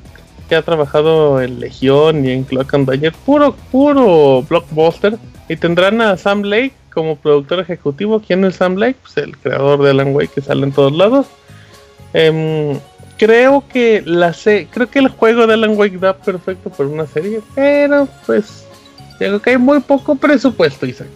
[0.49, 5.17] que ha trabajado en Legión y en Clock and Dagger, puro, puro blockbuster.
[5.49, 8.21] Y tendrán a Sam Lake como productor ejecutivo.
[8.21, 8.97] ¿Quién es Sam Lake?
[9.03, 11.27] Pues el creador de Alan Wake que sale en todos lados.
[12.15, 12.79] Em,
[13.19, 17.07] creo que la se creo que el juego de Alan Wake da perfecto para una
[17.07, 18.65] serie, pero pues
[19.19, 21.09] creo que hay muy poco presupuesto, Isaac.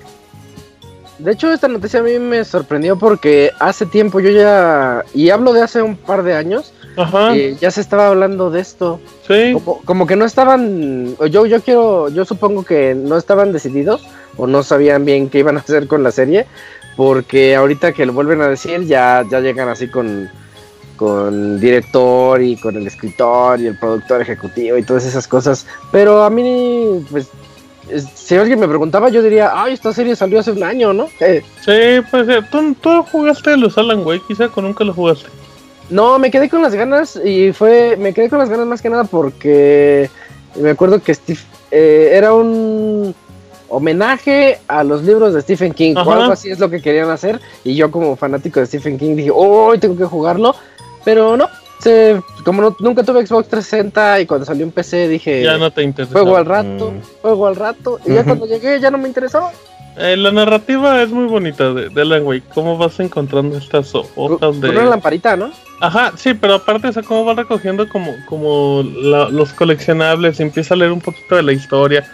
[1.19, 5.53] De hecho, esta noticia a mí me sorprendió porque hace tiempo yo ya, y hablo
[5.53, 9.01] de hace un par de años, Ajá, eh, ya se estaba hablando de esto.
[9.27, 9.53] sí.
[9.53, 14.47] Como, como que no estaban, yo, yo quiero, yo supongo que no estaban decididos o
[14.47, 16.47] no sabían bien qué iban a hacer con la serie,
[16.97, 20.31] porque ahorita que lo vuelven a decir ya, ya llegan así con,
[20.99, 25.65] con director y con el escritor y el productor ejecutivo y todas esas cosas.
[25.91, 27.29] Pero a mí, pues,
[27.89, 31.09] es- si alguien me preguntaba, yo diría, ay, esta serie salió hace un año, ¿no?
[31.21, 35.29] Eh, Sí, pues eh, ¿tú, tú jugaste los Alan Wake, Isaac, o nunca lo jugaste.
[35.89, 38.91] No, me quedé con las ganas y fue, me quedé con las ganas más que
[38.91, 40.11] nada porque
[40.61, 41.41] me acuerdo que Steve
[41.71, 43.15] eh, era un
[43.71, 47.41] homenaje a los libros de Stephen King o algo así es lo que querían hacer
[47.65, 50.55] y yo como fanático de Stephen King dije, oh, tengo que jugarlo,
[51.05, 51.49] pero no,
[51.81, 55.71] se, como no- nunca tuve Xbox 360 y cuando salió en PC dije, ya no
[55.71, 56.13] te interesa.
[56.13, 57.01] juego al rato, Mm.
[57.23, 59.51] juego al rato y ya cuando llegué ya no me interesaba.
[60.01, 62.45] Eh, la narrativa es muy bonita de, de Alan Wake.
[62.55, 64.71] ¿Cómo vas encontrando estas ho- hojas Con de.?
[64.71, 65.51] una lamparita, ¿no?
[65.81, 70.45] Ajá, sí, pero aparte, o sea, cómo va recogiendo como, como la- los coleccionables, y
[70.45, 72.05] empieza a leer un poquito de la historia,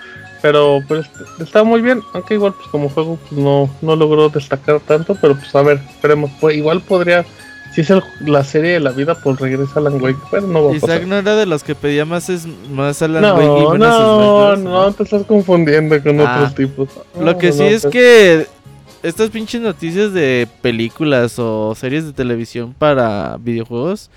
[0.41, 1.07] pero pues
[1.41, 5.35] está muy bien, aunque igual pues como juego pues, no, no logró destacar tanto, pero
[5.35, 7.25] pues a ver, esperemos, pues igual podría,
[7.75, 10.71] si es el- la serie de la vida, pues regresa Alan Wake, pero no va
[10.73, 11.07] a Isaac pasar.
[11.07, 13.89] no era de los que pedía más, es, más Alan No, Wake y no, menos
[14.01, 16.35] no, Smash Bros, te estás confundiendo con Ah.
[16.37, 16.89] otros tipos.
[17.21, 18.47] Lo que No, sí no, es que
[19.03, 24.09] estas pinches noticias de películas o series de televisión para videojuegos,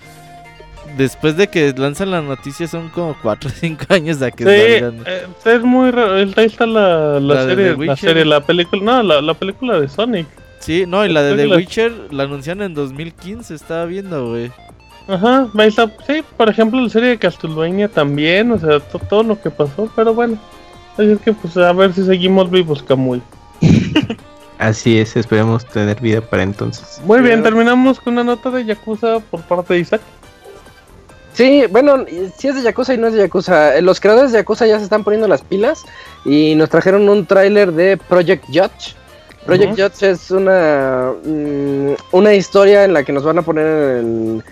[0.97, 4.79] después de que lanzan la noticia son como 4 o 5 años de que Sí,
[4.83, 5.03] salgan.
[5.05, 6.13] eh, es muy raro.
[6.13, 9.79] Ahí está la, la, La de serie, la serie, la película, no, la, la película
[9.79, 10.27] de Sonic.
[10.67, 14.51] Sí, no, y la de The Witcher la anunciaron en 2015, estaba viendo, güey.
[15.07, 15.89] Ajá, ahí está.
[16.05, 19.89] Sí, por ejemplo, la serie de Castlevania también, o sea, to- todo lo que pasó,
[19.95, 20.37] pero bueno.
[20.97, 23.21] Así es que, pues, a ver si seguimos vivos, Camuy.
[24.59, 26.99] Así es, esperemos tener vida para entonces.
[27.05, 30.01] Muy bien, terminamos con una nota de Yakuza por parte de Isaac.
[31.33, 32.03] Sí, bueno,
[32.35, 33.77] si es de Yakuza y no es de Yakuza.
[33.77, 35.85] Eh, Los creadores de Yakuza ya se están poniendo las pilas
[36.25, 38.95] y nos trajeron un tráiler de Project Judge.
[39.47, 39.79] Project.
[39.79, 44.43] Judge es una, mm, una historia en la que nos van a poner en,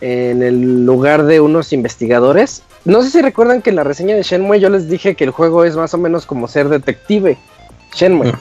[0.00, 2.62] en el lugar de unos investigadores.
[2.84, 5.30] No sé si recuerdan que en la reseña de Shenmue yo les dije que el
[5.30, 7.36] juego es más o menos como ser detective.
[7.94, 8.32] Shenmue.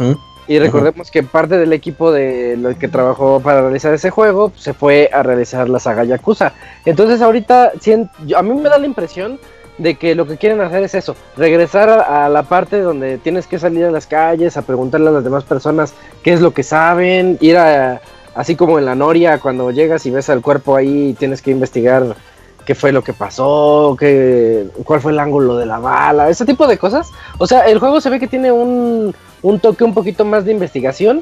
[0.48, 4.62] Y recordemos que parte del equipo de lo que trabajó para realizar ese juego pues,
[4.62, 6.54] se fue a realizar la saga Yakuza.
[6.86, 7.72] Entonces ahorita
[8.36, 9.40] a mí me da la impresión
[9.78, 13.60] de que lo que quieren hacer es eso, regresar a, la parte donde tienes que
[13.60, 17.38] salir a las calles a preguntarle a las demás personas qué es lo que saben,
[17.42, 18.02] ir a,
[18.36, 22.16] así como en la noria cuando llegas y ves al cuerpo ahí tienes que investigar
[22.66, 26.66] qué fue lo que pasó, qué, cuál fue el ángulo de la bala, ese tipo
[26.68, 27.12] de cosas.
[27.38, 29.14] O sea, el juego se ve que tiene un,
[29.44, 31.22] un toque un poquito más de investigación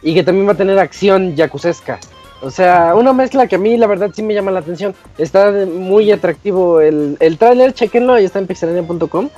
[0.00, 1.98] y que también va a tener acción yacuzesca.
[2.42, 4.94] O sea, una mezcla que a mí la verdad sí me llama la atención.
[5.18, 9.30] Está muy atractivo el, el tráiler, chequenlo, ahí está en pixelania.com.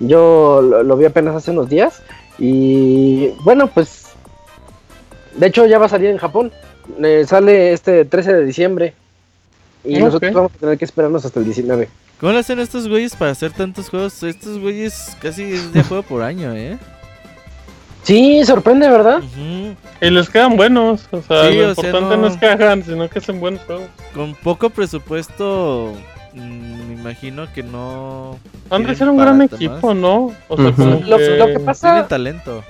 [0.00, 2.02] Yo lo, lo vi apenas hace unos días
[2.38, 4.06] y bueno, pues
[5.36, 6.50] de hecho ya va a salir en Japón.
[7.02, 8.94] Eh, sale este 13 de diciembre.
[9.84, 10.00] Y Ok.
[10.02, 11.88] nosotros vamos a tener que esperarnos hasta el 19.
[12.18, 14.22] ¿Cómo le hacen estos güeyes para hacer tantos juegos?
[14.22, 16.78] Estos güeyes casi es de juego por año, ¿eh?
[18.02, 19.20] Sí, sorprende, ¿verdad?
[20.00, 21.06] Y les quedan buenos.
[21.12, 22.22] O sea, Sí, lo o sea, importante no...
[22.22, 23.88] no- es que hagan, sino que hacen buenos juegos.
[24.14, 25.92] Con poco presupuesto,
[26.34, 28.38] mm, me imagino que no.
[28.70, 29.96] Andrés tienen era un gran equipo, más.
[29.96, 30.32] ¿no?
[30.48, 30.74] O sea, Ujú.
[30.76, 31.36] como Lo, que...
[31.36, 32.64] lo que pasa, Tienen talento.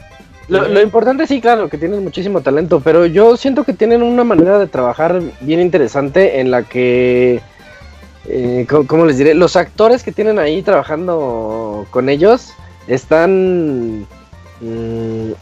[0.49, 4.25] lo, lo importante sí, claro, que tienen muchísimo talento, pero yo siento que tienen una
[4.25, 7.41] manera de trabajar bien interesante en la que,
[8.27, 9.35] eh, ¿cómo, cómo les diré?
[9.35, 12.53] Los actores que tienen ahí trabajando con ellos
[12.89, 14.07] están,
[14.61, 15.33] mm,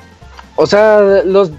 [0.57, 1.51] o sea, los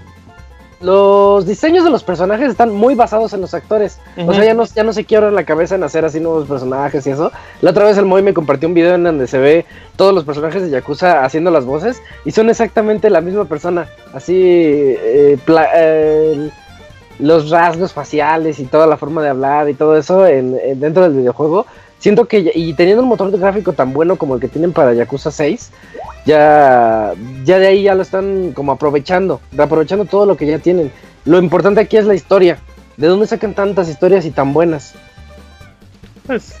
[0.82, 3.98] los diseños de los personajes están muy basados en los actores.
[4.16, 7.06] O sea, ya no, ya no se quiebran la cabeza en hacer así nuevos personajes
[7.06, 7.30] y eso.
[7.60, 10.24] La otra vez el Moy me compartió un video en donde se ve todos los
[10.24, 13.88] personajes de Yakuza haciendo las voces y son exactamente la misma persona.
[14.14, 15.38] Así, eh,
[15.76, 16.50] eh,
[17.18, 21.02] los rasgos faciales y toda la forma de hablar y todo eso en, en- dentro
[21.02, 21.66] del videojuego.
[22.00, 24.92] Siento que, y teniendo un motor de gráfico tan bueno como el que tienen para
[24.94, 25.70] Yakuza 6,
[26.26, 27.12] ya,
[27.44, 30.90] ya de ahí ya lo están como aprovechando, aprovechando todo lo que ya tienen.
[31.26, 32.58] Lo importante aquí es la historia.
[32.96, 34.94] ¿De dónde sacan tantas historias y tan buenas?
[36.26, 36.54] pues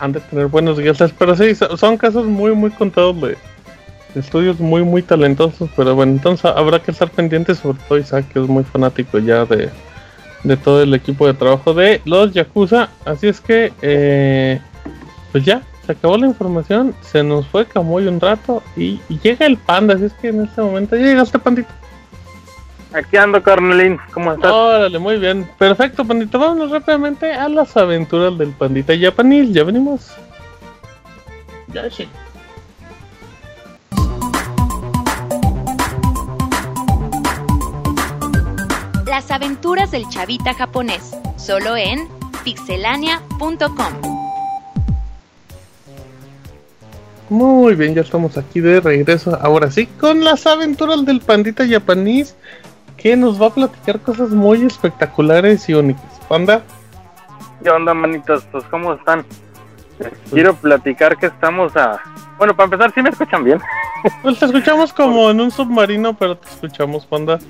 [0.00, 3.36] han de tener buenos guiones, pero sí, so- son casos muy, muy contados de,
[4.14, 8.26] de estudios muy, muy talentosos, pero bueno, entonces habrá que estar pendientes, sobre todo Isaac,
[8.32, 9.68] que es muy fanático ya de,
[10.44, 14.60] de todo el equipo de trabajo de los Yakuza, así es que, eh,
[15.32, 19.46] pues ya, se acabó la información, se nos fue Camoy un rato y, y llega
[19.46, 21.74] el panda, así es que en este momento ya llegaste, pandita.
[22.92, 23.98] Aquí ando, Cornelín.
[24.12, 24.50] ¿Cómo estás?
[24.50, 25.48] Órale, muy bien.
[25.58, 26.38] Perfecto, pandita.
[26.38, 29.52] Vámonos rápidamente a las aventuras del pandita japanil.
[29.52, 30.10] Ya venimos.
[31.72, 32.08] Ya sí.
[39.18, 42.06] Las aventuras del chavita japonés, solo en
[42.44, 43.92] pixelania.com.
[47.28, 49.36] Muy bien, ya estamos aquí de regreso.
[49.42, 52.36] Ahora sí, con las aventuras del pandita japonés.
[52.96, 56.20] Que nos va a platicar cosas muy espectaculares y únicas.
[56.28, 56.62] Panda,
[57.64, 58.46] ¿Qué onda, manitos?
[58.52, 59.26] Pues, ¿cómo están?
[59.98, 61.98] Les Quiero platicar que estamos a...
[62.38, 63.60] Bueno, para empezar, ¿sí me escuchan bien?
[64.22, 67.40] pues te escuchamos como en un submarino, pero te escuchamos, Panda.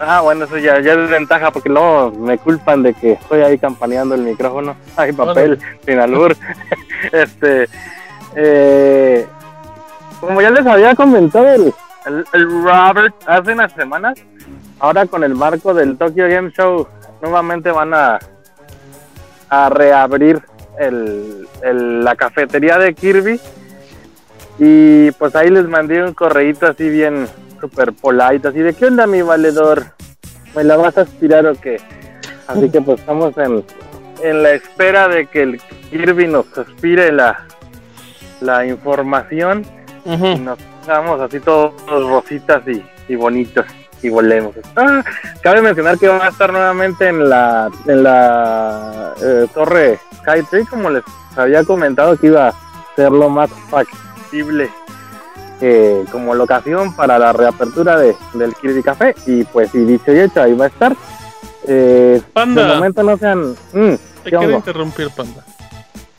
[0.00, 3.58] Ah, bueno, eso ya, ya es ventaja, porque luego me culpan de que estoy ahí
[3.58, 4.76] campaneando el micrófono.
[4.96, 6.34] Hay papel, sin albur.
[7.12, 7.68] este...
[8.36, 9.26] Eh,
[10.20, 11.72] como ya les había comentado el,
[12.06, 14.14] el, el Robert hace unas semanas,
[14.80, 16.88] ahora con el marco del Tokyo Game Show,
[17.22, 18.18] nuevamente van a,
[19.50, 20.42] a reabrir
[20.78, 23.40] el, el- la cafetería de Kirby.
[24.58, 27.28] Y pues ahí les mandé un correíto así bien
[27.64, 29.86] super polite, así de ¿qué onda mi valedor?
[30.54, 31.80] ¿Me la vas a aspirar o qué?
[32.46, 33.64] Así que pues estamos en,
[34.22, 37.46] en la espera de que el Kirby nos aspire la,
[38.42, 39.64] la información
[40.04, 43.64] y nos pongamos así todos rositas y, y bonitos
[44.02, 44.54] y volemos.
[44.76, 45.02] Ah,
[45.42, 50.90] cabe mencionar que va a estar nuevamente en la en la eh, torre Skytree, como
[50.90, 51.02] les
[51.34, 52.54] había comentado que iba a
[52.94, 54.68] ser lo más factible
[55.66, 60.20] eh, como locación para la reapertura de, del Kirby Café y pues y dicho y
[60.20, 60.94] hecho ahí va a estar.
[61.66, 63.52] Eh, de Panda, momento no sean...
[63.72, 64.56] Mm, te ¿qué quiero onda?
[64.58, 65.42] interrumpir, Panda.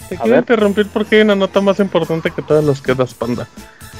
[0.09, 0.39] Te A quiero ver.
[0.39, 3.47] interrumpir porque hay una nota más importante que todas las que das, Panda.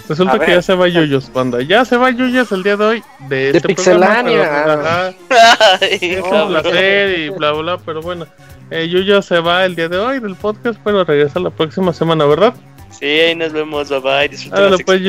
[0.10, 0.56] Resulta A que ver.
[0.56, 1.62] ya se va Yuyos, Panda.
[1.62, 4.64] Ya se va Yuyos el día de hoy de, De este programa, Pixelania.
[4.66, 5.14] pero, ajá,
[5.82, 8.26] Ay, es un placer y bla, bla, pero bueno.
[8.72, 12.26] Eh, Yuyo se va el día de hoy del podcast, pero regresa la próxima semana,
[12.26, 12.54] ¿verdad?
[13.00, 13.90] Sí, ahí nos vemos.
[13.90, 14.30] Bye bye.
[14.30, 15.02] Disfruten la Ahora pues.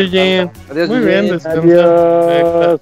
[0.71, 1.61] Adiós, Muy bien, descansa.
[1.61, 2.81] Adiós.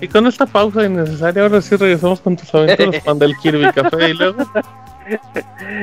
[0.00, 4.10] Y con esta pausa innecesaria, ahora sí regresamos con tus aventuras, Panda, el Kirby Café
[4.10, 4.44] y luego.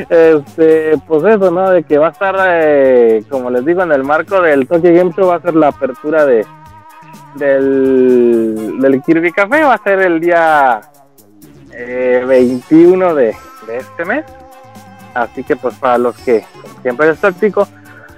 [0.10, 1.70] Este, pues eso, ¿no?
[1.70, 5.14] De que va a estar, eh, como les digo, en el marco del Tokyo Game
[5.16, 6.46] Show va a ser la apertura de
[7.36, 10.82] del, del Kirby Café, va a ser el día
[11.72, 13.36] eh, 21 de,
[13.68, 14.26] de este mes.
[15.14, 16.44] Así que pues para los que
[16.82, 17.68] siempre es táctico,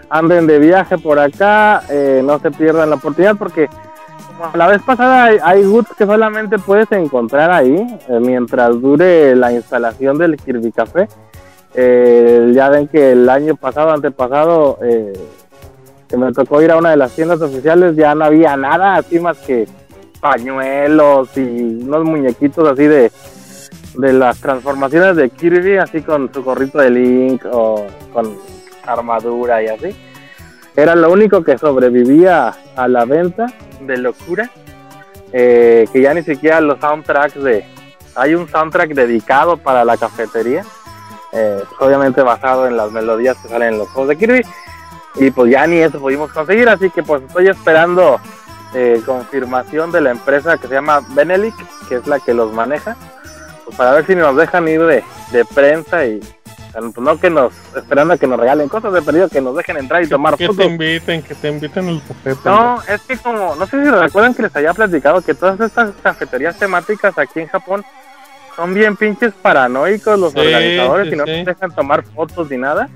[0.10, 3.68] anden de viaje por acá, eh, no se pierdan la oportunidad porque
[4.38, 7.76] como la vez pasada hay, hay goods que solamente puedes encontrar ahí
[8.08, 11.08] eh, mientras dure la instalación del Kirby Café.
[11.74, 15.14] Eh, ya ven que el año pasado, antepasado, eh,
[16.08, 19.20] que me tocó ir a una de las tiendas oficiales, ya no había nada así
[19.20, 19.68] más que
[20.22, 23.12] pañuelos y unos muñequitos así de,
[23.96, 28.38] de las transformaciones de Kirby, así con su gorrito de Link o con
[28.88, 29.96] armadura y así.
[30.76, 33.48] Era lo único que sobrevivía a la venta
[33.82, 34.50] de locura.
[35.34, 37.66] eh, que ya ni siquiera los soundtracks de...
[38.16, 40.64] Hay un soundtrack dedicado para la cafetería.
[41.34, 44.42] eh, obviamente basado en las melodías que salen en los juegos de Kirby.
[45.16, 48.20] Y pues ya ni eso pudimos conseguir, así que pues estoy esperando
[48.74, 51.56] eh, confirmación de la empresa que se llama Benelic,
[51.88, 52.98] que es la que los maneja,
[53.64, 55.04] pues para ver si nos dejan ir de,
[55.54, 56.20] prensa y
[56.98, 60.04] no que nos, esperando a que nos regalen cosas de perdido, que nos dejen entrar
[60.04, 60.58] y tomar Que fotos.
[60.66, 62.38] te inviten, que te inviten al buffet.
[62.46, 65.92] No, es que como, no sé si recuerdan que les había platicado que todas estas
[66.04, 67.84] cafeterías temáticas aquí en Japón
[68.56, 71.32] son bien pinches paranoicos los Sí, organizadores sí, y no sí.
[71.38, 72.90] nos dejan tomar fotos ni nada.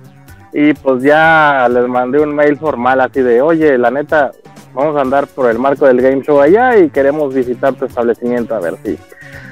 [0.53, 4.31] Y pues ya les mandé un mail formal así de, oye, la neta,
[4.73, 8.55] vamos a andar por el marco del game show allá y queremos visitar tu establecimiento
[8.55, 8.97] a ver si,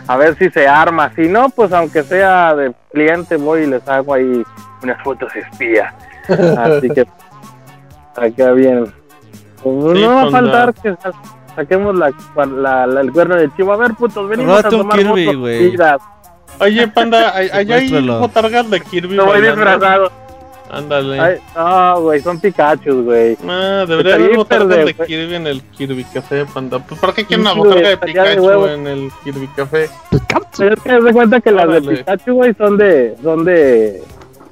[0.08, 1.12] a ver si se arma.
[1.16, 4.44] Si no, pues aunque sea de cliente voy y les hago ahí
[4.84, 5.94] unas fotos espía.
[6.58, 7.06] Así que
[8.16, 8.94] acá bien.
[9.64, 11.12] Pues Sí, no va a pues, faltar que sa-
[11.56, 12.12] saquemos la,
[12.46, 13.74] la- la- el cuerno de chivo.
[13.74, 15.26] A ver, putos, venimos a tomar Kirby,
[15.78, 16.02] fotos.
[16.60, 19.16] Oye, panda, ¿hay- ¿allá hay botargas de Kirby?
[19.16, 20.12] No voy disfrazado.
[20.70, 21.20] Ándale.
[21.20, 23.38] Ay, no, güey, son Pikachu, güey.
[23.48, 26.80] Ah, debería haber de- de Kirby en el Kirby Café, panda.
[26.80, 28.68] Pues, ¿para qué quieren una Sí, de de Pikachu huevo.
[28.68, 29.90] en el Kirby Café?
[30.58, 31.82] Pero es que de cuenta que las de.
[31.82, 34.02] Pikachu, güey, son de, son de,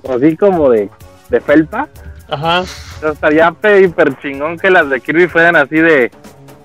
[0.09, 0.89] así como de,
[1.29, 1.87] de felpa.
[2.29, 2.63] Ajá.
[3.01, 3.53] Pero estaría
[3.83, 6.11] hiper chingón que las de Kirby fueran así de,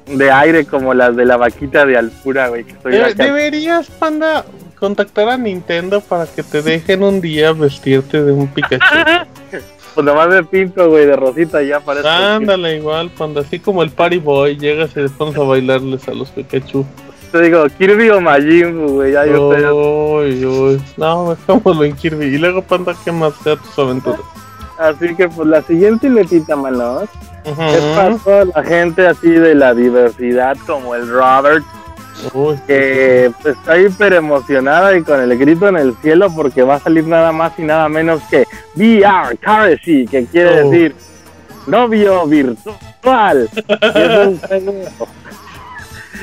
[0.07, 2.65] de aire, como las de la vaquita de Alpura, güey.
[2.65, 3.25] Que acá.
[3.25, 4.45] deberías, panda,
[4.81, 8.85] contactar a Nintendo para que te dejen un día vestirte de un Pikachu.
[9.93, 12.09] Pues nomás de pinto, güey, de rosita ya parece.
[12.09, 13.41] Ándale, igual, panda.
[13.41, 16.87] Así como el Party Boy, llegas y te pones a bailarles a los Pikachu.
[17.33, 19.49] Te digo, Kirby o Majin, güey, ya yo.
[19.49, 20.83] Uy, uy.
[20.97, 22.27] No, dejámoslo en Kirby.
[22.27, 24.21] Y luego, panda, ¿qué más sea tus aventuras?
[24.79, 27.09] Así que pues la siguiente letita, manos.
[27.45, 27.63] Ujú.
[27.63, 31.65] Es para toda la gente así de la diversidad, como el Robert,
[32.33, 36.77] Uy, que pues, está hiper emocionada y con el grito en el cielo porque va
[36.77, 38.47] a salir nada más y nada menos que
[38.77, 40.71] VR Currency, que quiere Oh.
[40.71, 40.95] decir
[41.67, 43.49] novio virtual.
[43.63, 45.09] Es un juego,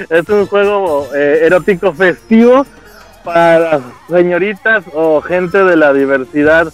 [0.09, 2.65] es un juego eh, erótico festivo
[3.23, 3.79] para
[4.09, 6.67] señoritas o gente de la diversidad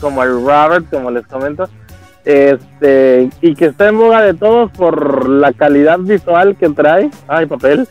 [0.00, 1.68] como el Robert, como les comento.
[2.24, 7.10] Este, y que está en boga de todos por la calidad visual que trae.
[7.26, 7.88] Ay, papel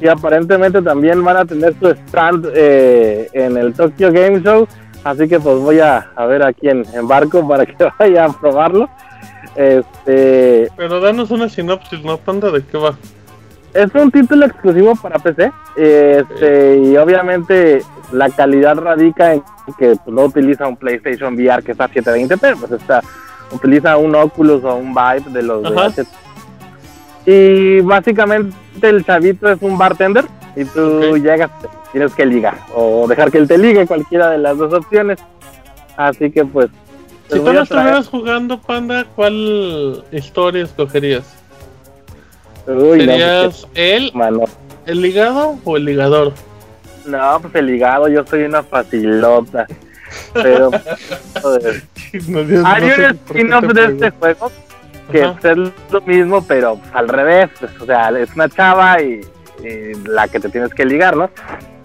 [0.00, 4.66] y aparentemente también van a tener su stand eh, en el Tokyo Game Show.
[5.04, 8.32] Así que pues voy a, a ver aquí en, en barco para que vaya a
[8.32, 8.88] probarlo.
[9.56, 12.50] Este Pero danos una sinopsis, ¿no, panda?
[12.50, 12.96] ¿De qué va?
[13.74, 15.52] es un título exclusivo para PC.
[15.76, 17.82] Este, y obviamente
[18.12, 19.42] la calidad radica en
[19.78, 23.02] que pues, no utiliza un PlayStation VR que está a 720p, pues está,
[23.52, 25.90] utiliza un Oculus o un Vive de los de Ajá.
[25.90, 26.08] HTC.
[27.30, 30.24] Y básicamente el chavito es un bartender
[30.56, 31.48] y tú llegas,
[31.92, 35.20] tienes que ligar o dejar que él te ligue, cualquiera de las dos opciones.
[35.96, 36.70] Así que pues...
[37.30, 41.36] Si tú no estuvieras jugando, panda, ¿cuál historia escogerías?
[42.66, 44.44] Uy, no, pues, ¿Serías él, mano.
[44.86, 46.32] el ligado o el ligador?
[47.06, 49.68] No, pues el ligado, yo soy una facilota.
[50.32, 50.72] Pero...
[51.40, 51.84] joder.
[52.26, 54.50] No, Dios, Hay no qué spin-off de este juego
[55.10, 55.38] que Ajá.
[55.50, 55.56] es
[55.90, 57.50] lo mismo, pero pues, al revés.
[57.58, 59.20] pues, o sea, es una chava y,
[59.62, 61.30] y la que te tienes que ligar, ¿no?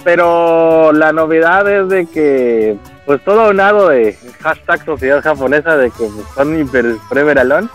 [0.04, 6.06] Pero la novedad es de que, pues todo unado de hashtag sociedad japonesa, de que
[6.06, 7.70] pues, son hiper preveralón,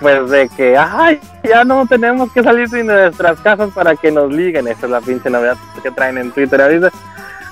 [0.00, 4.32] pues de que, ay, ya no tenemos que salir de nuestras casas para que nos
[4.32, 4.66] liguen.
[4.66, 6.90] Esa es la pinche novedad que traen en Twitter ahorita.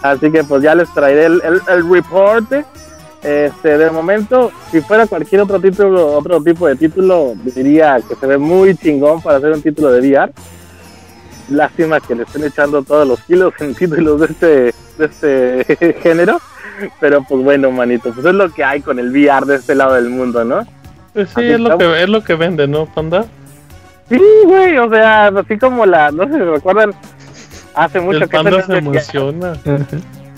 [0.03, 2.65] Así que pues ya les traeré el, el, el reporte.
[3.23, 8.27] Este, de momento, si fuera cualquier otro título, otro tipo de título, diría que se
[8.27, 10.33] ve muy chingón para hacer un título de VR.
[11.49, 15.05] Lástima que le estén echando todos los kilos en títulos de este, de
[15.65, 16.41] este género.
[17.01, 19.95] Pero pues bueno, manito, pues es lo que hay con el VR de este lado
[19.95, 20.67] del mundo, ¿no?
[21.13, 23.27] Pues sí, es lo, que, es lo que vende, ¿no, panda?
[24.09, 26.93] Sí, güey, o sea, así como la, no sé si recuerdan,
[27.75, 29.53] hace mucho el que panda se decía, emociona.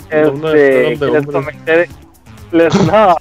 [0.09, 1.89] este, que les comenté,
[2.55, 3.15] les, no,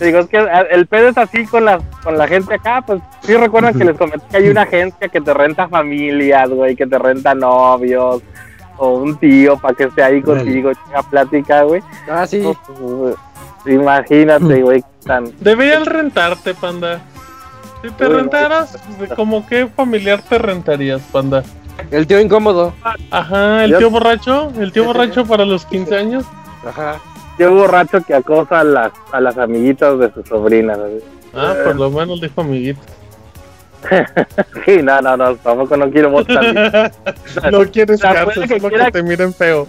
[0.00, 3.34] digo, es que el pedo es así con la, con la gente acá, pues sí
[3.36, 6.98] recuerdan que les comenté que hay una agencia que te renta familias, güey, que te
[6.98, 8.22] renta novios,
[8.78, 11.82] o un tío para que esté ahí contigo, chinga plática, güey.
[12.10, 12.42] Ah, sí.
[12.66, 13.16] Pues,
[13.66, 15.32] imagínate, güey, tan...
[15.40, 17.00] Deberían rentarte, panda.
[17.82, 18.18] Si te Uy, no.
[18.18, 21.42] rentaras, ¿de ¿como qué familiar te rentarías, panda?
[21.90, 22.74] El tío incómodo.
[23.10, 26.24] Ajá, el tío borracho, el tío borracho para los 15 años.
[26.66, 27.00] Ajá.
[27.38, 30.78] Yo borracho que acosa a las, a las amiguitas de sus sobrinas.
[30.78, 31.04] así.
[31.34, 32.80] Ah, por lo menos dijo amiguito.
[34.64, 36.90] Sí, no, no, no, tampoco no quiero votar.
[37.52, 39.68] no quieres La cárcel, puede que solo quiera- que te miren feo.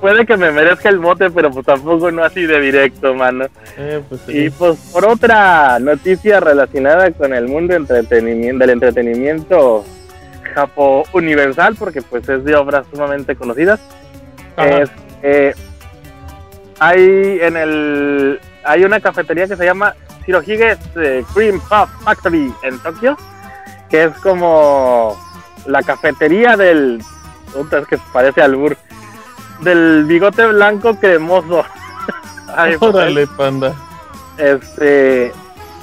[0.00, 3.46] puede que me merezca el mote, pero pues tampoco no así de directo, mano.
[3.76, 4.50] Eh, pues, Y sí.
[4.58, 9.84] pues por otra noticia relacionada con el mundo entretenimiento, del entretenimiento
[10.54, 13.78] japo universal, porque pues es de obras sumamente conocidas,
[14.56, 14.68] Ajá.
[14.82, 14.90] es,
[15.22, 15.54] eh,
[16.78, 19.94] hay en el hay una cafetería que se llama
[20.26, 23.16] Shirohige's eh, Cream Puff Factory en Tokio,
[23.90, 25.16] que es como
[25.66, 27.02] la cafetería del
[27.52, 28.76] puta, es que parece albur
[29.60, 31.64] del bigote blanco cremoso.
[32.56, 33.74] Ay, pues, Órale, panda.
[34.38, 35.32] este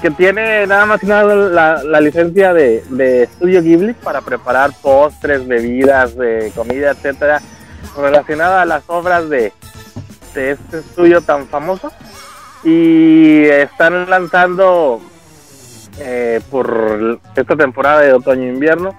[0.02, 4.72] que tiene nada más y nada la, la licencia de, de Estudio Ghibli para preparar
[4.82, 7.42] postres, bebidas, de comida, etcétera,
[7.98, 9.52] relacionada a las obras de,
[10.42, 11.92] de este estudio tan famoso.
[12.64, 15.00] Y están lanzando
[16.00, 18.94] eh, por esta temporada de otoño-invierno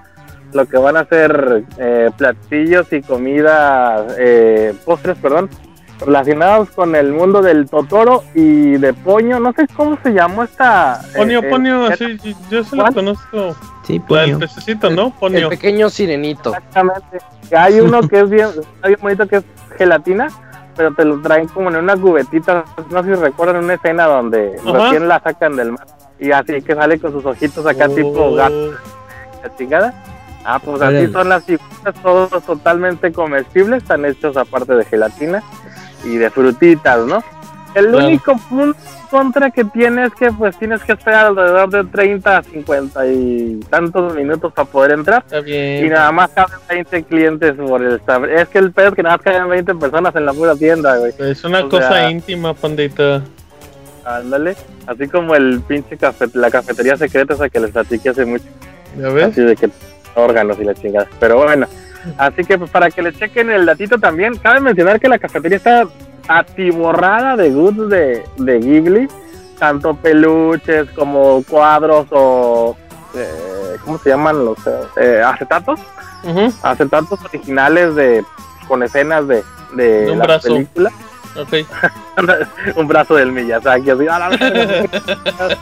[0.53, 5.49] lo que van a ser eh, platillos y comida, eh, postres, perdón,
[6.01, 9.39] relacionados con el mundo del Totoro y de Poño.
[9.39, 10.99] No sé cómo se llamó esta.
[11.15, 13.55] Ponio, eh, Ponio, eh, sí, yo- se lo conozco.
[13.87, 14.39] Sí, La del Ponyo.
[14.39, 15.05] pececito, ¿no?
[15.07, 15.49] El Ponio.
[15.49, 16.49] pequeño sirenito.
[16.53, 17.19] Exactamente.
[17.49, 19.43] Que Hay uno que es bien, está bien bonito que es
[19.77, 20.27] gelatina,
[20.81, 22.65] pero te lo traen como en una cubetita.
[22.89, 24.71] No sé si recuerdan una escena donde Ajá.
[24.85, 25.85] recién la sacan del mar
[26.19, 29.93] y así que sale con sus ojitos acá tipo gato Oh, la chingada.
[30.43, 31.03] Ah, pues Órale.
[31.03, 35.43] así son las figuras, todos totalmente comestibles, están hechos aparte de gelatina
[36.03, 37.23] y de frutitas, ¿no?
[37.75, 38.07] El Claro.
[38.07, 38.77] único punto
[39.09, 43.59] contra que tiene es que pues tienes que esperar alrededor de 30 a 50 y
[43.69, 45.85] tantos minutos para poder entrar Está bien.
[45.85, 48.01] y nada más caben 20 clientes por el
[48.35, 50.97] Es que el pedo es que nada más caben 20 personas en la pura tienda,
[50.97, 51.13] güey.
[51.19, 53.21] Es una o cosa sea- íntima, pandita.
[54.05, 54.55] Ándale.
[54.87, 58.45] Así como el pinche café, la cafetería secreta esa que les platiqué hace mucho.
[58.99, 59.27] ¿Ya ves?
[59.27, 59.69] así de que
[60.15, 61.07] órganos y la chingada.
[61.19, 61.67] Pero bueno,
[62.17, 65.57] así que pues, para que le chequen el datito también, cabe mencionar que la cafetería
[65.57, 65.85] está
[66.39, 69.07] atiborrada de goods de, de Ghibli,
[69.59, 72.75] tanto peluches como cuadros o
[73.15, 74.57] eh, ¿cómo se llaman los
[74.97, 75.79] eh, acetatos?
[76.61, 78.23] Acetatos originales de
[78.67, 79.43] con escenas de,
[79.73, 80.47] de, De un la brazo.
[80.47, 80.91] película.
[82.75, 84.85] Un brazo del Miyazaki así, "A la verga".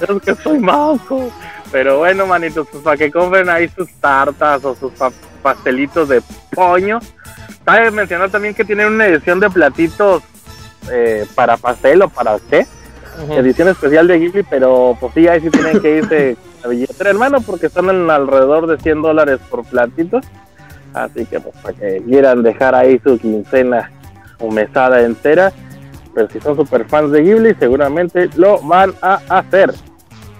[0.00, 1.30] es que soy manco.
[1.72, 5.12] Pero bueno, manitos, pues para que compren ahí sus tartas o sus pa-
[5.42, 6.22] pastelitos de
[6.52, 6.98] poño.
[7.66, 10.22] Cabe mencionar también que tienen una edición de platitos
[10.88, 13.32] eh, para pastel o para ujú.
[13.32, 17.40] Edición especial de Ghibli, pero pues sí, ahí sí tienen que irse a billetera, hermano,
[17.40, 20.24] porque están en alrededor de 100 dólares por platitos.
[20.94, 23.90] Así que pues para que quieran dejar ahí su quincena
[24.38, 25.52] o mesada entera.
[26.14, 29.74] Pero si son super fans de Ghibli, seguramente lo van a hacer.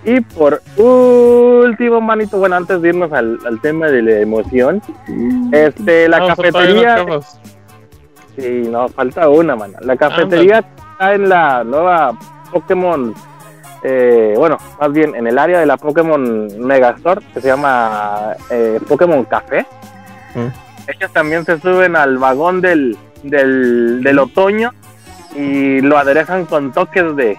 [0.09, 4.81] Y por último, manito, bueno, antes de irnos al, al tema de la emoción,
[5.51, 7.05] este, la no cafetería.
[8.37, 9.77] Sí, no, falta una, mano.
[9.81, 12.17] La cafetería está en la nueva
[12.53, 13.13] Pokémon.
[13.83, 18.81] eh, bueno, más bien en el área de la Pokémon Megastore, que se llama eh,
[18.89, 19.67] Pokémon Café.
[20.35, 20.89] Mm.
[20.89, 24.73] Ellos también se suben al vagón del, del, del otoño
[25.35, 27.37] y lo aderezan con toques de,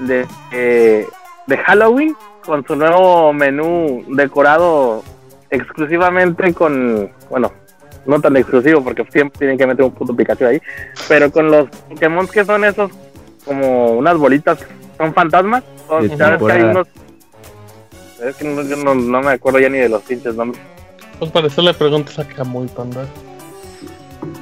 [0.00, 1.06] de, eh,
[1.46, 5.02] de Halloween, con su nuevo menú decorado
[5.50, 7.52] exclusivamente con, bueno,
[8.04, 10.60] no tan exclusivo porque siempre tienen que meter un puto Pikachu ahí,
[11.08, 12.90] pero con los Pokémon que son esos
[13.44, 14.58] como unas bolitas,
[14.98, 15.62] son fantasmas,
[16.16, 16.88] ya ves que hay unos
[18.22, 20.62] es que no, yo no, no me acuerdo ya ni de los pinches nombres.
[21.18, 23.06] Pues para eso le preguntas a Camuy, panda.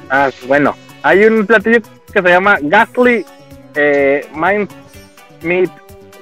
[0.09, 1.79] Ah, bueno, hay un platillo
[2.11, 3.25] que se llama Ghastly
[3.75, 4.69] eh, Mind
[5.41, 5.69] Meat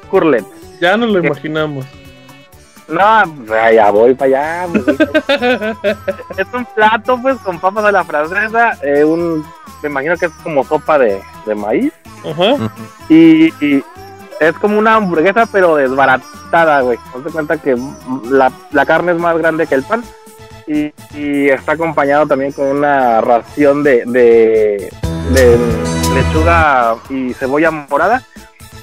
[0.10, 0.45] Curlet.
[0.80, 1.86] Ya nos lo imaginamos.
[2.88, 4.68] No, ya voy para allá.
[4.74, 4.86] pues,
[6.38, 8.78] es un plato, pues, con papas a la francesa.
[8.84, 9.45] eh, un,
[9.82, 11.94] me imagino que es como sopa de, de maíz.
[12.30, 12.72] Ajá.
[13.10, 13.84] Y, y
[14.40, 16.98] es como una hamburguesa, pero desbaratada, güey.
[17.16, 17.78] No te cuenta que
[18.30, 20.04] la, la carne es más grande que el pan.
[20.68, 24.90] Y, y está acompañado también con una ración de, de,
[25.32, 25.58] de
[26.16, 28.24] lechuga y cebolla morada.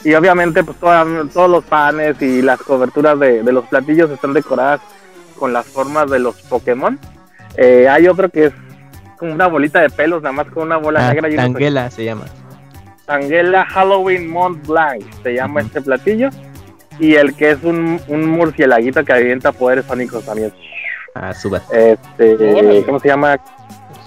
[0.04, 4.32] Y obviamente, pues toda- todos los panes y las coberturas de, de los platillos están
[4.32, 4.80] decoradas
[5.38, 6.98] con las formas de los Pokémon.
[7.56, 8.52] Eh, hay otro que es
[9.18, 11.90] como una bolita de pelos, nada más con una bola Ah, negra y unos Tanguela
[11.90, 12.24] se llama.
[13.06, 16.30] Tanguela Halloween Mont Blanc se llama este platillo.
[16.98, 20.52] Y el que es un, un murcielaguito que avienta poderes sónicos también.
[21.14, 21.62] Ah, Subat.
[21.72, 22.84] Este.
[22.86, 23.38] ¿cómo se llama?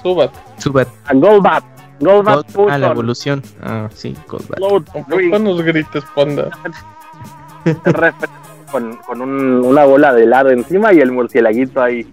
[0.02, 0.32] Subat.
[0.58, 0.88] Subat.
[1.14, 1.64] Golbat.
[2.04, 3.42] Golbat Gold- ah, la evolución.
[3.62, 5.40] Ah, sí, Tampoco Drink.
[5.40, 6.50] nos grites, panda.
[8.72, 12.08] con, con un- una bola de helado encima y el murcielaguito ahí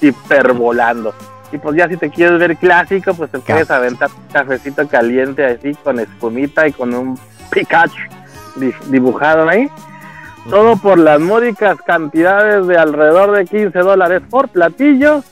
[0.00, 1.14] hipervolando.
[1.52, 5.44] Y pues ya si te quieres ver clásico, pues te puedes aventar un cafecito caliente
[5.44, 7.18] así con espumita y con un
[7.50, 7.94] Pikachu
[8.56, 9.68] di- dibujado ahí.
[10.50, 15.22] Todo por las módicas cantidades de alrededor de 15 dólares por platillo.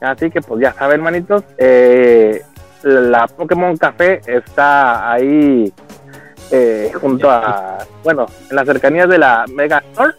[0.00, 1.42] Así que pues ya saben, manitos.
[1.58, 2.42] eh,
[2.86, 5.72] la Pokémon Café está ahí
[6.52, 10.14] eh, junto a, bueno, en las cercanías de la Mega Store,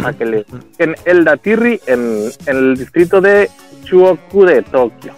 [0.00, 0.46] para que le
[0.78, 3.50] en el Datirri en, en el distrito de
[3.82, 5.12] Chuoku de Tokio,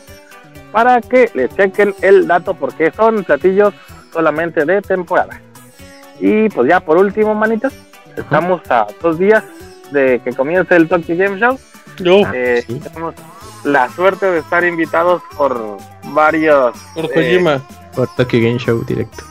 [0.72, 3.74] para que le chequen el dato porque son platillos
[4.10, 5.40] solamente de temporada.
[6.20, 7.74] Y pues ya por último, manitos,
[8.16, 9.44] estamos a dos días
[9.92, 11.58] de que comience el Tokyo Game Show.
[11.98, 12.80] Yo, Eh, sí.
[12.80, 13.14] Tenemos
[13.64, 15.78] la suerte de estar invitados por
[16.12, 17.60] varios por eh, Kojima.
[17.94, 19.24] Por Tokyo Game Show directo.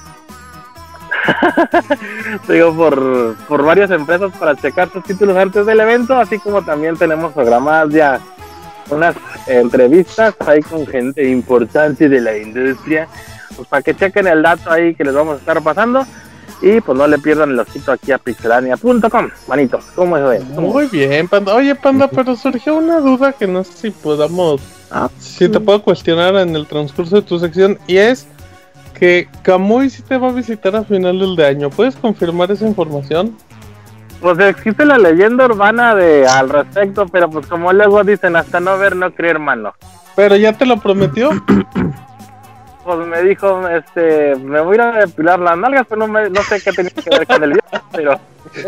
[2.48, 6.98] digo, por, por varias empresas para checar sus títulos antes del evento, así como también
[6.98, 8.20] tenemos programadas ya
[8.90, 9.16] unas
[9.48, 13.08] entrevistas ahí con gente importante de la industria,
[13.56, 16.06] pues para que chequen el dato ahí que les vamos a estar pasando
[16.62, 20.16] y pues no le pierdan el ojito aquí a pixelania.com, manitos, ¿cómo?
[20.56, 20.70] ¿Cómo?
[20.70, 21.56] Muy bien, Panda.
[21.56, 24.62] Oye, Panda, pero surgió una duda que no sé si podamos.
[24.92, 27.80] Ah, Si te puedo cuestionar en el transcurso de tu sección.
[27.88, 28.28] Y es
[28.94, 31.70] que Kamui sí te va a visitar a finales de año.
[31.70, 33.36] ¿Puedes confirmar esa información?
[34.22, 38.78] Pues existe la leyenda urbana de al respecto, pero pues como luego dicen, hasta no
[38.78, 39.74] ver, no creer, mano.
[40.16, 41.32] Pero ya te lo prometió.
[42.84, 46.30] Pues me dijo, este, me voy a ir a depilar las nalgas, pero no, me,
[46.30, 48.20] no sé qué tenía que ver con el viaje, pero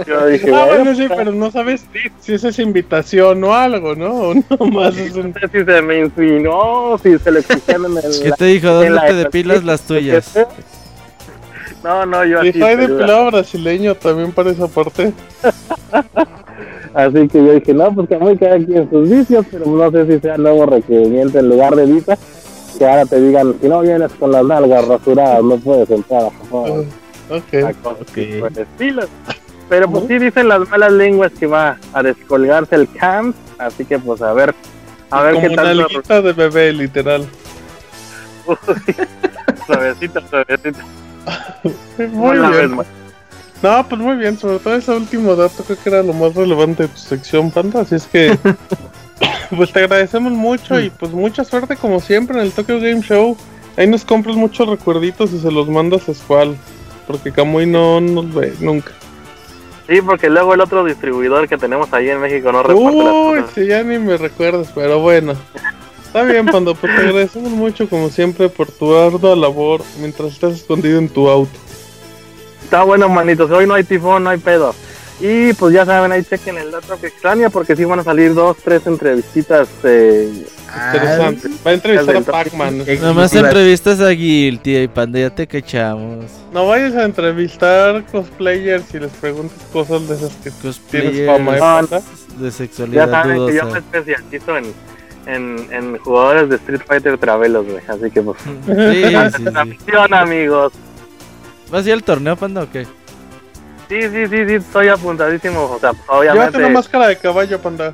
[0.08, 1.86] yo dije, Ah, bueno, sí, pero no sabes
[2.22, 4.14] si esa es invitación o algo, ¿no?
[4.14, 5.34] O nomás es no un...
[5.34, 8.24] sé si se me insinuó, si se le pusieron en el...
[8.24, 8.68] ¿Qué te dijo?
[8.70, 10.34] ¿Dónde te depilas las tuyas?
[11.84, 12.52] No, no, yo así.
[12.56, 12.96] Y hay peluda.
[12.98, 15.14] depilado brasileño también para esa parte.
[16.96, 20.08] Así que yo dije, no, pues que muy cada quien sus vicios, pero no sé
[20.08, 22.18] si sea nuevo requerimiento en lugar de visa,
[22.78, 26.32] que ahora te digan, si no vienes con las nalgas rasuradas, no puedes entrar a
[26.32, 26.86] Japón.
[27.30, 27.54] Ok.
[27.64, 29.04] a cosas por el estilo.
[29.68, 33.98] Pero pues sí dicen las malas lenguas que va a descolgarse el camp, así que
[33.98, 34.54] pues a ver,
[35.10, 35.80] a ver Como qué una tal.
[35.82, 37.26] alguita de bebé, literal.
[39.66, 40.80] suavecito, suavecito.
[42.12, 42.76] Muy Una vez bien.
[42.76, 42.86] más.
[43.64, 46.84] No, pues muy bien, sobre todo ese último dato creo que era lo más relevante
[46.84, 48.38] de tu sección, Panda, así es que
[49.56, 53.38] pues te agradecemos mucho y pues mucha suerte como siempre en el Tokyo Game Show.
[53.78, 56.56] Ahí nos compras muchos recuerditos y se los mandas a Squall,
[57.08, 58.92] porque Kamui no nos ve nunca.
[59.88, 63.40] Sí, porque luego el otro distribuidor que tenemos ahí en México no reporta las Uy,
[63.42, 63.54] cosas.
[63.54, 65.36] si ya ni me recuerdas, pero bueno.
[66.06, 70.54] Está bien, Panda, pues te agradecemos mucho como siempre por tu ardua labor mientras estás
[70.54, 71.60] escondido en tu auto.
[72.64, 73.52] Está bueno, manitos.
[73.52, 74.74] Hoy no hay tifón, no hay pedo.
[75.20, 78.34] Y pues ya saben, ahí chequen el dato que extraña porque sí van a salir
[78.34, 79.70] dos, tres entrevistitas.
[79.84, 80.46] Eh,
[80.94, 81.48] Interesante.
[81.66, 82.84] Va a entrevistar a Pac-Man.
[83.02, 86.26] Nomás entrevistas a Guilty y Panda, ya te cachamos.
[86.52, 91.56] No vayas a entrevistar cosplayers y les preguntes cosas de esas que tienes Cosplayers fama,
[91.56, 92.02] ¿eh, Panda?
[92.38, 93.78] de ya sexualidad saben que yo me dudosa.
[93.78, 94.66] especializo en,
[95.28, 97.82] en, en jugadores de Street Fighter Travelos, güey.
[97.88, 98.38] Así que pues.
[98.42, 99.44] Sí, sí,
[99.94, 100.14] la sí.
[100.14, 100.74] amigos.
[101.72, 102.86] ¿Vas a ir al torneo, Panda, o qué?
[103.90, 105.64] Sí, sí, sí, sí, estoy apuntadísimo.
[105.64, 106.58] O sea, Llévate obviamente.
[106.58, 107.94] una máscara de caballo, Panda.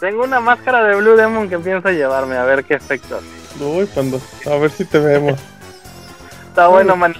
[0.00, 3.64] Tengo una máscara de Blue Demon que pienso llevarme a ver qué efecto hace.
[3.64, 4.18] Uy, Panda.
[4.46, 5.38] A ver si te vemos.
[6.48, 7.14] Está bueno, man.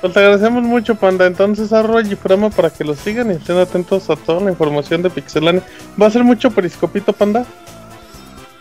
[0.00, 1.26] Pues te agradecemos mucho, Panda.
[1.26, 5.10] Entonces, arroba Giframa para que lo sigan y estén atentos a toda la información de
[5.10, 5.62] Pixelania.
[6.00, 7.44] ¿Va a ser mucho periscopito, Panda?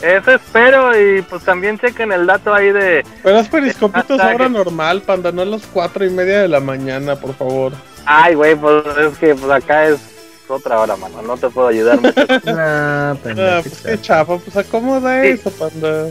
[0.02, 3.04] Eso espero y pues también chequen el dato ahí de.
[3.24, 4.36] Pero es periscopito a Hashtag.
[4.36, 7.74] hora normal, Panda, no a las cuatro y media de la mañana, por favor.
[8.10, 10.00] Ay, güey, pues es que pues acá es
[10.48, 11.22] otra hora, mano.
[11.22, 12.14] No te puedo ayudar mucho.
[12.48, 13.62] Ah, Ah, pendejo.
[13.64, 15.28] pues qué chafa, pues acomoda Sí.
[15.30, 16.08] eso, Panda.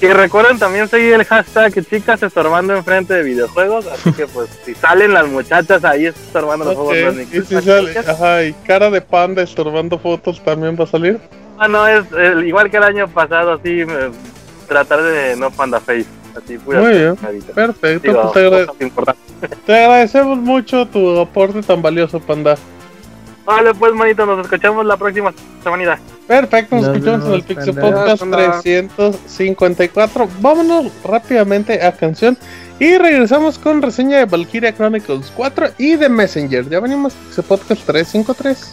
[0.00, 3.86] y recuerden también seguir el hashtag chicas estorbando enfrente de videojuegos.
[3.86, 8.44] Así que pues si salen las muchachas ahí estorbando los juegos, y si sale, ajá,
[8.44, 11.18] y cara de panda estorbando fotos también va a salir.
[11.58, 14.10] Ah, no, es eh, igual que el año pasado, así me-
[14.68, 16.04] tratar de no panda face.
[16.64, 17.16] Pura Muy bien.
[17.54, 19.16] Perfecto, Digo, pues
[19.66, 22.56] te, agradecemos mucho tu aporte tan valioso, Panda.
[23.44, 25.32] Vale, pues, manito, nos escuchamos la próxima
[25.62, 25.98] semanita.
[26.26, 27.74] Perfecto, nos Nos escuchamos en el Pixel.
[27.74, 28.60] Podcast Panda.
[28.60, 30.28] 354.
[30.40, 32.36] Vámonos rápidamente a canción
[32.80, 36.68] y regresamos con reseña de Valkyria Chronicles 4 y de Messenger.
[36.68, 38.72] Ya venimos Pixel Podcast 353.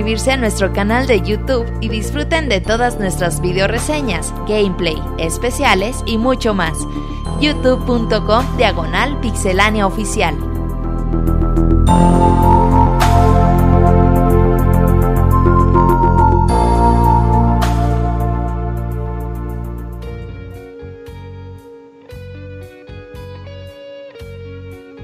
[0.00, 5.98] suscribirse a nuestro canal de YouTube y disfruten de todas nuestras video reseñas, gameplay, especiales
[6.06, 6.72] y mucho más.
[7.38, 10.34] youtube.com diagonal pixelania oficial.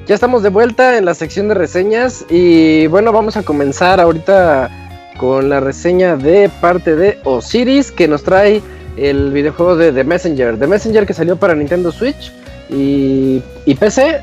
[0.06, 4.85] Ya estamos de vuelta en la sección de reseñas y bueno, vamos a comenzar ahorita
[5.16, 8.62] con la reseña de parte de Osiris que nos trae
[8.96, 10.58] el videojuego de The Messenger.
[10.58, 12.32] The Messenger que salió para Nintendo Switch
[12.68, 14.20] y, y PC.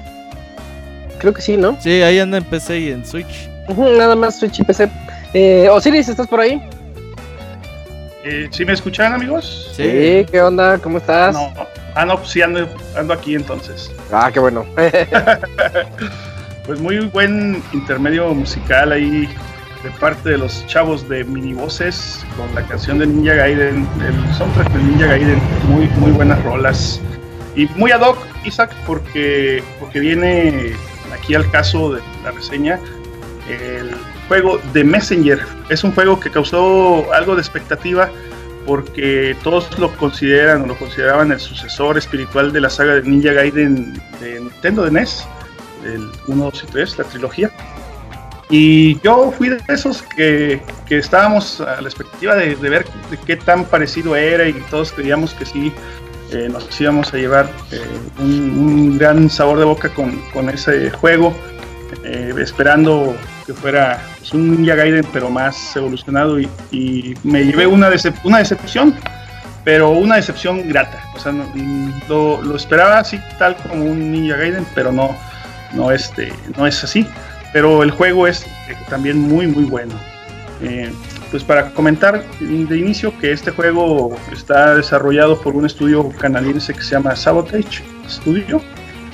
[1.20, 1.78] Creo que sí, ¿no?
[1.80, 3.50] Sí, ahí anda en PC y en Switch.
[3.78, 4.90] Nada más Switch y PC.
[5.34, 6.62] Eh, Osiris, ¿estás por ahí?
[8.24, 9.72] Eh, ¿Sí me escuchan, amigos?
[9.76, 10.78] Sí, ¿qué onda?
[10.78, 11.34] ¿Cómo estás?
[11.34, 11.52] No.
[11.96, 12.68] Ah, no, pues sí, ando,
[12.98, 13.92] ando aquí entonces.
[14.12, 14.66] Ah, qué bueno.
[16.66, 19.28] Pues muy buen intermedio musical ahí
[19.84, 24.72] de parte de los chavos de Minivoces con la canción de Ninja Gaiden, el soundtrack
[24.72, 27.02] de Ninja Gaiden, muy, muy buenas rolas.
[27.56, 30.74] Y muy ad hoc, Isaac, porque, porque viene
[31.14, 32.80] aquí al caso de la reseña
[33.50, 33.92] el
[34.28, 35.40] juego de Messenger.
[35.70, 38.10] Es un juego que causó algo de expectativa
[38.66, 43.34] porque todos lo consideran o lo consideraban el sucesor espiritual de la saga de Ninja
[43.34, 45.28] Gaiden de Nintendo de NES,
[45.86, 47.52] el 1, 2 y 3, la trilogía.
[48.56, 53.36] Y yo fui de esos que, que estábamos a la expectativa de, ver de qué
[53.36, 55.74] tan parecido era y todos creíamos que sí
[56.32, 57.82] eh, nos íbamos a llevar eh,
[58.20, 61.34] un, gran sabor de boca con, con ese juego,
[62.04, 63.16] eh, esperando
[63.48, 68.24] que fuera pues, un Ninja Gaiden pero más evolucionado y, y me llevé una, decep
[68.24, 68.94] una decepción,
[69.64, 71.04] pero una decepción grata.
[71.16, 71.52] O sea, no,
[72.08, 75.18] lo, lo, esperaba así tal como un Ninja Gaiden, pero no,
[75.74, 77.08] no, este, no es así.
[77.54, 79.94] Pero el juego es eh, también muy muy bueno.
[80.62, 80.92] Eh,
[81.32, 86.82] pues para comentar de inicio que este juego está desarrollado por un estudio canadiense que
[86.82, 88.62] se llama Sabotage Studio.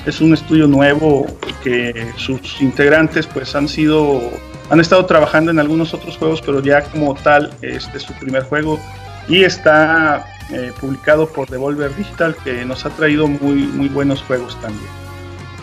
[0.05, 1.25] Es un estudio nuevo
[1.63, 4.21] que sus integrantes pues han sido
[4.69, 8.43] han estado trabajando en algunos otros juegos pero ya como tal este es su primer
[8.43, 8.79] juego.
[9.27, 14.59] Y está eh, publicado por Devolver Digital que nos ha traído muy muy buenos juegos
[14.61, 15.08] también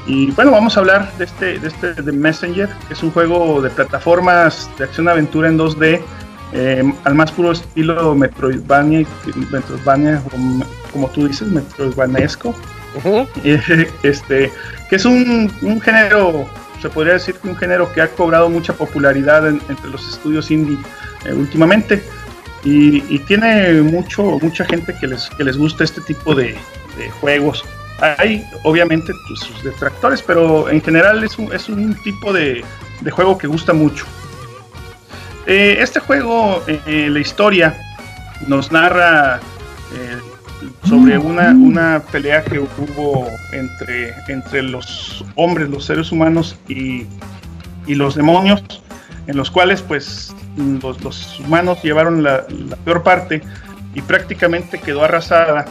[0.06, 3.60] y bueno vamos a hablar de este de este de Messenger que es un juego
[3.60, 6.00] de plataformas de acción aventura en 2D
[6.52, 9.06] eh, al más puro estilo Metroidvania,
[9.50, 12.54] Metroidvania como, como tú dices Metroidvanesco
[13.04, 13.88] Uh -huh.
[14.02, 14.50] este,
[14.88, 16.48] que es un, un, género,
[16.80, 20.50] se podría decir que un género que ha cobrado mucha popularidad en, entre los estudios
[20.50, 20.78] indie
[21.24, 22.02] eh, últimamente
[22.64, 26.56] y, y, tiene mucho, mucha gente que les, que les gusta este tipo de,
[26.96, 27.64] de juegos.
[28.00, 32.62] Hay obviamente pues, sus detractores, pero en general es un, es un tipo de,
[33.00, 34.04] de, juego que gusta mucho.
[35.46, 37.78] Eh, este juego, eh, la historia,
[38.46, 39.40] nos narra
[39.94, 40.18] eh,
[40.86, 47.06] sobre una, una pelea que hubo entre, entre los hombres, los seres humanos y,
[47.86, 48.62] y los demonios,
[49.26, 53.42] en los cuales pues los, los humanos llevaron la, la, peor parte
[53.94, 55.64] y prácticamente quedó arrasada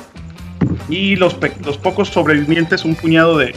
[0.90, 3.54] y los, pocos sobrevivientes, un puñado de,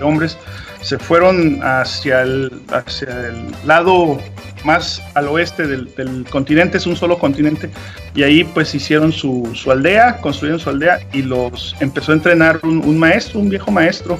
[0.00, 0.38] hombres,
[0.80, 4.18] se fueron hacia el, hacia el lado
[4.64, 7.70] más al oeste del, continente, es un solo continente,
[8.14, 12.98] y ahí pues hicieron su, aldea, construyeron su aldea y los empezó a entrenar un,
[12.98, 14.18] maestro, un viejo maestro,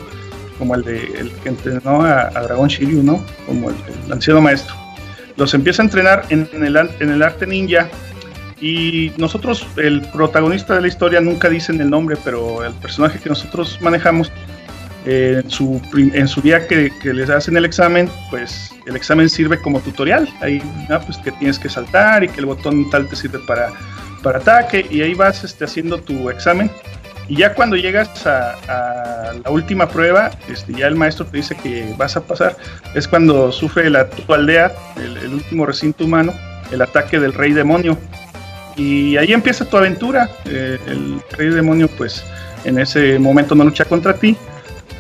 [0.59, 3.25] como el, de, el que entrenó a, a Dragón Shiryu, ¿no?
[3.47, 4.75] Como el, anciano maestro.
[5.37, 7.89] Los empieza a entrenar en el arte ninja
[8.63, 13.29] y nosotros, el protagonista de la historia nunca dicen el nombre, pero el personaje que
[13.29, 14.31] nosotros manejamos
[15.05, 19.61] eh, en, su, en su día que, les hacen el examen, pues el examen sirve
[19.61, 20.29] como tutorial.
[20.41, 21.01] Ahí, ¿no?
[21.01, 23.73] pues que tienes que saltar y que el botón tal te sirve para,
[24.23, 24.87] para ataque.
[24.89, 26.71] Y ahí vas este, haciendo tu examen.
[27.27, 31.93] Y ya cuando llegas a, la última prueba, este, ya el maestro te dice que
[31.99, 32.57] vas a pasar.
[32.95, 36.33] Es cuando sufre la, tu aldea, el último recinto humano,
[36.71, 37.99] el ataque del rey demonio.
[38.77, 40.31] Y ahí empieza tu aventura.
[40.45, 42.25] Eh, el rey demonio, pues
[42.65, 44.37] en ese momento no lucha contra ti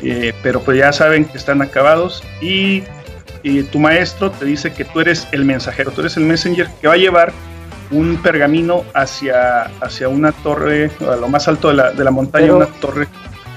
[0.03, 2.83] eh, pero pues ya saben que están acabados y,
[3.45, 6.89] y, tu maestro te dice que tú eres el mensajero, tú eres el messenger que
[6.89, 7.33] va a llevar
[7.93, 12.47] un pergamino hacia, hacia una torre, a lo más alto de la, de la montaña,
[12.47, 13.07] pero, una torre.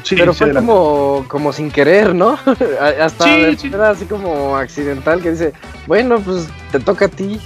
[0.04, 2.38] Sí, pero fue como, como sin querer, ¿no?
[3.02, 3.72] Hasta sí, sí.
[3.82, 5.54] así como accidental que dice,
[5.88, 7.40] bueno, pues te toca a ti.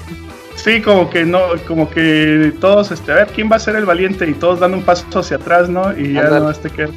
[0.64, 3.86] Sí, como que no, como que todos, este, a ver, ¿quién va a ser el
[3.86, 4.27] valiente?
[4.30, 5.98] Y todos dando un paso hacia atrás, ¿no?
[5.98, 6.90] Y ya no este que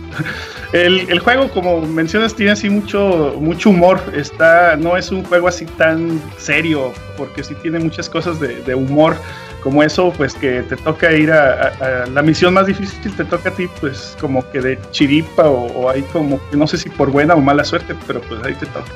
[0.72, 4.01] el, el, juego, como mencionas, tiene así mucho, mucho humor.
[4.14, 8.74] Está, no es un juego así tan serio, porque sí tiene muchas cosas de, de
[8.74, 9.16] humor
[9.62, 13.52] como eso, pues que te toca ir a, la misión más difícil, te toca a
[13.52, 17.12] ti, pues como que de chiripa o, o ahí como que no sé si por
[17.12, 18.90] buena o mala suerte, pero pues ahí te toca.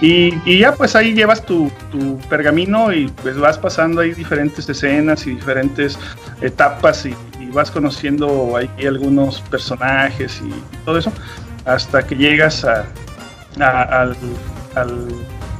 [0.00, 1.70] Y, ya pues ahí llevas tu,
[2.28, 5.98] pergamino y pues vas pasando ahí diferentes escenas y diferentes
[6.40, 7.14] etapas y,
[7.52, 10.52] vas conociendo ahí algunos personajes y
[10.84, 11.12] todo eso
[11.64, 12.86] hasta que llegas a,
[13.58, 14.16] al,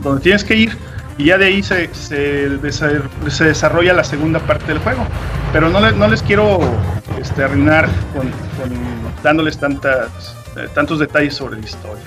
[0.01, 0.77] donde tienes que ir
[1.19, 2.49] y ya de ahí se, se,
[3.45, 5.05] desarrolla la segunda parte del juego.
[5.53, 6.61] Pero no, no les quiero
[7.21, 8.31] este, arruinar con,
[9.23, 12.05] dándoles tantas, eh, tantos detalles sobre la historia.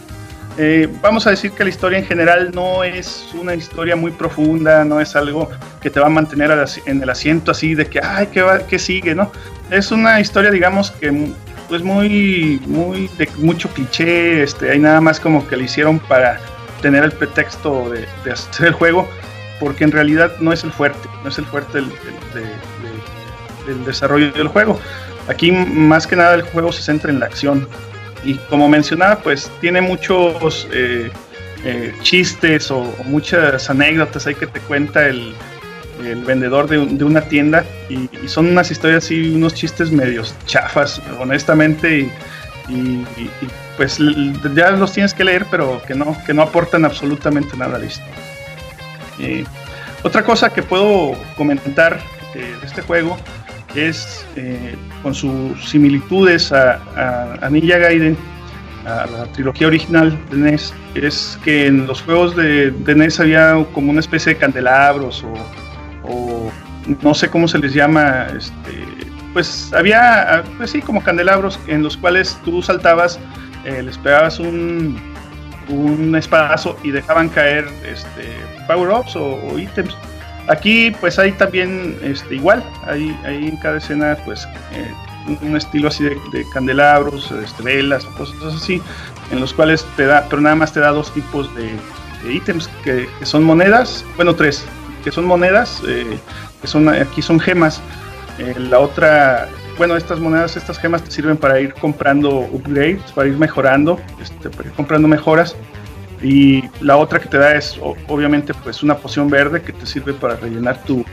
[0.57, 4.85] Eh, vamos a decir que la historia en general no es una historia muy profunda,
[4.85, 5.49] no es algo
[5.81, 6.51] que te va a mantener
[6.85, 9.15] en el asiento así de que, ay, ¿qué, va, qué sigue?
[9.15, 9.31] ¿no?
[9.71, 11.31] Es una historia, digamos, que
[11.67, 16.39] pues muy, muy de mucho cliché, este, hay nada más como que le hicieron para
[16.81, 19.09] tener el pretexto de, hacer el juego,
[19.59, 21.89] porque en realidad no es el fuerte, no es el fuerte del,
[23.65, 24.79] del desarrollo del juego.
[25.27, 27.67] Aquí más que nada el juego se centra en la acción,
[28.25, 31.11] y como mencionaba, pues tiene muchos eh,
[31.63, 35.35] eh, chistes o, muchas anécdotas ahí que te cuenta el,
[36.25, 42.09] vendedor de, una tienda y, son unas historias y unos chistes medios chafas, honestamente,
[42.67, 43.05] y,
[43.77, 43.99] pues
[44.53, 47.85] ya los tienes que leer, pero que no, que no aportan absolutamente nada a la
[47.85, 48.13] historia.
[49.19, 49.45] Eh,
[50.03, 52.01] otra cosa que puedo comentar
[52.33, 53.17] de este juego
[53.75, 56.79] es eh, con sus similitudes a,
[57.41, 58.17] a, Ninja Gaiden,
[58.85, 63.65] a la trilogía original de NES, es que en los juegos de, de NES había
[63.73, 65.23] como una especie de candelabros
[66.03, 66.51] o,
[67.01, 68.83] no sé cómo se les llama, este,
[69.31, 73.19] pues había, pues sí, como candelabros en los cuales tú saltabas,
[73.63, 74.99] eh, les pegabas un,
[75.69, 78.27] un espadazo y dejaban caer este,
[78.67, 79.95] power-ups o ítems
[80.47, 84.91] Aquí pues hay también este, igual, hay, hay en cada escena pues eh,
[85.41, 87.33] un estilo así de, candelabros,
[87.63, 88.81] velas o cosas así,
[89.31, 91.69] en los cuales te da, pero nada más te da dos tipos de,
[92.29, 94.65] ítems que, son monedas, bueno tres,
[95.03, 96.17] que son monedas, eh,
[96.61, 97.81] que son aquí son gemas.
[98.39, 99.47] Eh, la otra,
[99.77, 104.49] bueno, estas monedas, estas gemas te sirven para ir comprando upgrades, para ir mejorando, este,
[104.49, 105.55] para ir comprando mejoras.
[106.23, 107.77] Y la otra que te da es
[108.07, 111.05] obviamente pues una poción verde que te sirve para rellenar tu,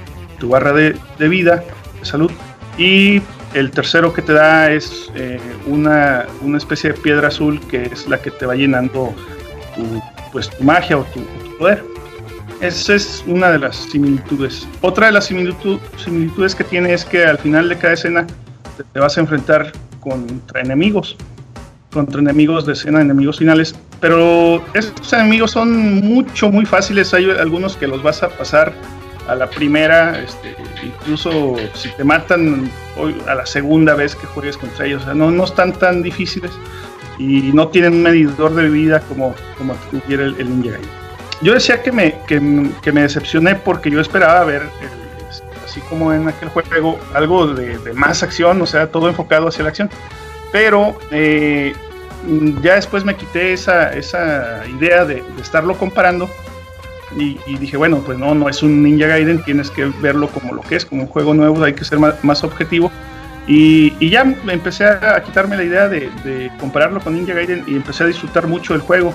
[0.42, 0.94] barra de,
[1.28, 1.64] vida,
[1.98, 2.30] de salud.
[2.78, 3.20] Y
[3.52, 6.26] el tercero que te da es eh, una,
[6.56, 9.12] especie de piedra azul que es la que te va llenando
[9.74, 10.00] tu,
[10.30, 11.20] pues, tu magia o tu,
[11.58, 11.84] poder.
[12.60, 14.68] Esa es una de las similitudes.
[14.80, 18.26] Otra de las similitudes que tiene es que al final de cada escena
[18.92, 21.16] te vas a enfrentar contra enemigos
[21.92, 23.74] contra enemigos de escena, enemigos finales.
[24.00, 27.12] Pero estos enemigos son mucho, muy fáciles.
[27.14, 28.72] Hay algunos que los vas a pasar
[29.28, 32.70] a la primera, este, incluso si te matan
[33.28, 35.02] a la segunda vez que juegues contra ellos.
[35.02, 36.50] O sea, no, no están tan difíciles
[37.18, 40.78] y no tienen un medidor de vida como, como tuviera el, el Ninja
[41.42, 44.62] Yo decía que me, que, me decepcioné porque yo esperaba ver,
[45.64, 49.68] así como en aquel juego, algo de más acción, o sea, todo enfocado hacia la
[49.68, 49.90] acción
[50.52, 51.72] pero eh,
[52.62, 56.28] ya después me quité esa, esa idea de, estarlo comparando
[57.16, 60.62] y, dije, bueno, pues no, no es un Ninja Gaiden, tienes que verlo como lo
[60.62, 62.92] que es, como un juego nuevo, hay que ser más, objetivo.
[63.48, 68.06] Y, ya empecé a, quitarme la idea de, compararlo con Ninja Gaiden y empecé a
[68.06, 69.12] disfrutar mucho del juego,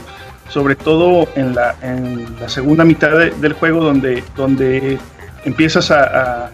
[0.50, 5.00] sobre todo en la, en la segunda mitad del juego donde, donde
[5.46, 6.52] empiezas a,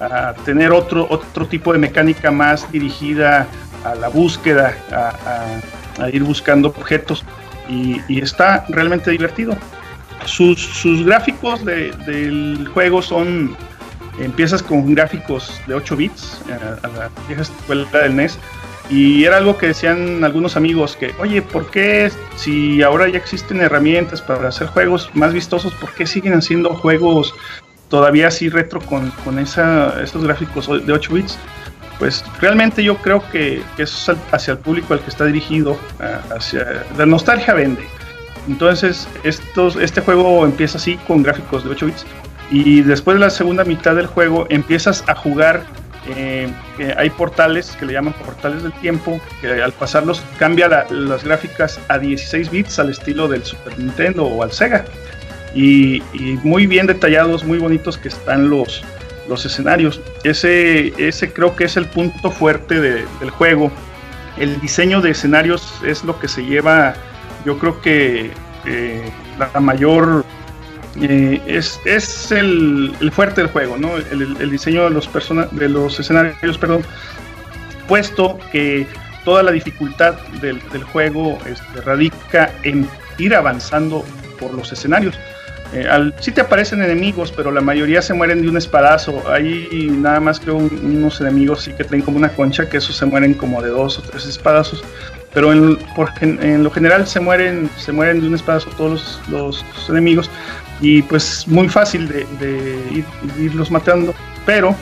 [0.00, 3.46] a, tener otro, otro tipo de mecánica más dirigida
[3.84, 7.24] a la búsqueda, a, ir buscando objetos
[7.68, 9.56] y, está realmente divertido.
[10.24, 13.56] Sus, gráficos del juego son,
[14.18, 16.52] empiezas con gráficos de 8 bits, eh,
[16.82, 18.38] a, la vieja escuela del NES,
[18.90, 23.60] y era algo que decían algunos amigos que, oye, ¿por qué si ahora ya existen
[23.60, 27.34] herramientas para hacer juegos más vistosos, ¿por qué siguen haciendo juegos
[27.88, 31.38] todavía así retro con, con esos gráficos de 8 bits?
[32.02, 35.78] Pues realmente yo creo que, es hacia el público al que está dirigido,
[36.34, 37.84] hacia la nostalgia vende.
[38.48, 42.04] Entonces, este juego empieza así con gráficos de 8 bits
[42.50, 45.62] y después de la segunda mitad del juego empiezas a jugar.
[46.16, 46.52] Eh,
[46.96, 52.00] hay portales que le llaman portales del tiempo, que al pasarlos cambia las gráficas a
[52.00, 54.84] 16 bits al estilo del Super Nintendo o al Sega.
[55.54, 56.02] y,
[56.42, 58.82] muy bien detallados, muy bonitos que están los,
[59.28, 60.00] los escenarios.
[60.24, 63.70] Ese, ese creo que es el punto fuerte del juego.
[64.36, 66.94] El diseño de escenarios es lo que se lleva,
[67.44, 68.30] yo creo que
[68.66, 70.24] eh, la mayor
[71.00, 73.96] eh, es, es el, fuerte del juego, ¿no?
[73.96, 75.08] El, diseño de los,
[75.52, 76.82] de los escenarios, perdón,
[77.88, 78.86] puesto que
[79.24, 82.88] toda la dificultad del, juego este, radica en
[83.18, 84.04] ir avanzando
[84.38, 85.18] por los escenarios.
[85.72, 89.22] Eh, al, sí te aparecen enemigos, pero la mayoría se mueren de un espadazo.
[89.30, 93.06] Hay nada más creo unos enemigos sí que traen como una concha, que esos se
[93.06, 94.84] mueren como de dos o tres espadazos.
[95.32, 95.78] Pero en,
[96.20, 100.30] en lo general se mueren, se mueren de un espadazo todos los, enemigos.
[100.82, 103.04] Y pues muy fácil de,
[103.38, 104.14] irlos matando.
[104.44, 104.76] Pero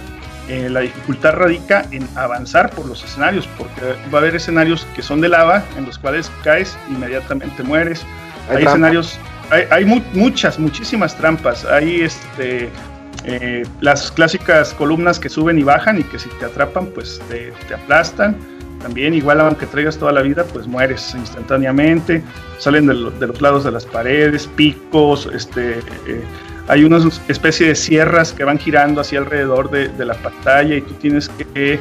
[0.48, 3.80] eh, la dificultad radica en avanzar por los escenarios, porque
[4.12, 8.04] va a haber escenarios que son de lava, en los cuales caes, inmediatamente mueres.
[8.48, 11.64] Hay, escenarios hay, muchas, muchísimas trampas.
[11.64, 12.68] Hay este,
[13.24, 17.52] eh, las clásicas columnas que suben y bajan y que si te atrapan, pues te,
[17.74, 18.36] aplastan.
[18.80, 22.22] También, igual aunque traigas toda la vida, pues mueres instantáneamente.
[22.58, 26.22] Salen de, los lados de las paredes, picos, este, eh,
[26.68, 26.98] hay una
[27.28, 31.78] especie de sierras que van girando hacia alrededor de, la pantalla y tú tienes que,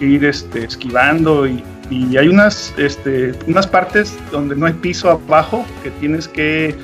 [0.00, 5.64] ir este, esquivando y, y hay unas, este, unas partes donde no hay piso abajo
[5.84, 6.74] que tienes que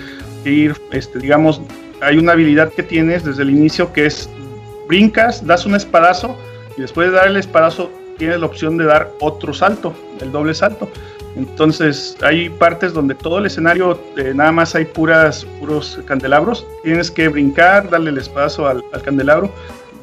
[0.50, 1.60] ir, este, digamos,
[2.00, 4.28] hay una habilidad que tienes desde el inicio que es
[4.86, 6.36] brincas, das un espadazo
[6.76, 10.54] y después de dar el espadazo tienes la opción de dar otro salto, el doble
[10.54, 10.90] salto.
[11.36, 16.66] Entonces hay partes donde todo el escenario eh, nada más hay puras, puros candelabros.
[16.82, 19.52] Tienes que brincar, darle el espadazo al, candelabro,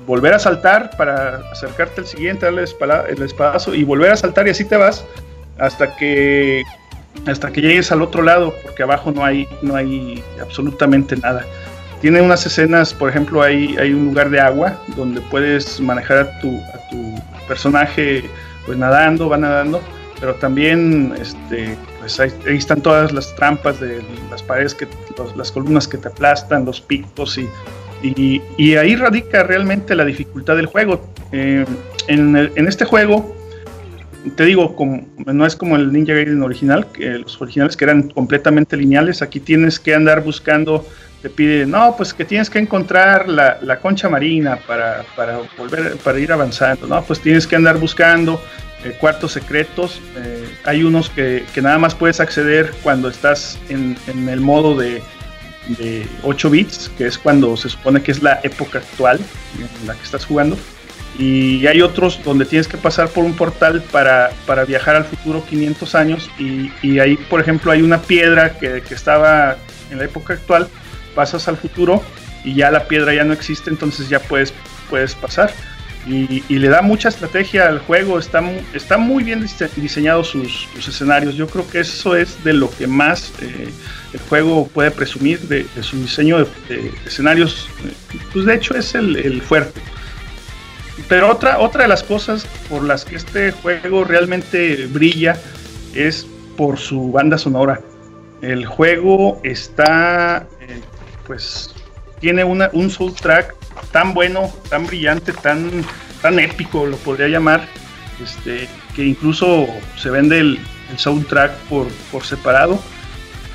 [0.08, 2.64] volver a saltar para acercarte al siguiente, darle
[3.10, 5.06] el espadazo y volver a saltar y así te vas
[5.58, 6.64] hasta que
[7.26, 11.46] hasta que llegues al otro lado, porque abajo no hay, no hay absolutamente nada.
[12.02, 16.40] Tiene unas escenas, por ejemplo, hay, hay un lugar de agua donde puedes manejar a
[16.40, 17.16] tu, a tu
[17.48, 18.30] personaje
[18.66, 19.82] pues nadando, va nadando,
[20.20, 24.88] pero también este, pues ahí, están todas las trampas de las paredes, que,
[25.36, 30.68] las columnas que te aplastan, los picos y, y, ahí radica realmente la dificultad del
[30.68, 31.02] juego.
[31.32, 31.66] Eh,
[32.08, 33.36] en, en este juego
[34.32, 38.10] te digo, como, no es como el Ninja Gaiden original, que los originales que eran
[38.10, 40.88] completamente lineales, aquí tienes que andar buscando,
[41.22, 45.04] te pide, no, pues que tienes que encontrar la, concha marina para,
[45.58, 47.04] volver, para ir avanzando, ¿no?
[47.04, 48.42] Pues tienes que andar buscando
[48.84, 53.98] eh, cuartos secretos, eh, hay unos que, nada más puedes acceder cuando estás en,
[54.28, 55.02] el modo de,
[55.80, 59.20] de 8 bits, que es cuando se supone que es la época actual
[59.58, 60.58] en la que estás jugando
[61.18, 64.32] y hay otros donde tienes que pasar por un portal para,
[64.68, 69.58] viajar al futuro 500 años y, ahí por ejemplo hay una piedra que, estaba
[69.92, 70.68] en la época actual,
[71.14, 72.02] pasas al futuro
[72.44, 74.54] y ya la piedra ya no existe, entonces ya puedes,
[74.90, 75.52] puedes pasar.
[76.08, 78.44] Y, le da mucha estrategia al juego, está,
[78.76, 79.44] está muy bien
[79.76, 81.34] diseñados sus, escenarios.
[81.34, 83.70] Yo creo que eso es de lo que más eh,
[84.14, 87.68] el juego puede presumir de, su diseño de, escenarios.
[88.32, 89.82] Pues de hecho es el, el fuerte.
[91.08, 95.38] Pero otra, otra de las cosas por las que este juego realmente brilla
[95.94, 97.82] es por su banda sonora.
[98.42, 100.82] El juego está, eh,
[101.26, 101.74] pues,
[102.20, 103.56] tiene una, un soundtrack
[103.92, 105.84] tan bueno, tan brillante, tan,
[106.22, 107.68] tan épico, lo podría llamar,
[108.24, 109.68] este, que incluso
[109.98, 110.60] se vende el,
[110.92, 112.80] el soundtrack por, por separado.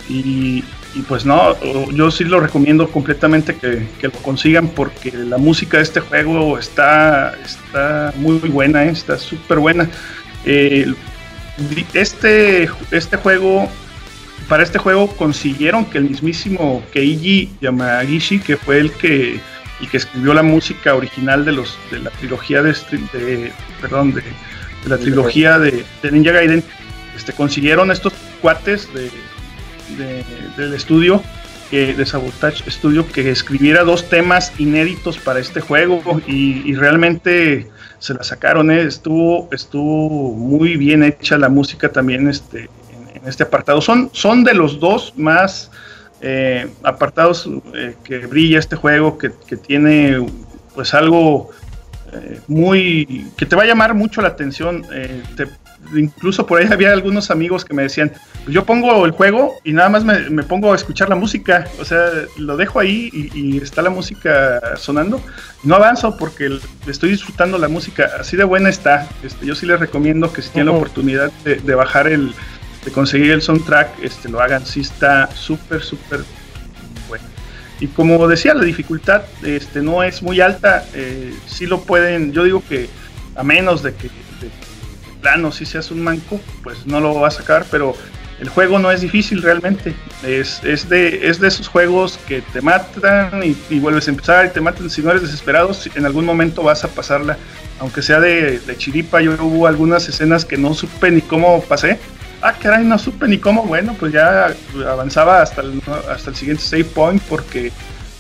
[0.09, 0.65] Y,
[0.95, 1.57] y pues no,
[1.93, 7.35] yo sí lo recomiendo completamente que, lo consigan porque la música de este juego está,
[7.45, 8.91] está muy, buena, ¿eh?
[8.91, 9.89] está súper buena.
[10.45, 10.93] Eh,
[11.95, 13.69] este, este juego,
[14.49, 19.39] para este juego consiguieron que el mismísimo Keiji Yamagishi, que fue el que,
[19.81, 22.73] el que escribió la música original de los de la trilogía de,
[23.13, 24.23] de perdón, de,
[24.87, 26.65] la trilogía de, de Ninja Gaiden,
[27.17, 29.11] este, consiguieron estos cuates de
[29.97, 31.23] del estudio,
[31.71, 37.69] de Sabotage Studio, que escribiera dos temas inéditos para este juego y, realmente
[38.01, 38.83] se la sacaron, ¿eh?
[38.83, 42.69] estuvo, estuvo muy bien hecha la música también este,
[43.15, 43.81] en, este apartado.
[43.81, 45.71] Son, son de los dos más
[46.23, 50.27] eh, apartados eh, que brilla este juego, que, tiene
[50.75, 51.51] pues algo
[52.49, 54.85] muy que te va a llamar mucho la atención.
[55.37, 55.47] Te,
[55.95, 58.13] incluso por ahí había algunos amigos que me decían,
[58.45, 61.85] pues yo pongo el juego y nada más me, pongo a escuchar la música, o
[61.85, 65.21] sea, lo dejo ahí y, está la música sonando.
[65.63, 69.09] No avanzo porque estoy disfrutando la música, así de buena está.
[69.23, 72.33] Este, yo sí les recomiendo que si tienen la oportunidad de, bajar el,
[72.85, 76.21] de conseguir el soundtrack, este, lo hagan, sí está súper, súper
[77.09, 77.25] bueno.
[77.81, 82.45] Y como decía, la dificultad este, no es muy alta, eh, sí lo pueden, yo
[82.45, 82.89] digo que
[83.37, 84.11] a menos de que
[85.21, 87.95] plano si seas un manco, pues no lo vas a sacar, pero
[88.41, 89.95] el juego no es difícil realmente.
[90.25, 94.49] Es, es, de, es de esos juegos que te matan y, vuelves a empezar y
[94.49, 94.89] te matan.
[94.89, 97.37] Si no eres desesperado, en algún momento vas a pasarla.
[97.81, 101.99] Aunque sea de, de chiripa, yo hubo algunas escenas que no supe ni cómo pasé.
[102.43, 103.65] Ah, caray, no supe ni cómo.
[103.65, 104.55] Bueno, pues ya
[104.89, 107.71] avanzaba hasta el, hasta el siguiente save point porque,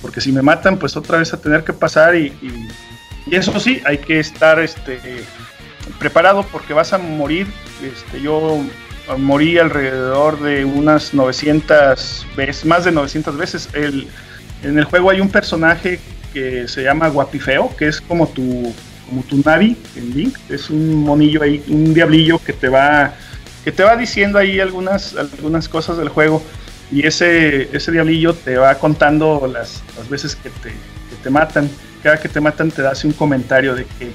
[0.02, 2.68] porque si me matan, pues otra vez a tener que pasar y, y,
[3.27, 5.24] y eso sí, hay que estar este,
[5.98, 7.47] preparado porque vas a morir.
[7.82, 8.62] Este, yo
[9.19, 13.69] morí alrededor de unas 900 veces, más de 900 veces.
[13.73, 14.09] El,
[14.62, 16.01] en el juego hay un personaje
[16.32, 18.73] que se llama Guapifeo, que es como tu,
[19.09, 20.36] como tu Navi en Link.
[20.48, 23.15] Es un monillo ahí, un diablillo que te va,
[23.65, 26.43] que te va diciendo ahí algunas, algunas cosas del juego.
[26.93, 31.69] Y ese, ese diablillo te va contando las, las veces que te, que te matan.
[32.02, 34.11] Cada que te matan te hace un comentario de que,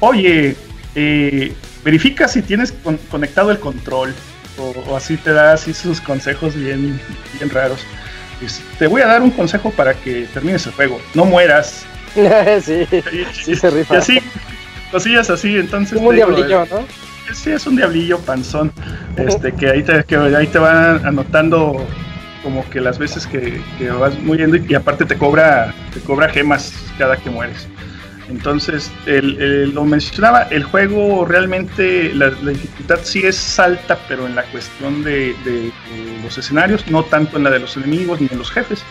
[0.00, 0.56] oye,
[0.94, 1.52] eh,
[1.84, 4.14] verifica si tienes con, conectado el control
[4.58, 7.00] o, así te da así sus consejos bien,
[7.38, 7.80] bien raros.
[8.78, 11.00] te voy a dar un consejo para que termines el juego.
[11.14, 11.84] No mueras.
[12.62, 12.86] sí,
[13.32, 13.94] sí se rifa.
[13.94, 14.18] Y así,
[14.90, 15.98] cosillas así, entonces.
[15.98, 16.84] un diablillo, ¿no?
[17.32, 18.72] Sí, es un diablillo panzón.
[19.14, 21.86] Este, que ahí te, que ahí te van anotando
[22.42, 26.30] como que las veces que, que vas muriendo y, y aparte te cobra, te cobra
[26.30, 27.68] gemas cada que mueres.
[28.28, 34.44] Entonces, el, lo mencionaba, el juego realmente, la, dificultad sí es alta, pero en la
[34.44, 35.34] cuestión de,
[36.22, 38.82] los escenarios, no tanto en la de los enemigos ni en los jefes.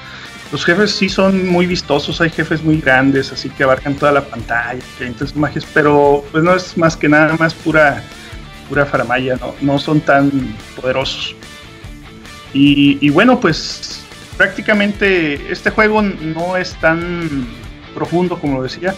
[0.51, 4.21] Los jefes sí son muy vistosos, hay jefes muy grandes, así que abarcan toda la
[4.21, 8.03] pantalla, entonces magias, pero pues no es más que nada más pura,
[8.67, 10.29] pura faramaya, no, no son tan
[10.75, 11.35] poderosos.
[12.53, 14.03] Y, y bueno, pues
[14.35, 17.47] prácticamente este juego no es tan
[17.93, 18.93] profundo como lo decía,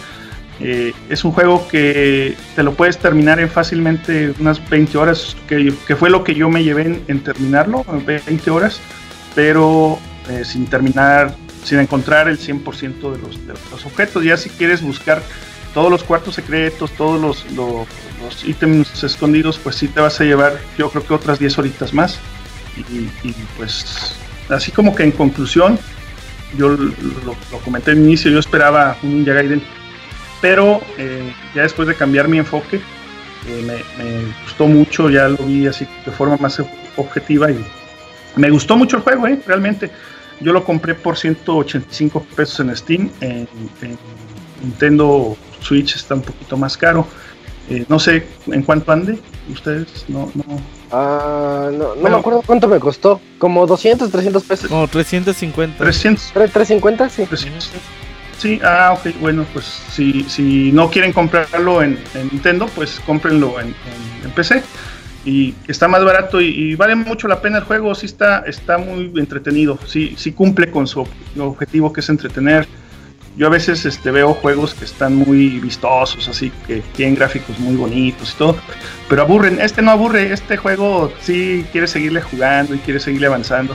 [0.60, 6.10] es un juego que te lo puedes terminar en fácilmente unas 20 horas, que, fue
[6.10, 8.80] lo que yo me llevé en, terminarlo, 20 horas,
[9.34, 9.98] pero
[10.30, 14.22] eh, sin terminar, sin encontrar el 100% de los, de los, objetos.
[14.24, 15.22] Ya si quieres buscar
[15.72, 17.88] todos los cuartos secretos, todos los, los,
[18.44, 22.18] ítems escondidos, pues sí te vas a llevar, yo creo que otras 10 horitas más.
[22.76, 24.16] Y, pues,
[24.48, 25.78] así como que en conclusión,
[26.56, 26.92] yo lo,
[27.26, 29.34] lo comenté al inicio, yo esperaba un Ninja
[30.44, 35.66] pero eh, ya después de cambiar mi enfoque, eh, me, gustó mucho, ya lo vi
[35.66, 36.62] así de forma más
[36.96, 37.64] objetiva y
[38.36, 39.90] me gustó mucho el juego, eh, realmente.
[40.40, 43.48] Yo lo compré por 185 pesos en Steam, en,
[44.62, 47.06] Nintendo Switch está un poquito más caro.
[47.88, 49.18] no sé en cuánto ande,
[49.50, 50.30] ustedes no...
[50.34, 50.60] no.
[50.92, 54.68] Ah, no, no me acuerdo cuánto me costó, como 200, 300 pesos.
[54.68, 55.82] Como 350.
[55.82, 56.32] 300.
[56.34, 57.24] 350, sí.
[57.24, 57.70] 300.
[58.38, 61.98] Sí, ah, ok, bueno, pues si, si no quieren comprarlo en,
[62.30, 63.74] Nintendo, pues cómprenlo en,
[64.34, 64.62] PC.
[65.24, 69.10] Y está más barato y, vale mucho la pena el juego, sí está, está muy
[69.16, 71.06] entretenido, sí, sí cumple con su
[71.38, 72.68] objetivo que es entretener.
[73.36, 77.74] Yo a veces este, veo juegos que están muy vistosos, así que tienen gráficos muy
[77.74, 78.56] bonitos y todo,
[79.08, 79.60] pero aburren.
[79.60, 83.74] Este no aburre, este juego sí quiere seguirle jugando y quiere seguirle avanzando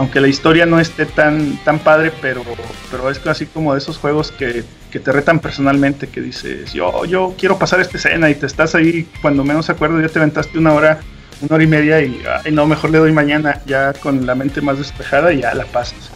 [0.00, 2.42] aunque la historia no esté tan, tan padre, pero,
[2.90, 7.34] pero es así como de esos juegos que, te retan personalmente, que dices, yo, yo
[7.38, 10.72] quiero pasar esta escena y te estás ahí, cuando menos acuerdo, ya te aventaste una
[10.72, 11.00] hora,
[11.42, 12.18] una hora y media y,
[12.50, 16.10] no, mejor le doy mañana, ya con la mente más despejada y ya la pasas.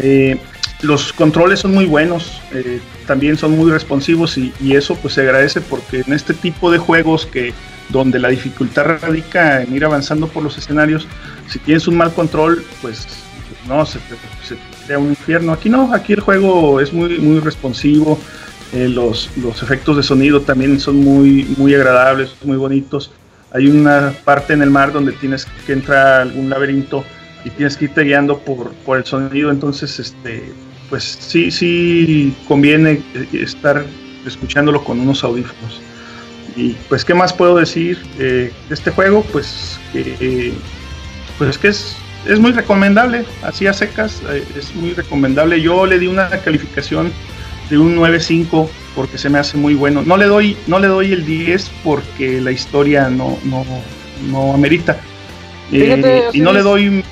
[0.00, 0.38] Eh,
[0.82, 5.22] los controles son muy buenos, eh, también son muy responsivos y, y, eso pues se
[5.22, 7.52] agradece porque en este tipo de juegos que
[7.90, 11.06] donde la dificultad radica en ir avanzando por los escenarios.
[11.48, 13.06] Si tienes un mal control, pues
[13.68, 14.16] no, se te,
[14.86, 15.52] crea un infierno.
[15.52, 18.18] Aquí no, aquí el juego es muy, muy responsivo.
[18.72, 23.10] Eh, los, los efectos de sonido también son muy, muy agradables, muy bonitos.
[23.52, 27.04] Hay una parte en el mar donde tienes que entrar a algún laberinto
[27.44, 29.50] y tienes que irte guiando por, por el sonido.
[29.50, 30.52] Entonces, este,
[30.88, 33.84] pues sí, sí conviene eh, estar
[34.24, 35.80] escuchándolo con unos audífonos.
[36.56, 39.22] Y pues, ¿qué más puedo decir de este juego?
[39.32, 40.52] Pues que,
[41.38, 41.96] pues que es,
[42.26, 45.60] es muy recomendable, así a secas, eh, es muy recomendable.
[45.60, 47.12] Yo le di una calificación
[47.70, 50.02] de un 9.5 porque se me hace muy bueno.
[50.02, 53.64] No le doy, no le doy el 10 porque la historia no, no,
[54.30, 54.98] no amerita.
[55.72, 57.04] Eh, y no le doy...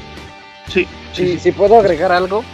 [0.69, 2.45] Sí, sí, Si puedo agregar algo,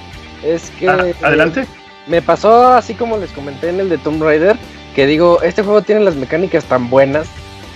[0.44, 0.88] es que...
[0.88, 1.66] Ah, adelante.
[2.06, 4.56] me pasó así como les comenté en el de Tomb Raider
[4.94, 7.26] que digo, este juego tiene las mecánicas tan buenas,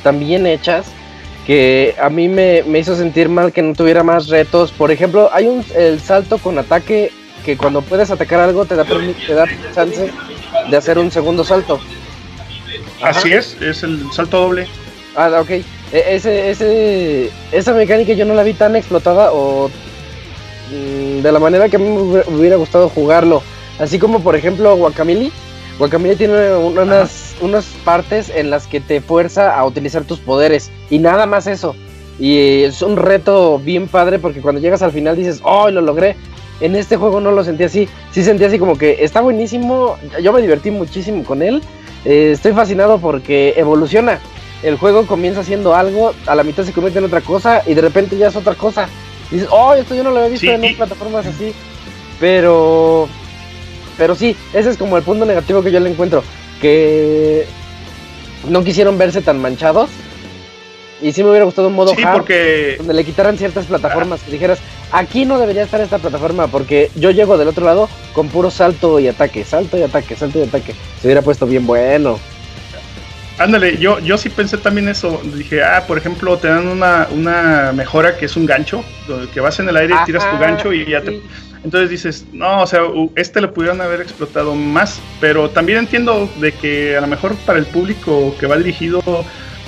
[0.03, 0.87] tan bien hechas,
[1.47, 4.71] que a mí me, hizo sentir mal que no tuviera más retos.
[4.71, 7.11] Por ejemplo, hay un el salto con ataque
[7.45, 10.11] que cuando puedes atacar algo te da, te da chance
[10.71, 11.81] de hacer un segundo salto.
[13.03, 14.67] Así es, es el salto doble.
[15.17, 15.51] Ah, ok.
[15.51, 19.71] E, ese, ese, esa mecánica yo no la vi tan explotada o
[20.71, 23.43] mm, de la manera que a mí me hubiera gustado jugarlo.
[23.79, 25.33] Así como por ejemplo Guacamili.
[25.79, 30.71] Guacamili tiene unas, unas partes en las que te fuerza a utilizar tus poderes.
[30.91, 31.77] Y nada más eso.
[32.19, 36.17] Y es un reto bien padre porque cuando llegas al final dices, oh, lo logré.
[36.61, 37.89] En este juego no lo sentí así.
[38.11, 39.97] Sí sentí así como que está buenísimo.
[40.21, 41.63] Yo me divertí muchísimo con él.
[42.05, 44.19] Eh, estoy fascinado porque evoluciona.
[44.65, 47.81] El juego comienza siendo algo, a la mitad se convierte en otra cosa y de
[47.81, 48.89] repente ya es otra cosa.
[49.31, 51.53] dices, oh, esto yo no lo había visto en plataformas así.
[52.19, 53.09] Pero,
[53.99, 56.23] pero sí, ese es como el punto negativo que yo le encuentro.
[56.63, 57.47] Que
[58.49, 59.91] no quisieron verse tan manchados
[61.01, 62.75] y sí me hubiera gustado un modo sí, porque...
[62.79, 64.59] donde le quitaran ciertas plataformas que dijeras,
[64.91, 68.99] aquí no debería estar esta plataforma porque yo llego del otro lado con puro salto
[68.99, 70.75] y ataque, salto y ataque, salto y ataque.
[71.01, 72.19] Se hubiera puesto bien bueno.
[73.39, 75.21] Ándale, yo, yo sí pensé también eso.
[75.35, 78.85] Dije, ah, por ejemplo, te dan una, una mejora que es un gancho,
[79.33, 81.23] que vas en el aire y tiras tu gancho y ya te...
[81.65, 82.83] Entonces dices, no, o sea,
[83.17, 87.59] este lo pudieron haber explotado más, pero también entiendo de que a lo mejor para
[87.59, 89.03] el público que va dirigido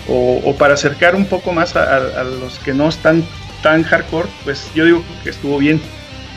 [0.08, 3.24] o, para acercar un poco más a, los que no están
[3.62, 5.80] tan hardcore, pues yo digo que estuvo bien.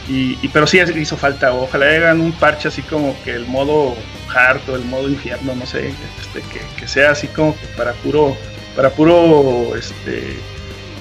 [0.07, 3.95] Y, pero sí hizo falta, ojalá hagan un parche así como que el modo
[4.33, 6.43] hard o el modo infierno, no sé, este,
[6.77, 8.35] que, sea así como que para puro,
[8.75, 10.35] para puro, este,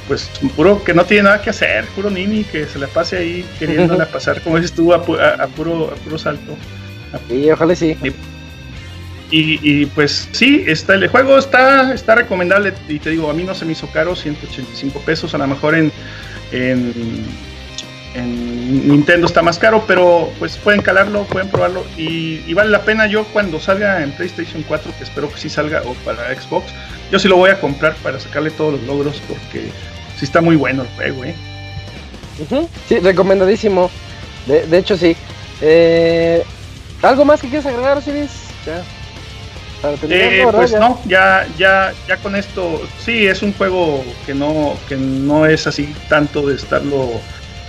[0.07, 3.45] pues puro que no tiene nada que hacer, puro Nini, que se la pase ahí
[3.59, 6.57] queriéndola pasar, como dices tú, a, puro, a puro salto.
[7.29, 7.97] Sí, ojalá sí.
[9.35, 13.55] Y, pues sí, está, el juego está, está recomendable y te digo, a mí no
[13.55, 15.91] se me hizo caro, 185 pesos, a lo mejor en,
[16.53, 16.93] en,
[18.15, 23.07] Nintendo está más caro, pero pues pueden calarlo, pueden probarlo y, vale la pena.
[23.07, 26.67] Yo cuando salga en PlayStation 4, que espero que sí salga, o para Xbox,
[27.11, 29.71] yo sí lo voy a comprar para sacarle todos los logros porque
[30.19, 31.35] sí está muy bueno el juego, ¿eh?
[32.89, 33.91] Sí, recomendadísimo.
[34.47, 35.17] De, hecho, sí.
[35.61, 36.43] Eh,
[37.03, 38.31] ¿Algo más que quieras agregar, Civis?
[38.67, 38.83] Ya.
[40.09, 44.97] Eh, pues no, ya, ya, ya con esto, sí, es un juego que no, que
[44.97, 47.21] no es así tanto de estarlo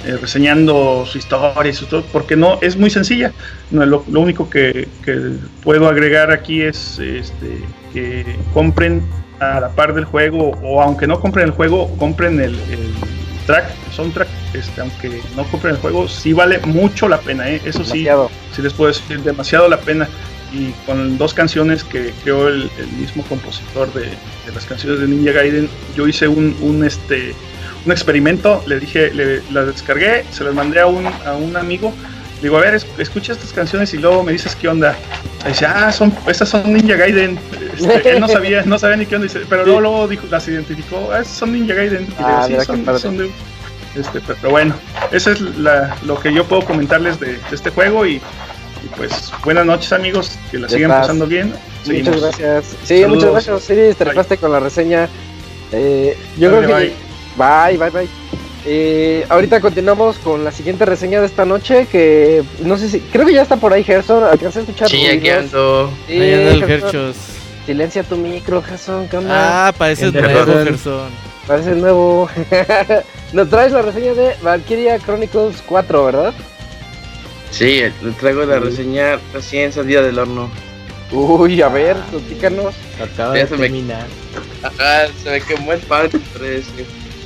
[0.06, 3.32] eh, reseñando su historia y su todo, porque no, es muy sencilla.
[3.72, 4.88] No, lo, único que,
[5.64, 7.60] puedo agregar aquí es este,
[7.94, 9.04] que compren
[9.40, 12.56] a la par del juego, o aunque no compren el juego, compren el,
[13.46, 17.62] track, el soundtrack, este, aunque no compren el juego, sí vale mucho la pena, ¿eh?
[17.66, 18.08] eso sí,
[18.56, 20.08] sí les puedo decir, demasiado la pena
[20.54, 22.70] y con dos canciones que creó el,
[23.00, 24.08] mismo compositor de,
[24.54, 27.34] las canciones de Ninja Gaiden, yo hice un, un, este,
[27.86, 31.94] un experimento, le dije, le, descargué, se las mandé a un, a un amigo,
[32.42, 34.96] digo, a ver, escucha estas canciones y luego me dices qué onda.
[35.46, 37.40] Y dice, ah, son, estas son Ninja Gaiden.
[37.78, 41.24] Este, él no sabía, no sabía ni qué onda, pero luego, dijo, las identificó, ah,
[41.24, 42.04] son Ninja Gaiden.
[42.04, 43.30] Y ah, sí, son, de,
[43.96, 44.76] este, pero, bueno,
[45.12, 48.22] eso es la, lo que yo puedo comentarles de este juego y
[48.98, 51.54] pues buenas noches amigos, que la sigan pasando bien.
[51.86, 52.76] Muchas gracias.
[52.84, 55.08] Sí, muchas gracias, Siri, te con la reseña.
[55.72, 56.74] Eh, yo creo que...
[56.74, 56.94] Bye,
[57.38, 58.08] bye, bye.
[58.66, 63.26] Eh, ahorita continuamos con la siguiente reseña de esta noche que no sé si creo
[63.26, 66.52] que ya está por ahí Gerson alcanzé a escuchar sí aquí ando sí, ahí anda
[66.52, 67.18] el Gerchos
[67.66, 71.10] silencia tu micro Gerson ah parece nuevo Gerson
[71.46, 72.30] parece nuevo
[73.34, 76.34] nos traes la reseña de Valkyria Chronicles 4 ¿verdad?
[77.54, 80.50] Sí, le traigo la reseña recién salida del horno.
[81.12, 82.74] Uy, a ver, platícanos.
[83.00, 84.08] Acaba de terminar.
[84.64, 86.10] Ajá, se me quemó el pan.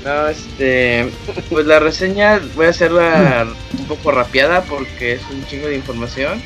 [0.07, 1.09] No, este.
[1.49, 3.45] Pues la reseña voy a hacerla
[3.77, 6.41] un poco rapeada porque es un chingo de información.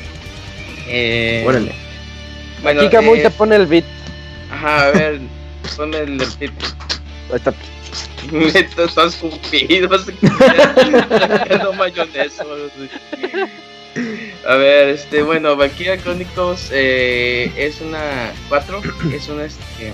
[0.88, 1.72] Eh, Órale.
[2.60, 3.84] Bueno, Aquí Camuy eh, te pone el beat.
[4.50, 5.20] Ajá, a ver,
[5.76, 6.52] pone el, beat.
[7.30, 7.54] Ahí está.
[8.32, 9.88] Neto, estás supido.
[11.62, 12.44] no mayonesa.
[14.44, 18.82] A ver, este, bueno, Valkyria Chronicles eh, es una 4,
[19.14, 19.92] es una, este,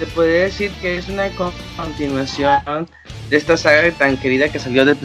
[0.00, 1.28] se puede decir que es una
[1.76, 2.88] continuación
[3.28, 4.96] de esta saga tan querida que salió de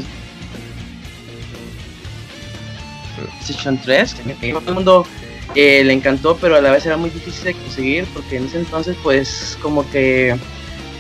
[3.18, 5.06] PlayStation 3, que todo el mundo
[5.54, 8.60] eh, le encantó, pero a la vez era muy difícil de conseguir porque en ese
[8.60, 10.38] entonces, pues, como que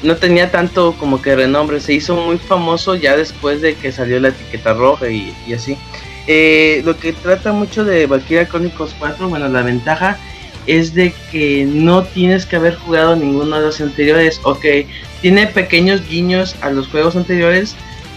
[0.04, 4.20] no tenía tanto como que renombre, se hizo muy famoso ya después de que salió
[4.20, 5.78] la etiqueta roja y así.
[6.28, 10.18] Eh, lo que trata mucho de Valkyria Chronicles 4, bueno, la ventaja
[10.68, 14.40] es de que no tienes que haber jugado ninguno de los anteriores.
[14.44, 14.66] Ok,
[15.22, 17.76] tiene pequeños guiños a los juegos anteriores,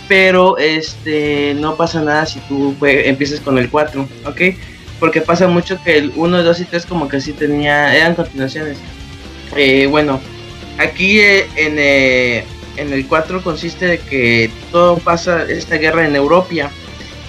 [0.09, 4.41] pero este no pasa nada si tú empiezas con el 4, ¿ok?
[4.99, 8.79] Porque pasa mucho que el 1, 2 y 3 como que sí tenía, eran continuaciones.
[9.57, 10.21] Eh, bueno,
[10.79, 12.45] aquí eh, en, eh,
[12.77, 16.71] en el 4 consiste de que todo pasa, esta guerra en Europia,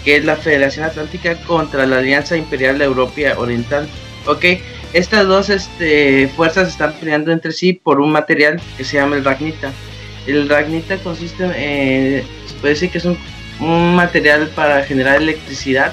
[0.04, 3.88] que es la Federación Atlántica contra la Alianza Imperial de Europea Oriental,
[4.26, 4.46] ¿ok?
[4.94, 9.24] Estas dos este, fuerzas están peleando entre sí por un material que se llama el
[9.24, 9.72] Ragnita.
[10.26, 12.24] El Ragnita consiste en,
[12.60, 13.18] puede decir que es un,
[13.60, 15.92] material para generar electricidad,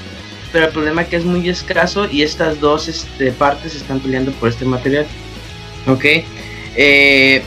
[0.53, 4.31] pero el problema es que es muy escaso y estas dos este, partes están peleando
[4.33, 5.05] por este material.
[5.89, 6.05] Ok.
[6.77, 7.43] Eh,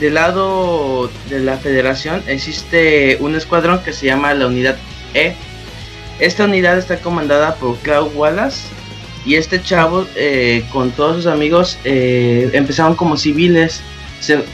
[0.00, 4.76] del lado de la federación existe un escuadrón que se llama la unidad
[5.14, 5.34] E.
[6.18, 8.68] Esta unidad está comandada por Cloud Wallace
[9.24, 13.82] y este chavo eh, con todos sus amigos eh, empezaron como civiles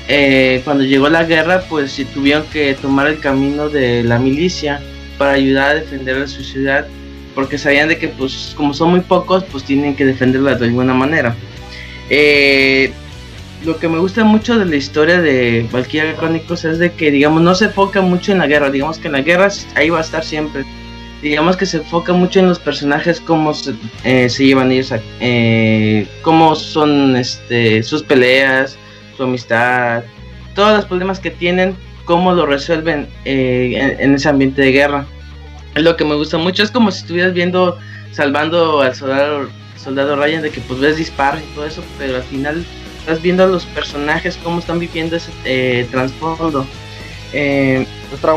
[0.09, 4.81] eh, cuando llegó la guerra, pues tuvieron que tomar el camino de la milicia
[5.19, 6.87] para ayudar a defender a su ciudad,
[7.35, 10.95] porque sabían de que, pues, como son muy pocos, pues tienen que defenderla de alguna
[10.95, 11.35] manera.
[12.11, 12.93] Eh,
[13.65, 17.43] lo que me gusta mucho de la historia de Valkyria Chronicles es de que, digamos,
[17.43, 20.03] no se enfoca mucho en la guerra, digamos que en la guerra ahí va a
[20.03, 20.65] estar siempre.
[21.29, 23.75] Digamos que se enfoca mucho en los personajes, cómo se,
[24.05, 24.93] eh, se llevan ellos,
[26.23, 28.79] cómo son este, sus peleas,
[29.17, 30.05] su amistad,
[30.55, 35.05] todos los problemas que tienen, cómo lo resuelven eh, en, ese ambiente de guerra.
[35.75, 37.77] Es lo que me gusta mucho, es como si estuvieras viendo,
[38.13, 42.23] salvando al soldado, soldado Ryan, de que pues ves disparos y todo eso, pero al
[42.23, 42.65] final
[43.01, 46.67] estás viendo a los personajes, cómo están viviendo ese eh, trasfondo.
[47.33, 47.85] Eh,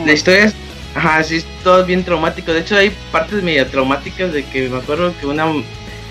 [0.05, 0.55] la historia es,
[0.95, 2.53] ajá, sí, todo bien traumático.
[2.53, 5.63] De hecho, hay partes medio traumáticas de que me acuerdo que un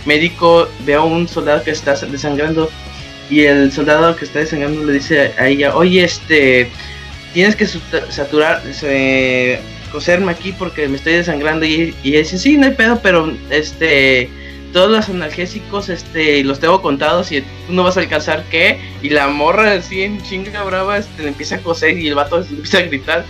[0.05, 2.71] médico ve a un soldado que está desangrando
[3.31, 6.71] y el soldado que está desangrando le dice a ella, oye, este,
[7.35, 8.63] tienes que saturar,
[9.93, 11.67] coserme aquí porque me estoy desangrando.
[11.67, 14.31] Y, y ella dice, sí, no hay pedo, pero este,
[14.73, 18.81] todos los analgésicos, este, los tengo contados y tú no vas a alcanzar qué.
[19.03, 22.39] Y la morra así en chinga brava, este, le empieza a coser y el vato
[22.39, 23.25] empieza a gritar.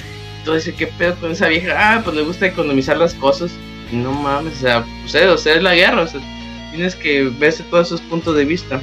[0.48, 1.74] Entonces dice, ¿qué pedo con esa vieja?
[1.76, 3.50] Ah, pues le gusta economizar las cosas.
[3.92, 6.22] no mames, o sea, pues, o sea, es la guerra, o sea,
[6.70, 8.80] tienes que verse todos esos puntos de vista.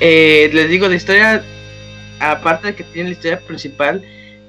[0.00, 1.44] Eh, les digo, la historia,
[2.18, 4.02] aparte de que tiene la historia principal,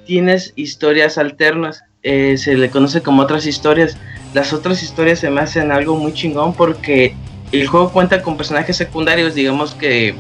[0.06, 1.84] tienes historias alternas.
[2.02, 3.98] Eh, se le conoce como otras historias.
[4.34, 7.14] Las otras historias se me hacen algo muy chingón porque
[7.52, 10.16] el juego cuenta con personajes secundarios, digamos que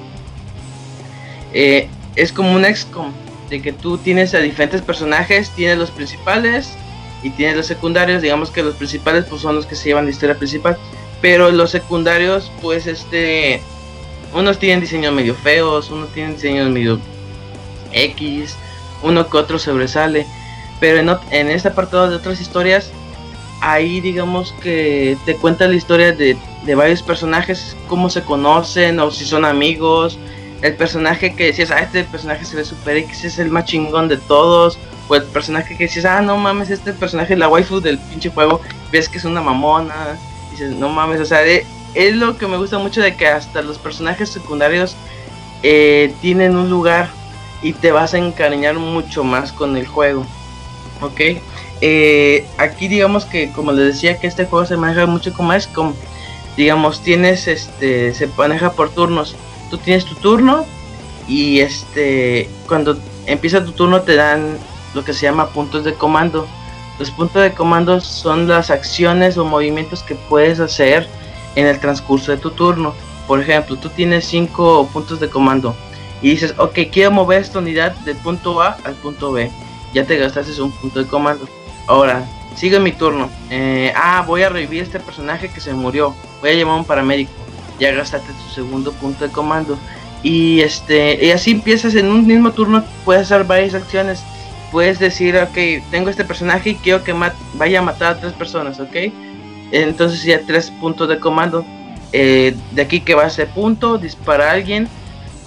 [1.53, 1.87] eh,
[2.17, 3.13] es como un XCOM,
[3.49, 6.73] de que tú tienes a diferentes personajes, tienes los principales
[7.23, 10.11] y tienes los secundarios, digamos que los principales pues son los que se llevan la
[10.11, 10.77] historia principal,
[11.21, 13.61] pero los secundarios pues este
[14.33, 16.99] unos tienen diseños medio feos, unos tienen diseños medio
[17.91, 18.55] X,
[19.01, 20.25] uno que otro sobresale.
[20.79, 22.91] Pero en, en este apartado de otras historias,
[23.61, 26.37] ahí digamos que te cuenta la historia de,
[26.75, 30.17] varios personajes, cómo se conocen o si son amigos.
[30.61, 34.07] El personaje que decías, ah, este personaje se ve super X, es el más chingón
[34.07, 34.77] de todos.
[35.07, 38.29] O el personaje que decías, ah, no mames, este personaje es la waifu del pinche
[38.29, 38.61] juego.
[38.91, 40.17] Ves que es una mamona.
[40.51, 43.61] Dices, no mames, o sea, de, es lo que me gusta mucho de que hasta
[43.61, 44.95] los personajes secundarios
[45.63, 47.09] eh, tienen un lugar
[47.61, 50.25] y te vas a encariñar mucho más con el juego.
[51.01, 51.21] Ok,
[51.81, 55.65] eh, aquí digamos que como les decía que este juego se maneja mucho como es
[55.65, 55.93] como
[56.57, 59.35] digamos tienes este se maneja por turnos.
[59.69, 60.65] Tú tienes tu turno
[61.27, 64.57] y este cuando empieza tu turno te dan
[64.93, 66.47] lo que se llama puntos de comando.
[66.97, 71.07] Los puntos de comando son las acciones o movimientos que puedes hacer
[71.55, 72.93] en el transcurso de tu turno.
[73.27, 75.75] Por ejemplo, tú tienes 5 puntos de comando
[76.21, 79.49] y dices, ok, quiero mover esta unidad del punto A al punto B.
[79.93, 81.47] Ya te gastaste un punto de comando.
[81.87, 83.29] Ahora, sigue mi turno.
[83.49, 86.13] Eh, ah, voy a revivir este personaje que se murió.
[86.41, 87.31] Voy a llamar a un paramédico.
[87.79, 89.77] Ya gastaste tu segundo punto de comando.
[90.21, 92.83] Y este, y así empiezas en un mismo turno.
[93.05, 94.21] Puedes hacer varias acciones.
[94.71, 97.15] Puedes decir, ok, tengo este personaje y quiero que
[97.55, 98.95] vaya a matar a tres personas, ok
[99.71, 101.65] entonces ya tres puntos de comando.
[102.11, 104.87] Eh, de aquí que va a ese punto, dispara a alguien,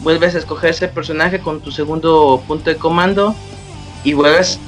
[0.01, 3.35] vuelves a escoger ese personaje con tu segundo punto de comando
[4.05, 4.61] y vuelves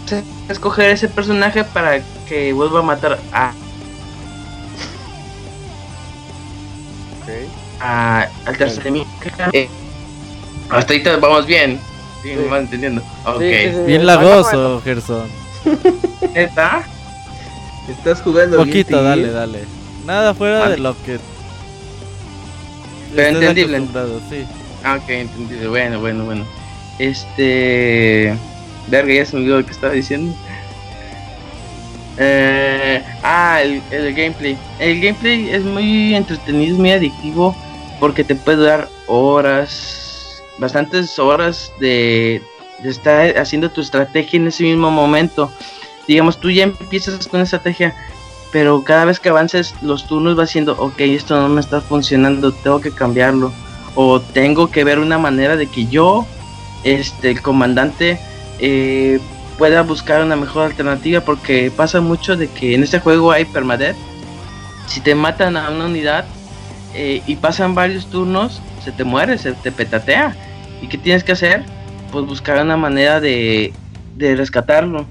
[0.49, 3.53] a escoger ese personaje para que vuelva a matar a,
[7.81, 8.93] al tercer.
[9.53, 9.69] Eh,
[10.71, 11.81] hasta ahí vamos bien.
[12.23, 13.03] Sí, me van entendiendo.
[13.87, 15.29] bien lagoso, Gerson.
[16.35, 16.85] ¿Está?
[17.89, 19.65] Estás jugando Poquito, dale, dale.
[20.07, 21.19] Nada fuera de lo que.
[23.15, 23.87] Pero entendible.
[24.31, 24.45] Sí.
[24.83, 25.69] Ah, ok, entendible.
[25.69, 26.45] Bueno, bueno, bueno.
[26.99, 28.35] Este.
[28.89, 30.35] Verga, ya se me olvidó lo que estaba diciendo.
[32.17, 34.57] Eh, ah, el, el, gameplay.
[34.79, 37.55] El gameplay es muy entretenido, es muy adictivo
[38.05, 42.43] porque te puede dar horas, bastantes horas de,
[42.85, 45.51] estar haciendo tu estrategia en ese mismo momento.
[46.07, 47.97] Digamos, tú ya empiezas con estrategia,
[48.53, 52.53] pero cada vez que avances los turnos va siendo, ok, esto no me está funcionando,
[52.53, 53.55] tengo que cambiarlo.
[53.95, 56.27] O tengo que ver una manera de que yo,
[56.83, 58.21] este, el comandante,
[58.59, 59.19] eh,
[59.57, 63.97] pueda buscar una mejor alternativa porque pasa mucho de que en este juego hay permadeath.
[64.89, 66.27] Si te matan a una unidad
[66.95, 70.35] eh, y pasan varios turnos, se te muere, se te petatea.
[70.83, 71.63] ¿Y qué tienes que hacer?
[72.13, 73.73] Pues buscar una manera de,
[74.17, 75.07] de rescatarlo.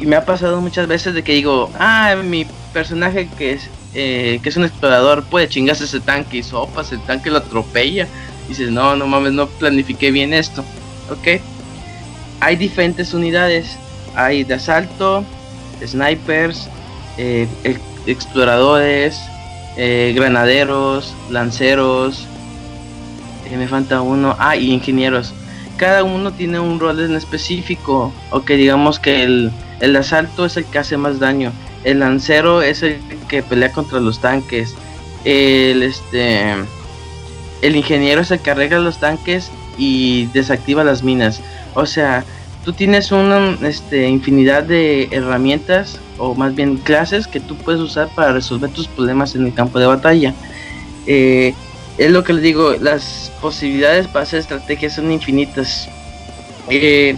[0.00, 4.40] Y me ha pasado muchas veces de que digo, ah, mi personaje que es, eh,
[4.42, 8.08] que es un explorador puede chingarse ese tanque y sopas, el tanque lo atropella.
[8.46, 10.64] Y dices, no, no mames, no planifiqué bien esto.
[11.10, 11.40] Ok
[12.44, 13.76] hay diferentes unidades.
[14.14, 15.24] Hay de asalto,
[15.84, 16.68] snipers,
[17.16, 17.48] eh,
[18.06, 19.18] exploradores,
[19.76, 22.26] eh, granaderos, lanceros.
[23.50, 24.36] Eh, me falta uno.
[24.38, 25.34] Ah, y ingenieros.
[25.76, 28.12] Cada uno tiene un rol en específico.
[28.30, 31.52] O que digamos que el, el asalto es el que hace más daño.
[31.84, 34.74] El lancero es el que pelea contra los tanques.
[35.24, 36.54] El este
[37.62, 41.40] el ingeniero es el que arregla los tanques y desactiva las minas.
[41.74, 42.24] O sea,
[42.64, 48.08] tú tienes una este, infinidad de herramientas o más bien clases que tú puedes usar
[48.14, 50.34] para resolver tus problemas en el campo de batalla.
[51.06, 51.54] Eh,
[51.98, 55.88] es lo que les digo, las posibilidades para hacer estrategias son infinitas.
[56.68, 57.16] Eh,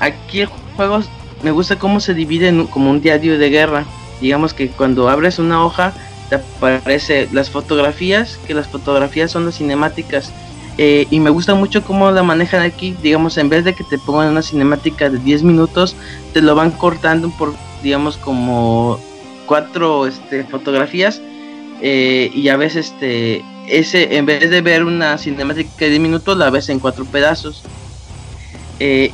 [0.00, 1.00] aquí el juego
[1.42, 3.84] me gusta cómo se divide en, como un diario de guerra.
[4.20, 5.92] Digamos que cuando abres una hoja
[6.30, 10.32] te aparece las fotografías, que las fotografías son las cinemáticas
[10.78, 12.96] eh, y me gusta mucho cómo la manejan aquí.
[13.02, 15.96] Digamos, en vez de que te pongan una cinemática de 10 minutos,
[16.32, 19.00] te lo van cortando por, digamos, como
[19.46, 21.20] cuatro este, fotografías.
[21.80, 26.36] Eh, y a veces, este, ese, en vez de ver una cinemática de 10 minutos,
[26.36, 27.62] la ves en cuatro pedazos.
[28.78, 29.10] Eh,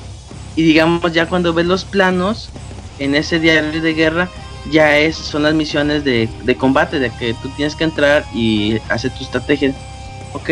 [0.56, 2.50] y digamos, ya cuando ves los planos
[2.98, 4.28] en ese diario de guerra,
[4.70, 8.78] ya es, son las misiones de, de combate, de que tú tienes que entrar y
[8.88, 9.74] hacer tu estrategia.
[10.34, 10.50] Ok.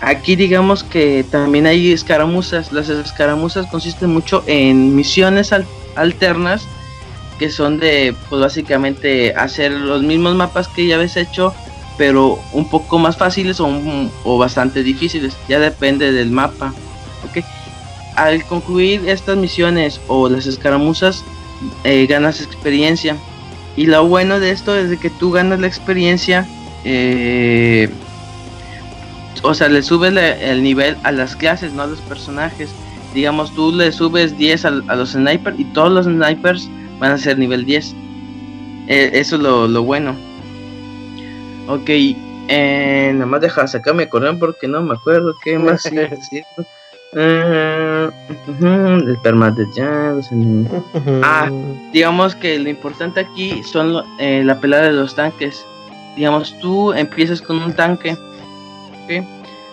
[0.00, 2.72] Aquí digamos que también hay escaramuzas.
[2.72, 5.52] Las escaramuzas consisten mucho en misiones
[5.96, 6.66] alternas
[7.38, 11.54] que son de, pues básicamente hacer los mismos mapas que ya habéis hecho,
[11.96, 15.36] pero un poco más fáciles o, bastante difíciles.
[15.48, 16.74] Ya depende del mapa.
[17.28, 17.44] ¿okay?
[18.16, 21.24] Al concluir estas misiones o las escaramuzas,
[21.84, 23.16] eh, ganas experiencia.
[23.76, 26.46] Y lo bueno de esto es de que tú ganas la experiencia.
[26.84, 27.88] Eh,
[29.42, 32.70] o sea, le subes el nivel a las clases, no a los personajes.
[33.14, 37.38] Digamos, tú le subes 10 a, los snipers y todos los snipers van a ser
[37.38, 37.94] nivel 10.
[38.88, 40.14] Eh, eso es lo, bueno.
[41.68, 46.44] Ok, eh, nada más deja sacarme correr porque no me acuerdo qué más decir.
[47.14, 48.10] Uh,
[48.60, 49.18] el
[51.22, 51.50] Ah,
[51.90, 55.64] digamos que lo importante aquí son eh, la pelada de los tanques.
[56.16, 58.14] Digamos, tú empiezas con un tanque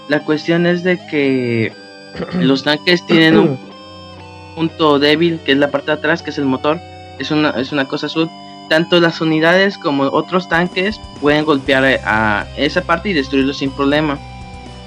[0.07, 1.72] la cuestión es de que
[2.40, 3.60] los tanques tienen un
[4.56, 6.80] punto débil, que es la parte de atrás, que es el motor.
[7.20, 8.30] Es una, es una cosa azul.
[8.70, 14.18] Tanto las unidades como otros tanques pueden golpear a esa parte y destruirlo sin problema.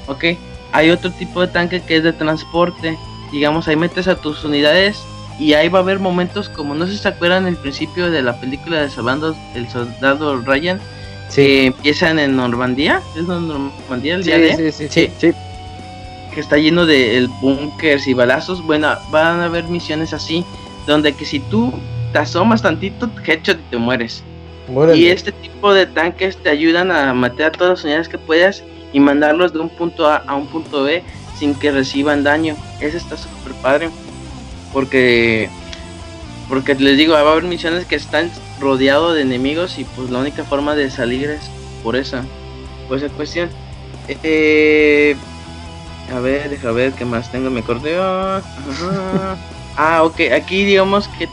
[0.08, 0.24] Ok,
[0.72, 2.98] hay otro tipo de tanque que es de transporte.
[3.30, 5.04] Digamos, ahí metes a tus unidades
[5.38, 8.22] y ahí va a haber momentos como no sé si se acuerdan el principio de
[8.22, 10.80] la película de Salvando el Soldado Ryan
[11.28, 11.66] Sí.
[11.66, 13.02] empiezan en Normandía.
[13.16, 14.72] ¿Es Normandía el día de?
[14.72, 15.32] Sí, sí, sí,
[16.34, 18.62] Que está lleno de bunkers y balazos.
[18.64, 20.44] Bueno, van a haber misiones así.
[20.86, 21.72] Donde que si tú
[22.12, 24.22] te asomas tantito, headshot y te mueres.
[24.94, 28.62] Y este tipo de tanques te ayudan a matar a todas las unidades que puedas
[28.92, 31.02] y mandarlos de un punto A a un punto B
[31.38, 32.56] sin que reciban daño.
[32.80, 33.90] Eso está súper padre.
[34.72, 35.48] Porque
[36.48, 38.30] porque les digo, va a haber misiones que están
[38.60, 41.50] rodeado de enemigos y pues la única forma de salir es
[41.82, 42.24] por esa,
[42.88, 43.48] por esa cuestión.
[44.08, 45.16] Eh,
[46.14, 48.42] a ver, deja ver qué más tengo mi acordeón.
[49.76, 51.28] ah, ok, aquí digamos que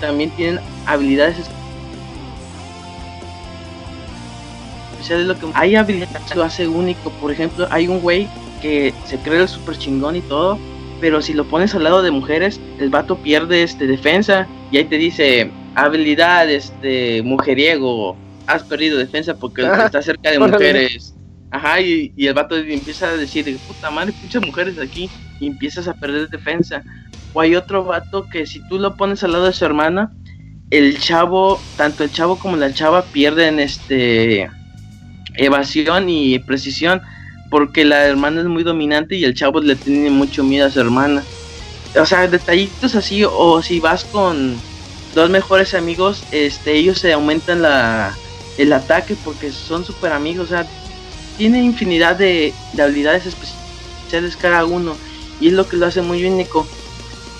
[0.00, 1.36] también tienen habilidades
[4.92, 5.26] especiales.
[5.26, 7.10] Lo que hay habilidades que lo hace único.
[7.10, 8.26] Por ejemplo, hay un güey
[8.60, 10.58] que se cree el super chingón y todo,
[11.00, 14.84] pero si lo pones al lado de mujeres, el vato pierde este defensa y ahí
[14.84, 18.16] te dice habilidad este mujeriego,
[18.46, 21.14] has perdido defensa porque está cerca de mujeres.
[21.50, 25.08] Ajá, y, el vato empieza a decir, puta madre, muchas mujeres aquí,
[25.38, 26.82] y empiezas a perder defensa.
[27.32, 30.10] O hay otro vato que si tú lo pones al lado de su hermana,
[30.70, 34.50] el chavo, tanto el chavo como la chava pierden este
[35.34, 37.02] evasión y precisión
[37.50, 40.80] porque la hermana es muy dominante y el chavo le tiene mucho miedo a su
[40.80, 41.22] hermana.
[42.00, 44.56] O sea, detallitos así o si vas con
[45.16, 48.14] dos mejores amigos, este ellos se aumentan la
[48.58, 50.66] el ataque porque son súper amigos, o sea,
[51.38, 54.94] tiene infinidad de, habilidades especiales cada uno
[55.40, 56.66] y es lo que lo hace muy único.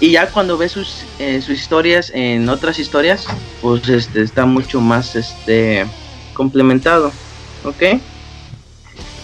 [0.01, 3.27] Y ya cuando ves sus, eh, sus historias en otras historias,
[3.63, 5.87] pues este está mucho más este
[6.35, 7.13] complementado,
[7.65, 7.83] ¿ok?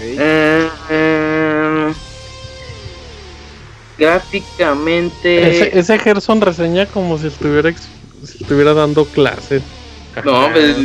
[0.00, 1.94] Eh, em,
[3.98, 5.50] gráficamente.
[5.50, 7.70] Ese, ese Gerson reseña como si estuviera,
[8.24, 9.62] si estuviera dando clases.
[10.24, 10.76] No, pues,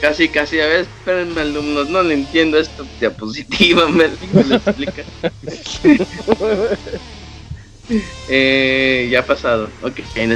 [0.00, 5.02] casi, casi, a ver, espérenme alumnos, no le entiendo esta diapositiva, me, me lo explica.
[8.28, 10.34] eh, ya ha pasado, ok, no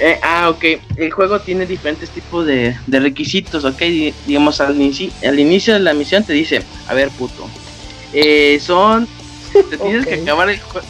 [0.00, 0.64] eh, ah, ok,
[0.96, 3.80] el juego tiene diferentes tipos de, de requisitos, ok,
[4.26, 7.48] digamos al, inicio, al inicio de la misión te dice, a ver puto,
[8.12, 9.06] eh, son,
[9.70, 10.86] te tienes que acabar el juego,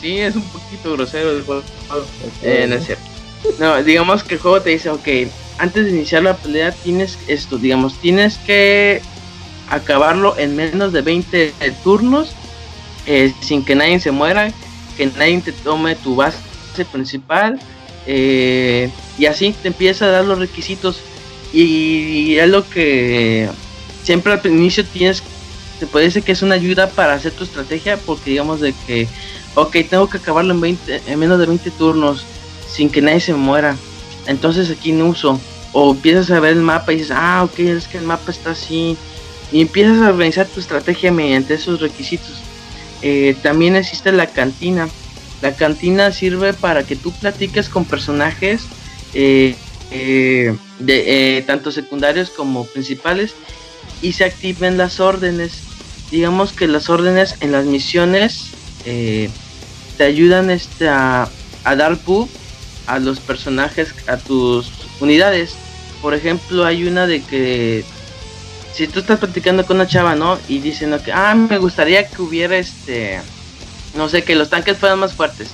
[0.00, 1.62] sí, es un poquito grosero el juego,
[2.42, 3.04] eh, no es cierto,
[3.58, 5.08] no, digamos que el juego te dice, ok,
[5.58, 9.00] antes de iniciar la pelea tienes esto, digamos, tienes que
[9.68, 11.52] acabarlo en menos de 20
[11.82, 12.34] turnos
[13.06, 14.52] eh, sin que nadie se muera,
[14.96, 16.38] que nadie te tome tu base
[16.92, 17.58] principal
[18.06, 21.00] eh, y así te empieza a dar los requisitos.
[21.52, 23.48] Y, es lo que
[24.02, 25.22] siempre al inicio tienes,
[25.78, 29.08] te puede decir que es una ayuda para hacer tu estrategia porque digamos de que,
[29.54, 32.24] ok, tengo que acabarlo en, 20, en menos de 20 turnos
[32.76, 33.76] sin que nadie se muera
[34.26, 35.40] entonces aquí no uso.
[35.72, 38.50] O empiezas a ver el mapa y dices, ah, ok, es que el mapa está
[38.50, 38.96] así.
[39.52, 42.42] Y empiezas a organizar tu estrategia mediante esos requisitos.
[43.02, 44.88] Eh, también existe la cantina.
[45.42, 48.62] La cantina sirve para que tú platiques con personajes
[49.12, 49.54] eh,
[49.90, 53.34] eh, de, tanto secundarios como principales
[54.00, 55.62] y se activen las órdenes.
[56.10, 58.52] Digamos que las órdenes en las misiones
[58.84, 61.28] te ayudan este, a,
[61.64, 62.30] dar buff
[62.86, 65.54] a los personajes, a tus unidades.
[66.02, 67.84] Por ejemplo, hay una de que
[68.72, 70.38] si tú estás platicando con una chava, ¿no?
[70.48, 73.20] Y diciendo que, ah, me gustaría que hubiera este,
[73.94, 75.48] no sé, que los tanques fueran más fuertes.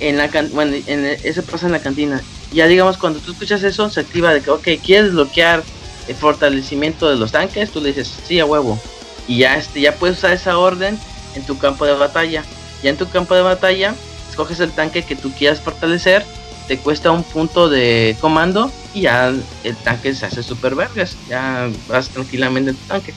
[0.00, 2.22] En la bueno, en eso pasa en la cantina.
[2.52, 5.62] Ya digamos, cuando tú escuchas eso, se activa de que, ok, quieres bloquear
[6.08, 8.80] el fortalecimiento de los tanques, tú le dices, sí, a huevo.
[9.28, 10.98] Y ya, este, ya puedes usar esa orden
[11.34, 12.44] en tu campo de batalla.
[12.82, 13.94] Ya en tu campo de batalla,
[14.32, 16.24] escoges el tanque que tú quieras fortalecer,
[16.66, 19.28] te cuesta un punto de comando y ya
[19.62, 23.12] el tanque se hace super vergas, ya vas tranquilamente en tu tanque.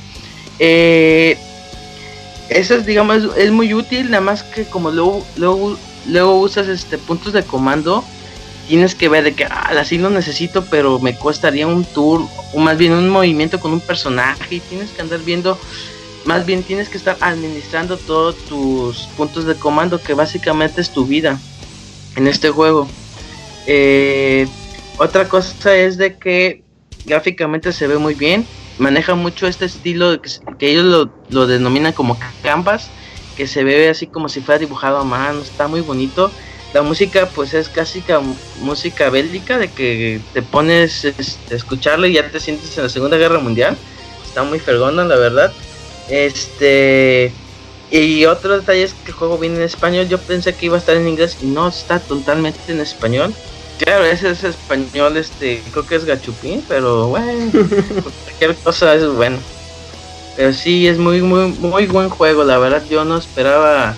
[0.60, 1.38] Eh,
[2.50, 5.78] eso es, digamos, es, muy útil, nada más que como luego, luego,
[6.08, 8.04] luego usas este puntos de comando,
[8.68, 12.60] tienes que ver de que ah, así lo necesito, pero me costaría un tour, o
[12.60, 15.58] más bien un movimiento con un personaje, y tienes que andar viendo
[16.26, 21.06] más bien tienes que estar administrando todos tus puntos de comando, que básicamente es tu
[21.06, 21.40] vida
[22.16, 22.88] en este juego.
[23.68, 24.48] Eh,
[24.98, 26.64] otra cosa es de que
[27.06, 28.46] gráficamente se ve muy bien.
[28.80, 32.90] Maneja mucho este estilo que, ellos lo, denominan como canvas,
[33.38, 35.42] que se ve así como si fuera dibujado a mano.
[35.42, 36.32] Está muy bonito.
[36.74, 38.04] La música pues es casi
[38.62, 42.90] música bélica de que te pones este, a escucharlo y ya te sientes en la
[42.90, 43.78] Segunda Guerra Mundial.
[44.26, 45.54] Está muy fergona la verdad.
[46.10, 47.32] Este.
[47.92, 50.08] Y otro detalle es que el juego viene en español.
[50.08, 53.34] Yo pensé que iba a estar en inglés y no está totalmente en español.
[53.78, 57.52] Claro, ese es español, este, creo que es gachupín, pero bueno,
[58.24, 59.38] cualquier cosa es bueno.
[60.38, 63.96] Pero sí, es muy, muy, muy buen juego, la verdad yo no esperaba,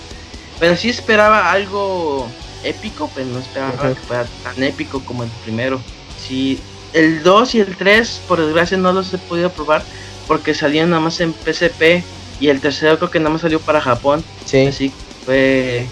[0.60, 2.28] pero sí esperaba algo
[2.64, 5.80] épico, pero no esperaba que fuera tan épico como el primero.
[6.28, 6.60] Sí,
[6.94, 9.84] el 2 y el 3, por desgracia, no los he podido probar,
[10.28, 12.04] porque salían nada más en PSP
[12.40, 14.24] y el tercero creo que nada más salió para Japón.
[14.46, 14.68] Sí.
[14.68, 14.92] Así
[15.26, 15.88] fue.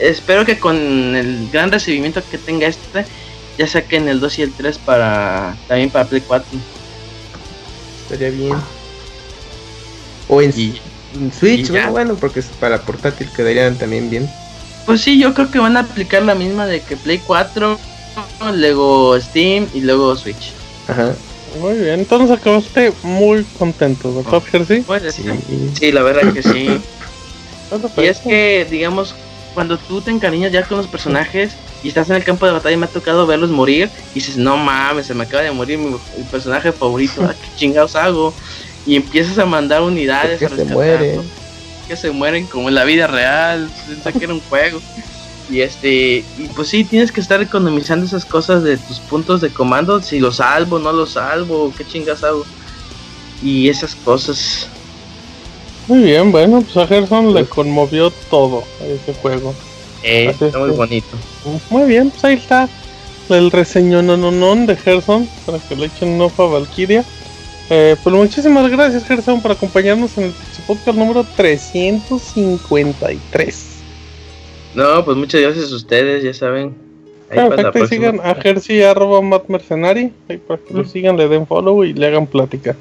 [0.00, 0.76] Espero que con
[1.14, 3.04] el gran recibimiento que tenga este,
[3.58, 6.46] ya saquen el 2 y el 3 para también para Play 4.
[8.02, 8.56] Estaría bien.
[10.28, 10.52] O en,
[11.32, 14.28] Switch, bueno, porque es para portátil quedarían también bien.
[14.86, 17.78] Pues sí, yo creo que van a aplicar la misma de que Play 4,
[18.54, 20.52] luego Steam y luego Switch.
[20.86, 21.14] Ajá.
[21.56, 24.84] Muy bien, entonces acabaste muy contento, ¿verdad, Jersey?
[25.10, 25.24] sí.
[25.74, 26.80] sí, la verdad que sí.
[27.96, 29.14] y es que, digamos,
[29.54, 31.52] cuando tú te encariñas ya con los personajes
[31.82, 34.56] y estás en el campo de batalla, me ha tocado verlos morir y dices, no
[34.56, 35.96] mames, se me acaba de morir mi,
[36.30, 38.34] personaje favorito, ¿qué chingados hago?
[38.86, 41.22] Y empiezas a mandar unidades que se mueren.
[41.86, 44.80] Que se mueren como en la vida real, pensé que era un juego.
[45.50, 49.50] Y este, y pues sí, tienes que estar economizando esas cosas de tus puntos de
[49.50, 52.44] comando, si los salvo, no los salvo, qué chingas hago.
[53.42, 54.68] Y esas cosas.
[55.86, 59.54] Muy bien, bueno, pues a Gerson le conmovió todo ese juego.
[60.02, 61.16] Eh, Así está muy bonito.
[61.70, 62.68] Muy bien, pues ahí está
[63.30, 67.04] el reseño nononón de Gerson para que le echen un ojo a Valkyria.
[67.70, 70.34] Eh, pues muchísimas gracias Gerson por acompañarnos en el
[70.66, 73.77] podcast número 353.
[74.78, 76.74] No, pues muchas gracias a ustedes, ya saben.
[77.30, 80.84] Ahí para la Perfecto, y sigan a Jersey arroba Matt Mercenari, ahí para que lo
[80.84, 82.74] sigan, le den follow y le hagan plática.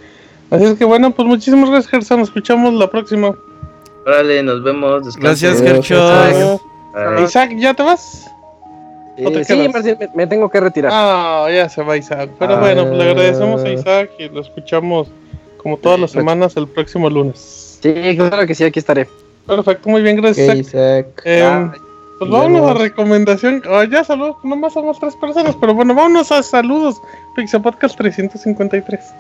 [0.50, 3.36] Así es que bueno, pues muchísimas gracias Gerson, nos escuchamos la próxima.
[4.06, 5.06] Órale, nos vemos.
[5.06, 5.66] descansen.
[5.66, 6.00] Gracias.
[6.94, 7.24] Bye.
[7.26, 8.26] Isaac, ¿ya te vas?
[9.26, 10.92] ¿O te Eh, sí, me, me tengo que retirar.
[10.94, 12.30] Ah, ya se va Isaac.
[12.40, 12.60] Pero Ah.
[12.60, 15.08] bueno, pues le agradecemos a Isaac y lo escuchamos
[15.58, 17.80] como todas las semanas el próximo lunes.
[17.82, 19.08] Sí, claro que sí, aquí estaré.
[19.46, 20.58] Perfecto, muy bien, gracias Isaac.
[20.68, 21.22] Isaac.
[21.26, 21.74] Eh, Ah,
[22.20, 23.62] pues nos vámonos a recomendación.
[23.70, 27.02] Ah, ya saludos, nomás somos tres personas, pero bueno, vámonos a saludos.
[27.36, 29.14] Pixel Podcast 353.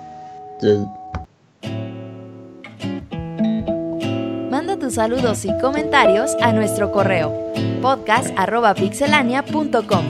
[4.49, 7.31] Manda tus saludos y comentarios a nuestro correo
[7.81, 10.05] podcast.pixelania.com.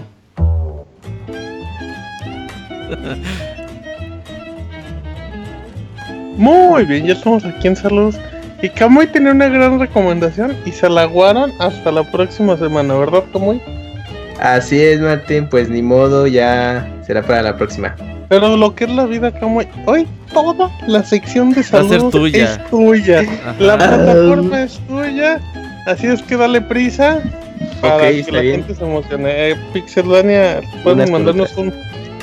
[6.38, 8.15] Muy bien, ya estamos aquí en saludos.
[8.61, 13.23] Y Camuy tenía una gran recomendación y se la aguaron hasta la próxima semana, ¿verdad,
[13.31, 13.61] Camuy?
[14.39, 17.95] Así es, Martín, pues ni modo, ya será para la próxima.
[18.29, 21.88] Pero lo que es la vida, Camuy, hoy toda la sección de Va a ser
[21.89, 22.43] saludos tuya.
[22.45, 23.19] es tuya.
[23.21, 23.55] Ajá.
[23.59, 25.39] La plataforma es tuya,
[25.85, 27.21] así es que dale prisa
[27.81, 28.55] para que está la bien.
[28.61, 29.29] gente se emocione.
[29.51, 31.73] Eh, Pixelania, pueden Unas mandarnos un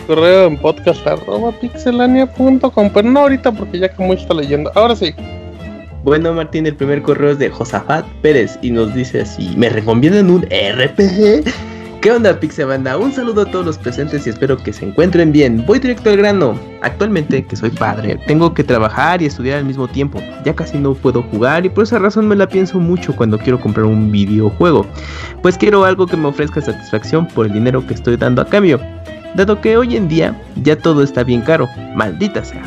[0.06, 4.70] correo en podcast arroba pixelania.com, pero no ahorita porque ya Camuy está leyendo.
[4.74, 5.14] Ahora sí.
[6.04, 10.28] Bueno, Martín, el primer correo es de Josafat Pérez y nos dice así: ¿Me recomiendan
[10.28, 11.50] un RPG?
[12.02, 12.98] ¿Qué onda, Pixebanda?
[12.98, 15.64] Un saludo a todos los presentes y espero que se encuentren bien.
[15.64, 16.60] Voy directo al grano.
[16.82, 20.22] Actualmente, que soy padre, tengo que trabajar y estudiar al mismo tiempo.
[20.44, 23.58] Ya casi no puedo jugar y por esa razón me la pienso mucho cuando quiero
[23.58, 24.84] comprar un videojuego.
[25.40, 28.78] Pues quiero algo que me ofrezca satisfacción por el dinero que estoy dando a cambio.
[29.36, 31.66] Dado que hoy en día ya todo está bien caro,
[31.96, 32.62] maldita sea.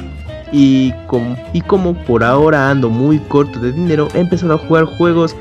[0.51, 5.35] Y como, por ahora ando muy corto de dinero, he empezado a jugar juegos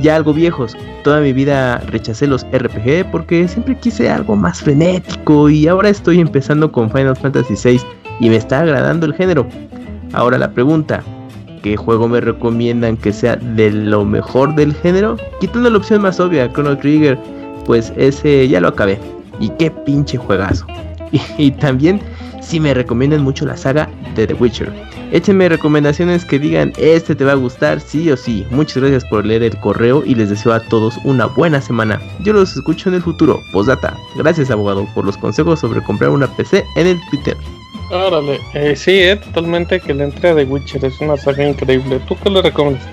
[0.00, 0.76] ya algo viejos.
[1.04, 6.20] Toda mi vida rechacé los RPG porque siempre quise algo más frenético y ahora estoy
[6.20, 7.80] empezando con Final Fantasy VI
[8.20, 9.46] y me está agradando el género.
[10.12, 11.02] Ahora la pregunta,
[11.62, 15.16] ¿qué juego me recomiendan que sea de lo mejor del género?
[15.40, 17.18] Quitando la opción más obvia, Chrono Trigger,
[17.64, 18.98] pues ese ya lo acabé.
[19.40, 20.66] Y qué pinche juegazo.
[21.38, 22.00] Y también
[22.48, 24.72] si me recomiendan mucho la saga de The Witcher.
[25.12, 28.46] Échenme recomendaciones que digan, este te va a gustar, sí o sí.
[28.50, 32.00] Muchas gracias por leer el correo y les deseo a todos una buena semana.
[32.20, 33.38] Yo los escucho en el futuro.
[33.52, 33.94] Postdata.
[34.16, 37.36] Gracias abogado por los consejos sobre comprar una PC en el Twitter.
[37.90, 42.00] Órale, eh, sí, eh, totalmente que la entrega de Witcher es una saga increíble.
[42.08, 42.86] ¿Tú qué le recomiendas?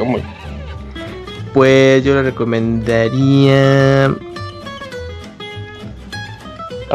[1.53, 4.13] Pues yo le recomendaría...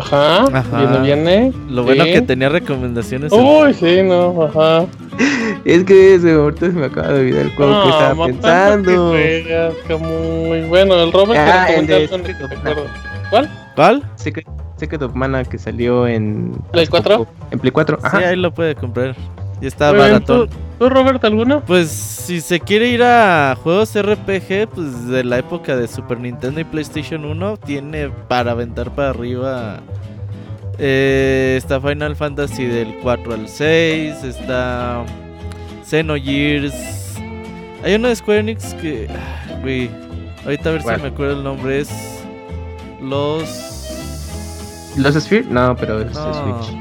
[0.01, 0.79] Ajá, Ajá.
[0.79, 1.53] viene, viene.
[1.69, 2.13] Lo bueno sí.
[2.13, 3.31] que tenía recomendaciones.
[3.33, 4.87] Uy, sí, no, ajá.
[5.65, 9.13] Es que ese ahorita se me acaba de olvidar el juego que Ah, estaba pensando.
[9.13, 10.63] que juegas, Camuy.
[10.69, 12.85] Bueno, el Robert Ah, te el de Secret of recuerdo.
[13.29, 13.51] ¿Cuál?
[13.77, 14.03] ¿Cuál?
[14.15, 14.47] Secret,
[14.77, 16.53] Secret of Mana que salió en...
[16.73, 17.19] ¿Play hace 4?
[17.19, 17.31] poco.
[17.51, 18.19] En Play 4, Sí, ajá.
[18.19, 19.15] ahí lo puede comprar.
[19.61, 20.49] Ya está Muy bien, baratón.
[20.49, 21.63] ¿Tú, tú, Robert, alguno?
[21.65, 26.61] Pues si se quiere ir a juegos RPG, pues de la época de Super Nintendo
[26.61, 29.81] y PlayStation 1, tiene para aventar para arriba.
[30.79, 35.05] Eh, está Final Fantasy del 4 al 6, está
[35.85, 36.75] Xenogears.
[37.85, 39.07] Hay uno de Square Enix que...
[39.11, 39.91] ah, Güey,
[40.45, 41.91] ahorita a ver si me acuerdo el nombre, es...
[43.03, 43.89] Los...
[44.97, 45.45] ¿Los Sphere?
[45.51, 46.75] No, pero es No, Switch.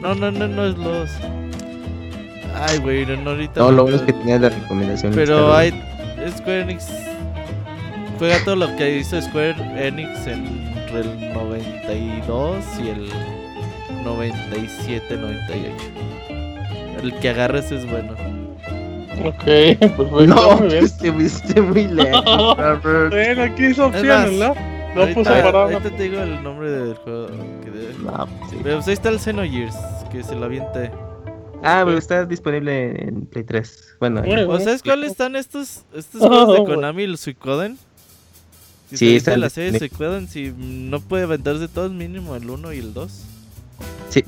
[0.00, 1.10] no, no, no, no es los...
[2.54, 3.60] Ay, güey, no, no, ahorita...
[3.60, 5.12] No, lo bueno es que tenías la recomendación.
[5.14, 5.70] Pero hay
[6.36, 6.86] Square Enix
[8.18, 13.08] juega todo lo que hizo Square Enix entre el 92 y el
[14.04, 15.74] 97, 98.
[17.02, 18.12] El que agarres es bueno.
[19.24, 20.88] Ok, perfecto, No, muy bien.
[21.00, 22.56] te fuiste muy lejos.
[23.10, 24.54] Bueno, aquí hizo Es opciones, ¿no?
[24.94, 27.28] No ahorita, puso para ahorita te digo el nombre del juego.
[27.64, 28.56] Que debe- No, pues sí.
[28.62, 29.76] Pero pues ahí está el Xenogears,
[30.10, 30.90] que se lo aviente.
[31.62, 33.96] Ah, pero está disponible en Play 3.
[34.00, 34.64] Bueno, Muy ¿O bien.
[34.64, 36.74] sabes cuáles están estos, estos Oh, juegos de.
[36.74, 37.78] Konami, el Suicoden?
[38.88, 39.78] Si Sí, viste la serie.
[39.78, 43.12] Suicoden, si no puede venderse todos, mínimo el 1 y el 2.
[44.08, 44.24] Sí.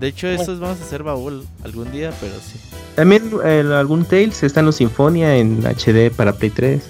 [0.00, 2.58] De hecho, esos vamos a hacer baúl algún día, pero sí.
[2.96, 6.82] También eh, algún Tales están los Sinfonia en HD para Play 3.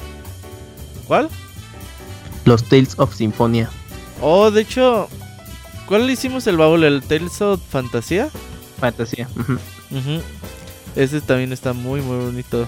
[1.06, 1.28] ¿Cuál?
[2.47, 3.69] Los Tales of Symphonia.
[4.23, 5.09] Oh, de hecho,
[5.86, 6.85] ¿cuál le hicimos el baúl?
[6.85, 8.31] ¿El Tales of Fantasía?
[8.83, 9.29] Fantasía.
[9.37, 10.21] Ujú.
[10.97, 12.67] Ese también está muy, muy bonito.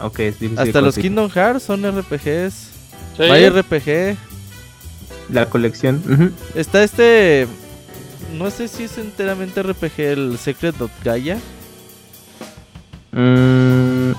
[0.00, 0.96] Aunque es difícil Hasta los.
[0.96, 2.54] Kingdom Hearts son RPGs.
[3.16, 3.22] Sí.
[3.22, 4.16] Hay RPG.
[5.32, 6.34] La colección.
[6.56, 7.46] Está este.
[8.36, 11.38] No sé si es enteramente RPG el Secret of Gaia.
[13.12, 14.14] Mm,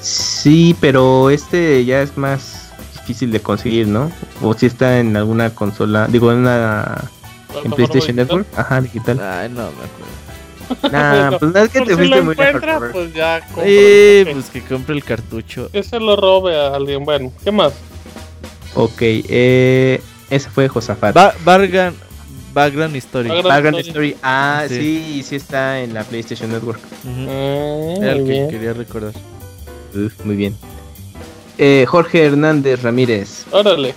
[0.00, 4.10] sí, pero este ya es más difícil de conseguir, ¿no?
[4.42, 7.08] O si está en alguna consola, digo, en una
[7.64, 9.20] en PlayStation Network, ajá, digital.
[9.20, 10.14] Ay, no me acuerdo.
[10.90, 13.64] Nah, pues no es que por te si fuiste lo muy encuentra, pues ya compra.
[13.66, 15.68] Eh, pues que compre el cartucho.
[15.70, 17.04] Que se lo robe a alguien.
[17.04, 17.74] Bueno, ¿qué más?
[18.74, 20.00] Ok, eh,
[20.30, 21.14] ese fue Josafat.
[21.14, 21.94] Ba Bargan.
[22.54, 23.28] Background Story.
[23.28, 24.08] Background Background Story.
[24.10, 24.16] Story.
[24.22, 24.74] Ah, Sí.
[24.76, 25.22] sí.
[25.24, 26.80] sí, está en la PlayStation Network.
[27.04, 27.10] Ujú.
[27.10, 29.12] Mm, Era el que quería recordar.
[29.94, 30.56] Uf, muy bien.
[31.58, 33.44] Eh, Jorge Hernández Ramírez.
[33.50, 33.94] Órale.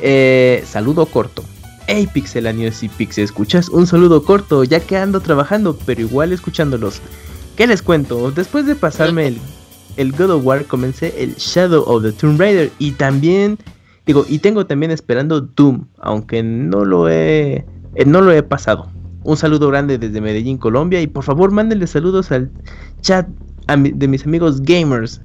[0.00, 1.42] Eh, saludo corto.
[1.88, 7.00] Hey Pixelanios y Pixel escuchas, un saludo corto ya que ando trabajando, pero igual escuchándolos.
[7.56, 8.30] ¿Qué les cuento?
[8.30, 9.38] Después de pasarme el,
[9.96, 13.58] el God of War, comencé el Shadow of the Tomb Raider y también,
[14.06, 17.64] digo, y tengo también esperando Doom, aunque no lo he,
[17.94, 18.88] eh, no lo he pasado.
[19.24, 22.50] Un saludo grande desde Medellín, Colombia y por favor mándenle saludos al
[23.00, 23.28] chat
[23.68, 25.20] de mis amigos gamers.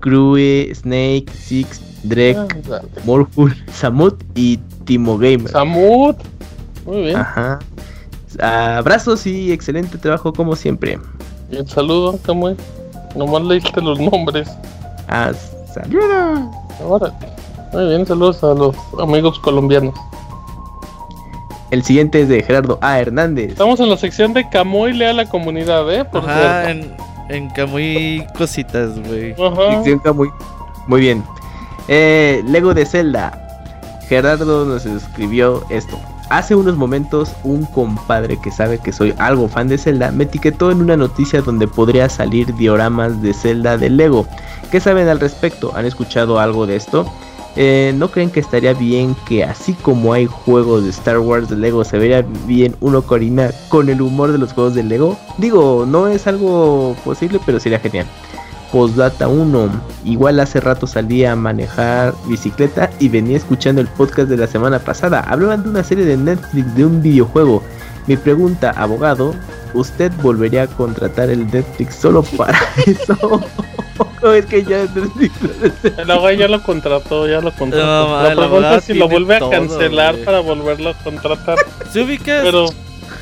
[0.00, 2.88] Crue, Snake, Six, Drek, Ah, dale.
[3.04, 5.50] Morful, Samut y Timo Gamer.
[5.50, 6.16] Samut.
[6.86, 7.16] Muy bien.
[7.16, 7.58] Ajá.
[8.40, 10.98] Abrazos y excelente trabajo como siempre.
[11.50, 12.56] Y el saludo, Camuy.
[13.16, 14.48] Nomás leíste los nombres.
[15.08, 15.82] Hasta
[16.86, 17.12] Órale.
[17.72, 19.94] Muy bien, saludos a los amigos colombianos.
[21.70, 22.98] El siguiente es de Gerardo A.
[22.98, 23.50] Hernández.
[23.52, 26.04] Estamos en la sección de Camuy lea la comunidad, ¿eh?
[26.04, 26.70] Por Ajá, cierto.
[26.88, 26.96] en,
[27.30, 29.34] en Camuy cositas, güey.
[30.02, 30.28] Camuy.
[30.86, 31.24] Muy bien.
[31.88, 33.32] Eh, Lego de Zelda.
[34.08, 35.98] Gerardo nos escribió esto.
[36.30, 40.70] Hace unos momentos un compadre que sabe que soy algo fan de Zelda me etiquetó
[40.70, 44.26] en una noticia donde podría salir dioramas de Zelda de Lego.
[44.70, 45.72] ¿Qué saben al respecto?
[45.74, 47.12] ¿Han escuchado algo de esto?
[47.56, 51.56] Eh, ¿No creen que estaría bien que así como hay juegos de Star Wars de
[51.56, 55.18] Lego se vería bien uno coordina con el humor de los juegos de Lego?
[55.38, 58.06] Digo, no es algo posible, pero sería genial.
[58.70, 59.68] Postdata 1.
[60.04, 64.78] Igual hace rato salí a manejar bicicleta y venía escuchando el podcast de la semana
[64.78, 65.20] pasada.
[65.20, 67.62] Hablaban de una serie de Netflix de un videojuego.
[68.06, 69.34] Mi pregunta, abogado,
[69.74, 73.42] ¿usted volvería a contratar el Netflix solo para eso?
[74.22, 77.84] ¿O es que ya El abogado ya lo contrató, ya lo contrató.
[77.84, 81.58] No, la pregunta es si lo vuelve a cancelar para volverlo a contratar.
[81.92, 82.42] ¿Se ubicas?
[82.42, 82.66] Pero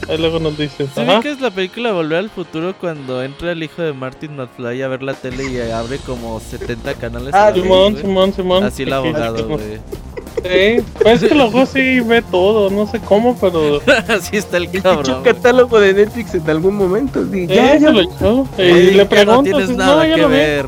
[0.09, 0.91] ahí luego nos dices.
[0.95, 1.19] ¿Se Ajá.
[1.19, 5.03] ubicas la película Volver al Futuro cuando entra el hijo de Martin McFly a ver
[5.03, 7.35] la tele y abre como 70 canales?
[7.35, 7.97] Ah, Simón?
[7.97, 8.65] Simón, Simón.
[8.65, 9.79] Así el abogado, güey.
[10.43, 13.81] Sí, pues es que luego sí ve todo, no sé cómo, pero.
[14.09, 15.23] Así está el un cabrón.
[15.23, 15.35] güey.
[15.35, 17.25] catálogo de Netflix en algún momento.
[17.33, 17.81] sí, Ya, ya, ya.
[17.89, 18.47] se lo echó.
[18.59, 19.37] Y Oye, le pregunto.
[19.37, 20.67] no tienes si nada que ver.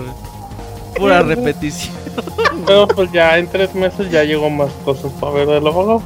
[0.96, 1.94] Pura repetición.
[2.66, 6.02] Pero pues ya en tres meses ya llegó más cosas para ver del abogado.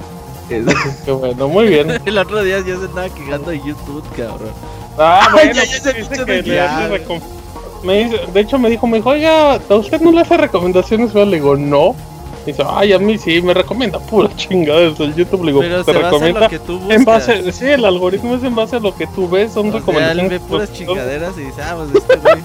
[0.46, 1.98] Así que bueno, muy bien.
[2.04, 4.50] El otro día ya se estaba quejando de YouTube, cabrón.
[4.98, 7.20] Ah, bueno, ya, ya se pues, dice que de le hace recom-
[7.82, 11.12] me dice, de hecho me dijo, me dijo, oiga, ¿a usted no le hace recomendaciones?
[11.12, 11.96] Yo le digo, no.
[12.46, 15.40] Dice, ay, a mí sí, me recomienda pura chingada el YouTube.
[15.44, 16.96] Le digo, Pero te se basa en recomienda lo que tú buscas.
[16.98, 19.70] en base, sí, el algoritmo es en base a lo que tú ves, son O
[19.72, 20.30] sea, él recomendaciones.
[20.30, 22.42] ve puras chingaderas y dice, ah, pues este güey.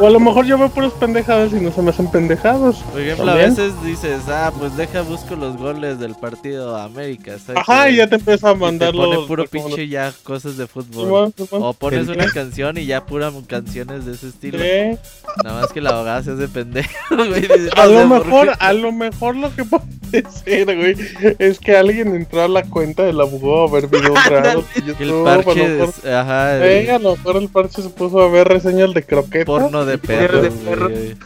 [0.00, 2.76] O a lo mejor yo veo puras pendejadas y no se me hacen pendejadas.
[2.76, 3.50] Por ejemplo, a También.
[3.56, 7.32] veces dices, ah, pues deja busco los goles del partido América.
[7.44, 7.60] ¿sabes?
[7.62, 9.76] Ajá, y ya te empieza a Y mandar pone los puro recomendaciones.
[9.76, 11.32] pinche ya cosas de fútbol.
[11.50, 14.58] O pones una canción y ya pura canciones de ese estilo.
[14.60, 14.96] Sí.
[15.42, 17.40] Nada más que la abogada se hace pendejo, güey.
[17.42, 18.54] dice, A "No lo mejor, qué".
[18.56, 20.94] a lo mejor lo que puede ser, güey,
[21.38, 25.02] es que alguien entró a la cuenta del abogado a ver videos raros de Que
[25.04, 27.82] el YouTube, a lo parche, mejor, es- ajá, el Eh, a lo mejor el parche
[27.82, 29.46] se puso a ver reseñas de croquetas.
[29.46, 30.90] porno de perros, de perros.
[30.92, 31.16] güey.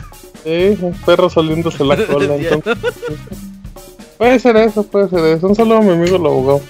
[0.45, 2.35] Sí, un perro saliéndose la cola.
[2.35, 2.77] Entonces,
[4.19, 5.47] puede ser eso, puede ser eso.
[5.49, 6.61] Un saludo a mi amigo el abogado.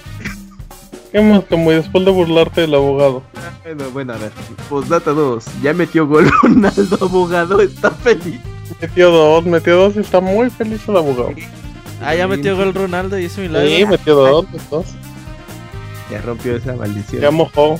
[1.11, 3.21] ¿Qué más, como después de burlarte del abogado?
[3.63, 4.31] Bueno, bueno, a ver.
[4.69, 5.43] Postdata 2.
[5.61, 8.39] Ya metió gol Ronaldo, abogado, está feliz.
[8.81, 11.31] Metió dos, metió dos y está muy feliz el abogado.
[12.01, 13.69] Ah, ya metió gol Ronaldo y hizo milagro.
[13.69, 14.85] Sí, metió dos, dos.
[16.11, 17.21] Ya rompió esa maldición.
[17.21, 17.79] Ya mojó.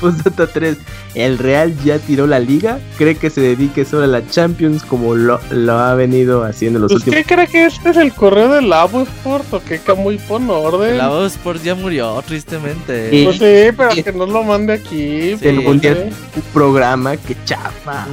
[0.00, 0.78] Postdata 3.
[1.14, 2.78] ¿El Real ya tiró la liga?
[2.98, 6.82] ¿Cree que se dedique solo a la Champions como lo, lo ha venido haciendo en
[6.82, 9.80] los Pues, últimos ¿qué cree que este es el correo del Labo Sport o qué
[9.96, 10.98] muy pon orden?
[10.98, 13.10] La voz Sport ya murió, tristemente.
[13.10, 13.24] Sí.
[13.24, 15.34] Pues sí, pero que no lo mande aquí.
[15.36, 16.08] del pues, mundial?
[16.10, 16.16] sí.
[16.36, 18.06] Un programa que chafa.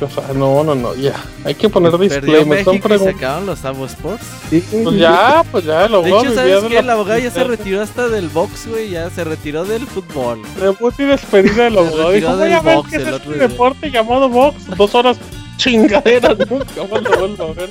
[0.00, 1.14] O sea, no, no, no, ya.
[1.44, 2.64] Hay que poner Perdió disclaimer.
[2.64, 3.16] Son México y se preguntas.
[3.16, 4.24] acabaron los Avo Sports.
[4.50, 6.74] Sí, Pues ya, pues ya, lo De voy a hecho, ¿sabes de qué?
[6.74, 8.90] la El abogado ya se retiró hasta del box, güey.
[8.90, 10.42] Ya se retiró del fútbol.
[10.60, 11.85] Debut y despedida del abogado.
[11.90, 13.48] retiró Dijo, voy del a ver box qué es el este otro día".
[13.48, 14.66] deporte llamado box.
[14.76, 15.16] Dos horas
[15.56, 17.70] chingaderas, nunca más lo vuelvo a ver.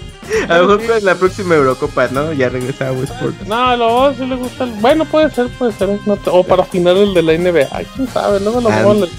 [0.49, 2.33] A lo mejor la próxima Eurocopa, ¿no?
[2.33, 3.41] Ya regresaba a Sport.
[3.47, 4.63] No, a lo sí le gusta.
[4.63, 5.89] el- Bueno, puede ser, puede ser.
[6.05, 7.67] no te- O para final el de la NBA.
[7.71, 9.09] Ay, quién sabe, luego lo Ah, vamos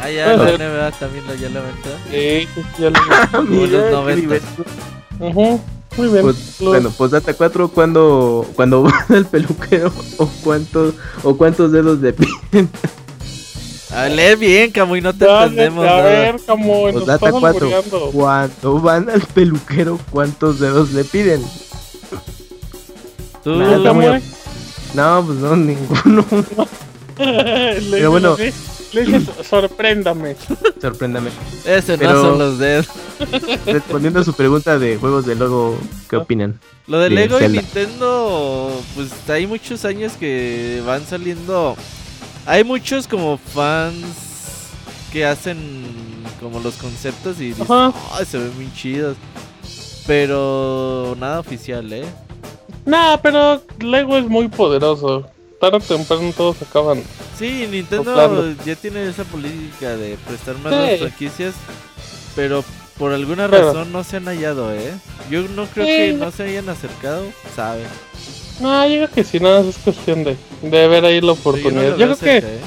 [0.00, 0.60] Ah, ya, la ser.
[0.60, 1.88] NBA también lo ya lo aventó.
[2.08, 2.48] Sí,
[2.78, 3.00] ya lo
[3.32, 4.20] Como los Mira, qué 90.
[4.20, 4.64] divertido.
[5.18, 5.60] Ujú,
[5.96, 6.22] Muy bien.
[6.22, 10.94] Pues, Lo- bueno, pues data 4 cuando cuando va al peluquero o cuántos
[11.24, 12.28] o cuántos dedos de pie.
[13.94, 15.86] A leer bien, Camuy, no te Dale, entendemos.
[15.86, 17.66] a ver, como nos data estás 4.
[17.66, 18.10] albureando.
[18.12, 21.42] Cuando van al peluquero, ¿cuántos dedos le piden?
[23.42, 24.22] Tú, Nada, está muy- Camuy?
[24.94, 26.24] No, pues no, ninguno.
[27.18, 28.32] Le dices bueno.
[28.34, 28.52] así,
[28.92, 30.36] Le dices, sorpréndame.
[30.80, 31.30] Sorpréndame.
[31.64, 32.86] ese Pero- no son los dedos.
[33.66, 35.78] Respondiendo a su pregunta de juegos de logo,
[36.08, 36.60] ¿qué opinan?
[36.86, 37.48] Lo de de Lego y.
[37.48, 41.76] Nintendo, pues hay muchos años que van saliendo.
[42.48, 44.04] Hay muchos como fans
[45.12, 45.84] que hacen
[46.40, 47.92] como los conceptos y dicen, Ajá.
[48.12, 49.16] "Ay, se ven muy chidos.
[50.06, 52.06] Pero nada oficial, ¿eh?
[52.86, 55.26] Nah, pero Lego es muy poderoso.
[55.60, 57.02] Tarde o temprano todos acaban.
[57.38, 60.78] Sí, Nintendo ya tiene esa política de prestar más Sí.
[60.80, 61.54] las franquicias,
[62.34, 62.64] pero
[62.96, 64.94] por alguna Pero- razón no se han hallado, ¿eh?
[65.30, 65.92] Yo no creo Sí.
[65.92, 67.82] que no se hayan acercado, sabe.
[68.60, 71.96] No, yo creo que sí, nada, más es cuestión de, de ver ahí la oportunidad.
[71.96, 72.60] Yo, creo que, ¿eh?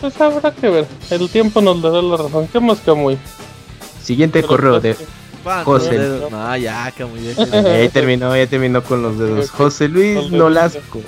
[0.00, 0.86] pues habrá que ver.
[1.10, 2.48] El tiempo nos dará la razón.
[2.48, 3.18] ¿Qué más que muy?
[4.02, 4.96] Siguiente correo de
[5.42, 5.98] ¿Cuántos José.
[5.98, 6.30] dedos?
[6.30, 7.44] No, ya, Camuy, ya
[7.84, 9.48] Ya terminó, ya terminó con los dedos.
[9.50, 9.56] Ok.
[9.56, 11.00] José Luis Nolasco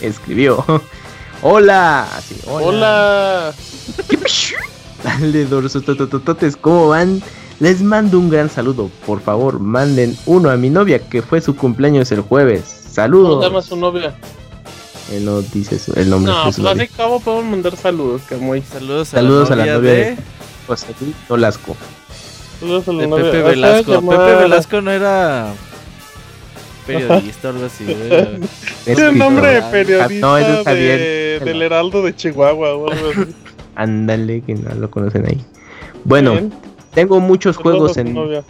[0.00, 0.64] escribió.
[1.42, 2.08] Hola,
[2.46, 2.64] hola.
[2.64, 3.54] Hola.
[5.04, 7.22] Dale, dorsototototes, ¿cómo van?
[7.60, 8.90] Les mando un gran saludo.
[9.06, 12.85] Por favor, manden uno a mi novia que fue su cumpleaños el jueves.
[12.96, 13.42] ¿Cómo Saludos.
[13.44, 14.14] se llama su novia?
[15.12, 16.82] Él no dice su- el nombre No, de pues su novia.
[16.84, 18.62] así cabo podemos mandar saludos, que muy.
[18.62, 20.22] Saludos a Saludos a la la novia, novia de, de-
[20.66, 21.76] José Luis Nolasco.
[22.60, 23.24] Saludos a la de novia.
[23.30, 24.00] Pepe Velasco.
[24.08, 25.52] Pepe Velasco no era
[26.86, 27.84] periodista o algo así.
[27.84, 28.40] Tiene
[28.86, 29.16] Escritor.
[29.16, 30.98] nombre de Ah, periodista no, es Javier.
[30.98, 33.34] de, del Heraldo de Chihuahua o algo así.
[33.74, 35.44] Ándale, que no lo conocen ahí.
[36.04, 36.52] Bueno, Bien.
[36.94, 38.42] tengo muchos Saludos juegos en novia.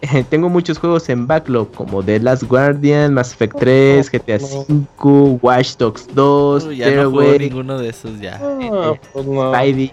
[0.30, 4.64] tengo muchos juegos en backlog como The Last Guardian, Mass Effect 3, GTA no.
[4.96, 8.40] 5, Watch Dogs 2, Uy, ya no juego ninguno de esos ya.
[8.42, 9.52] Ah, pues no.
[9.54, 9.92] Spidey.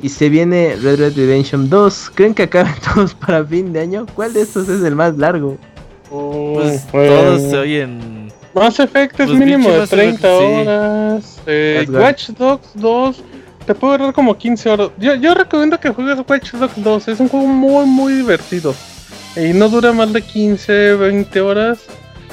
[0.00, 2.12] Y se viene Red Red Redemption 2.
[2.14, 4.06] ¿Creen que acaben todos para fin de año?
[4.14, 5.56] ¿Cuál de estos es el más largo?
[6.08, 8.32] Pues Mm, todos eh, se oyen.
[8.54, 10.44] Mass Effect es Pues mínimo de Mass Effect, 30 sí.
[10.44, 11.40] horas.
[11.46, 11.96] Eh, good.
[11.96, 13.22] Watch Dogs 2
[13.66, 14.90] te puede durar como 15 horas.
[14.98, 17.08] Yo, yo recomiendo que juegues Watch Dogs 2.
[17.08, 18.74] Es un juego muy, muy divertido.
[19.36, 21.78] Y no dura más de 15, 20 horas.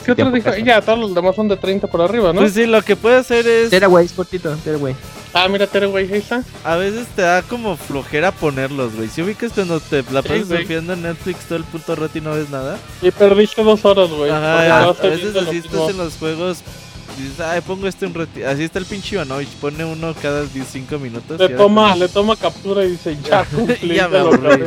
[0.05, 0.55] ¿Qué otro dijo?
[0.57, 2.41] Ya, todos los demás son de 30 por arriba, ¿no?
[2.41, 3.71] Pues sí, lo que puede hacer es.
[3.71, 4.95] Teraway, es cortito, Teraway.
[5.33, 6.43] Ah, mira, Tereway, ahí está.
[6.63, 9.09] A veces te da como flojera ponerlos, güey.
[9.09, 12.21] Si ubicas cuando te la Sí, pasas surfeando en Netflix todo el puto rato y
[12.21, 12.77] no ves nada.
[13.01, 14.29] Y perdiste dos horas, güey.
[14.29, 16.59] Ajá, a veces así estás en los juegos.
[17.17, 18.47] Dices, ay, pongo este un ratito.
[18.47, 19.49] Así está el pinche Ivanovich.
[19.61, 21.39] Pone uno cada 5 minutos.
[21.39, 23.95] Le toma, le toma captura y dice, ya cumplí.
[23.95, 24.65] ya me aburrí.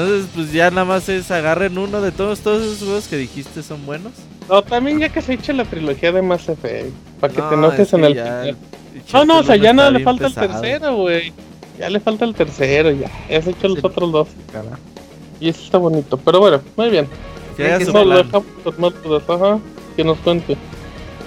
[0.00, 0.04] Acabé".
[0.08, 3.62] Entonces, pues ya nada más es agarren uno de todos, todos esos juegos que dijiste
[3.62, 4.12] son buenos.
[4.48, 6.90] No, también ya que se eche la trilogía de Mass Effect.
[7.20, 8.56] Para que te No, enojes es en que el el
[9.12, 10.60] No, no, o sea, ya nada le falta el pesado.
[10.60, 11.32] tercero, güey.
[11.78, 13.10] Ya le falta el tercero, ya.
[13.30, 13.86] Ya se hecho los Sí.
[13.86, 14.28] otros dos.
[15.40, 16.16] Y eso está bonito.
[16.18, 17.06] Pero bueno, muy bien.
[17.56, 19.58] Que No, lo dejamos dudas, ajá.
[19.96, 20.56] Que nos cuente.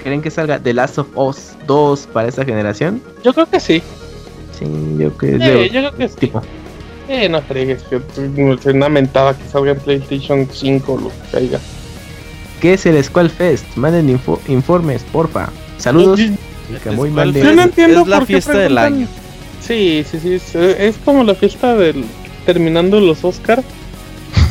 [0.03, 3.01] ¿Creen que salga The Last of Us 2 para esta generación?
[3.23, 3.81] Yo creo que sí.
[4.57, 4.65] Sí,
[4.99, 6.15] yo creo Sí, que yo creo que sí.
[6.19, 6.41] tipo.
[7.07, 11.15] Eh, no fregues, que es una mentada que salga en PlayStation 5 o lo que
[11.31, 11.59] caiga.
[12.61, 13.65] ¿Qué es el Squall Fest?
[13.75, 15.49] Manden info- informes, porfa.
[15.77, 16.19] Saludos.
[16.83, 19.07] Que muy ¿Cuál mande- Yo no Es- entiendo es la por qué fiesta del año.
[19.61, 20.33] Sí, sí, sí.
[20.33, 22.03] Es, es como la fiesta del.
[22.45, 23.63] terminando los Oscar.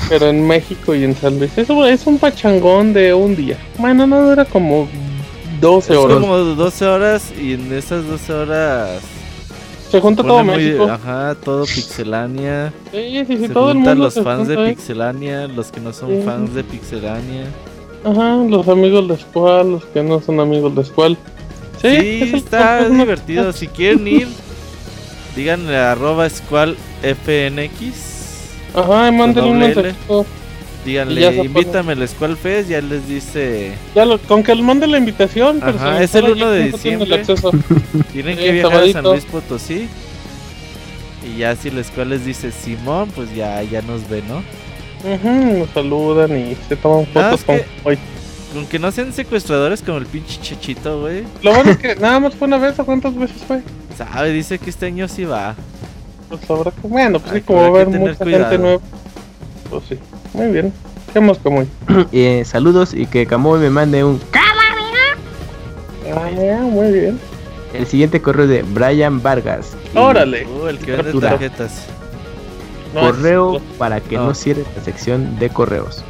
[0.08, 1.56] pero en México y en San Luis.
[1.56, 3.56] Es, un- es un pachangón de un día.
[3.78, 4.86] Bueno, no dura como
[5.60, 6.18] 12 Es horas.
[6.18, 9.00] como 12 horas y en esas 12 horas.
[9.94, 10.90] Se junta todo muy- México.
[10.90, 12.72] Ajá, todo Pixelania.
[12.90, 14.04] Sí, sí, sí, se todo el juntan mundo.
[14.14, 14.74] los fans de ahí.
[14.74, 16.22] Pixelania, los que no son Sí.
[16.24, 17.46] fans de Pixelania.
[18.04, 21.16] Ajá, los amigos de Squall, los que no son amigos de Squall.
[21.80, 23.52] Sí, Sí, es el- está es una- divertido.
[23.52, 24.28] Si quieren ir,
[25.36, 28.52] Díganle arroba squal fnx.
[28.74, 30.24] Ajá, y mándenle un mensajito.
[30.84, 33.72] Díganle, invítame al Squall Fest, ya les dice.
[33.94, 35.60] Ya lo, con que le manden la invitación.
[35.62, 37.22] Ajá, pero es el no, 1 de diciembre.
[38.12, 39.04] Tienen que viajar a San.
[39.04, 39.88] Luis Potosí.
[41.26, 44.42] Y ya si el Squall les dice Simón, pues ya, ya nos ve, ¿no?
[45.10, 47.98] Ujú, nos saludan y se toman fotos con que- hoy.
[48.52, 51.24] Con que no sean secuestradores como el pinche Chechito, güey.
[51.42, 53.62] Lo bueno es que nada más fue una vez o cuántas veces fue.
[53.98, 55.54] Sabe, dice que este año sí va.
[56.28, 58.44] Pues habrá que, bueno, pues Ay, sí, como va a haber mucha cuidado.
[58.50, 58.80] gente nueva.
[59.70, 59.98] Pues sí,
[60.34, 60.72] muy bien.
[61.12, 61.64] ¿Qué más como
[62.12, 64.20] Eh, saludos y que Camoy me mande un.
[66.14, 67.18] Ah, muy bien.
[67.72, 69.76] El siguiente correo es de Brian Vargas.
[69.94, 70.46] Órale.
[70.46, 71.86] Uh, el que vende tarjetas.
[72.94, 74.26] No, correo es- para que No.
[74.26, 76.04] no cierre la sección de correos.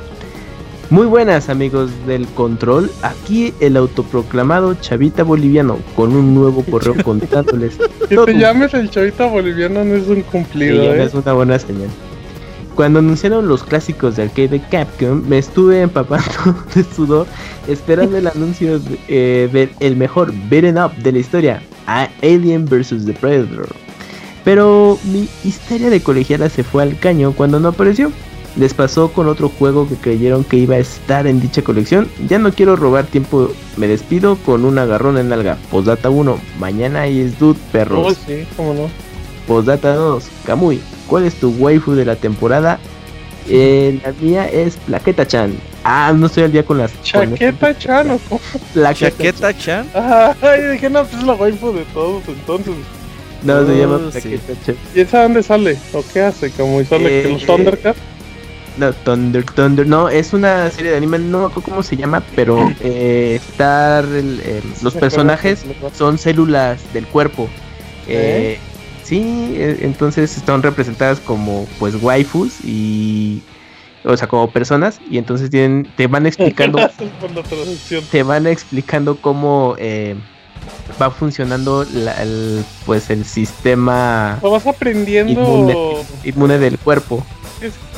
[0.91, 7.79] Muy buenas amigos del control, aquí el autoproclamado Chavita Boliviano con un nuevo correo contándoles
[8.07, 11.03] Que te llames el chavita boliviano no es un cumplido, ¿eh?
[11.05, 11.89] es una buena señal.
[12.75, 17.27] Cuando anunciaron los clásicos de arcade de Capcom, me estuve empapando de sudor
[17.69, 23.07] esperando el anuncio de, eh, del el mejor beaten up de la historia, Alien vs.
[23.07, 23.69] The Predator.
[24.45, 28.13] Pero mi histeria de colegiala se fue al caño cuando no apareció.
[28.57, 32.09] Les pasó con otro juego que creyeron que iba a estar en dicha colección.
[32.29, 35.59] Ya no quiero robar tiempo, me despido con un agarrón en alga.
[35.71, 38.07] Postdata 1, mañana es dude, perros.
[38.07, 39.14] Oh, sí, cómo no.
[39.47, 42.79] Postdata 2, Kamui, ¿cuál es tu waifu de la temporada?
[43.49, 45.55] Eh, la mía es Plaqueta Chan.
[45.85, 47.03] Ah, no estoy al día con las con
[47.35, 48.19] Chaqueta Chano.
[48.73, 49.87] Plaqueta Chaqueta Chan.
[50.41, 52.73] Ay, dije, no, pues es la waifu de todos entonces.
[53.43, 54.21] No, se Oh, llama sí.
[54.21, 54.77] Plaqueta Chan.
[54.95, 55.77] ¿Y esa dónde sale?
[55.93, 56.51] ¿O qué hace?
[56.53, 57.99] ¿Como sale Eh, los Thundercats?
[58.79, 59.87] No, Thunder, Thunder.
[59.87, 64.01] No, es una serie de anime, no me acuerdo cómo se llama, pero eh, está
[64.01, 65.65] el- eh, los Sí, personajes
[65.97, 67.49] son células del cuerpo.
[68.09, 68.59] Eh,
[69.05, 73.43] sí, eh, entonces están representadas como pues waifus y
[74.05, 76.79] o sea, como personas y entonces tienen te van explicando
[77.21, 78.05] por la traducción.
[78.11, 80.17] te van explicando cómo eh,
[81.01, 85.33] va funcionando la- el, pues el sistema ¿O vas aprendiendo?
[85.33, 85.77] inmune,
[86.25, 87.25] inmune del cuerpo.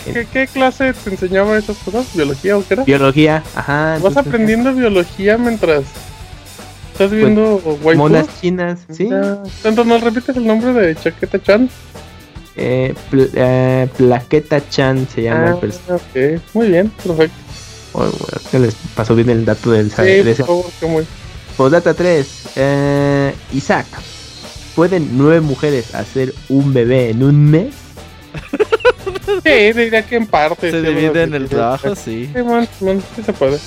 [0.05, 2.07] ¿Qué, qué, clase te enseñaba esas cosas?
[2.15, 2.85] ¿Biología o qué era?
[2.85, 3.95] Biología, ajá.
[3.95, 5.83] ¿Vas entonces, aprendiendo biología mientras
[6.97, 7.97] estás viendo waifus?
[7.97, 9.09] Monas chinas, sí.
[9.11, 11.69] Entonces, ¿nos repites el nombre de Chaqueta Chan?
[12.57, 16.37] Eh, pl- eh, Plaqueta Chan se llama el Ah, personaje.
[16.37, 17.37] ok, muy bien, perfecto.
[17.93, 18.13] Bueno,
[18.51, 21.07] que les pasó bien el dato del Sí, de por ese- favor, que muy.
[21.57, 22.27] Postdata 3.
[22.57, 23.87] Eh, Isaac.
[24.75, 27.75] ¿Pueden nueve mujeres hacer un bebé en un mes?
[29.43, 30.71] Sí, diría que en parte.
[30.71, 32.27] Se sí, divide bueno, en el trabajo, sí.
[32.27, 32.31] sí.
[32.35, 33.59] Sí, man, man, sí se puede.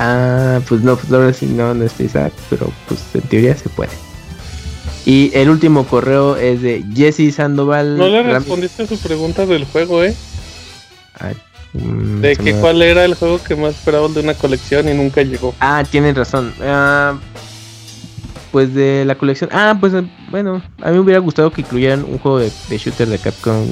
[0.00, 3.68] Ah, pues no, pues ahora sí no, no está Isaac, pero pues en teoría se
[3.68, 3.90] puede.
[5.04, 7.96] Y el último correo es de Jesse Sandoval.
[7.98, 10.14] No le respondiste a su pregunta del juego, ¿eh?
[11.18, 11.34] Ay,
[11.72, 14.94] mm, De que me- cuál era el juego que más esperaban de una colección y
[14.94, 15.54] nunca llegó.
[15.60, 16.52] Ah, tienen razón.
[16.62, 17.16] Ah,
[18.52, 19.50] pues de la colección.
[19.52, 22.78] Ah, pues eh, bueno, a mí me hubiera gustado que incluyeran un juego de, de
[22.78, 23.66] shooter de Capcom.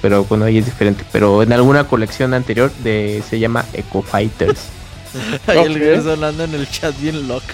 [0.00, 1.04] Pero bueno, ahí es diferente.
[1.12, 4.60] Pero en alguna colección anterior de se llama Eco Fighters.
[5.46, 5.78] Ahí el.
[5.78, 7.44] Gerson sonando en el chat bien loco.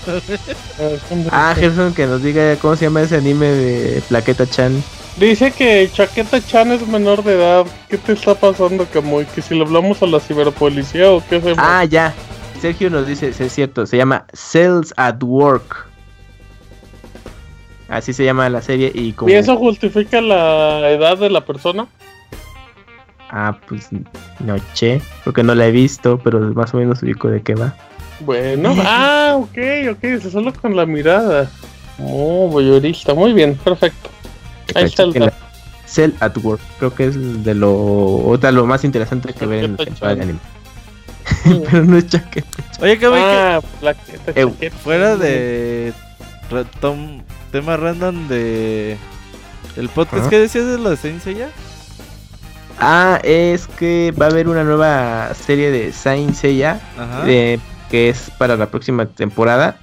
[1.30, 4.82] ah, Gerson, que nos diga cómo se llama ese anime de Plaqueta Chan.
[5.16, 7.66] Dice que Chaqueta Chan es menor de edad.
[7.88, 9.26] ¿Qué te está pasando, Camuy?
[9.26, 11.58] ¿Que si le hablamos a la ciberpolicía o qué hacemos?
[11.60, 12.12] Ah, ya.
[12.60, 15.86] Sergio nos dice, es cierto, se llama Cells at Work.
[17.88, 19.30] Así se llama la serie y como...
[19.30, 21.86] ¿Y eso justifica la edad de la persona?
[23.36, 23.88] Ah, pues
[24.38, 27.74] no sé, porque no la he visto, pero más o menos ubico de qué va.
[28.20, 29.58] Bueno, ah, ok,
[29.90, 31.50] ok, solo con la mirada.
[31.98, 34.08] Oh, voyeurista, muy bien, perfecto.
[34.76, 35.32] Ahí está el.
[35.84, 37.74] Cell at Work, creo que es de lo,
[38.26, 40.38] otra, lo más interesante que ver en de anime.
[41.70, 42.48] pero no es chaqueta.
[42.80, 44.76] Oye, que Ah, plaqueta, Eh, chaqueta.
[44.78, 45.92] fuera de
[46.50, 48.96] retom- tema random de
[49.76, 50.30] el podcast Ajá.
[50.30, 51.48] que decías de la Saint Seiya?
[52.80, 57.24] Ah, es que va a haber una nueva serie de Saint Seiya Ajá.
[57.24, 59.76] de- que es para la próxima temporada.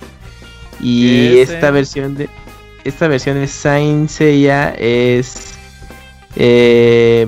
[0.79, 1.71] Y ¿Qué es, esta eh?
[1.71, 2.29] versión de
[2.83, 5.53] esta versión de Saint Seiya es
[6.35, 7.27] eh,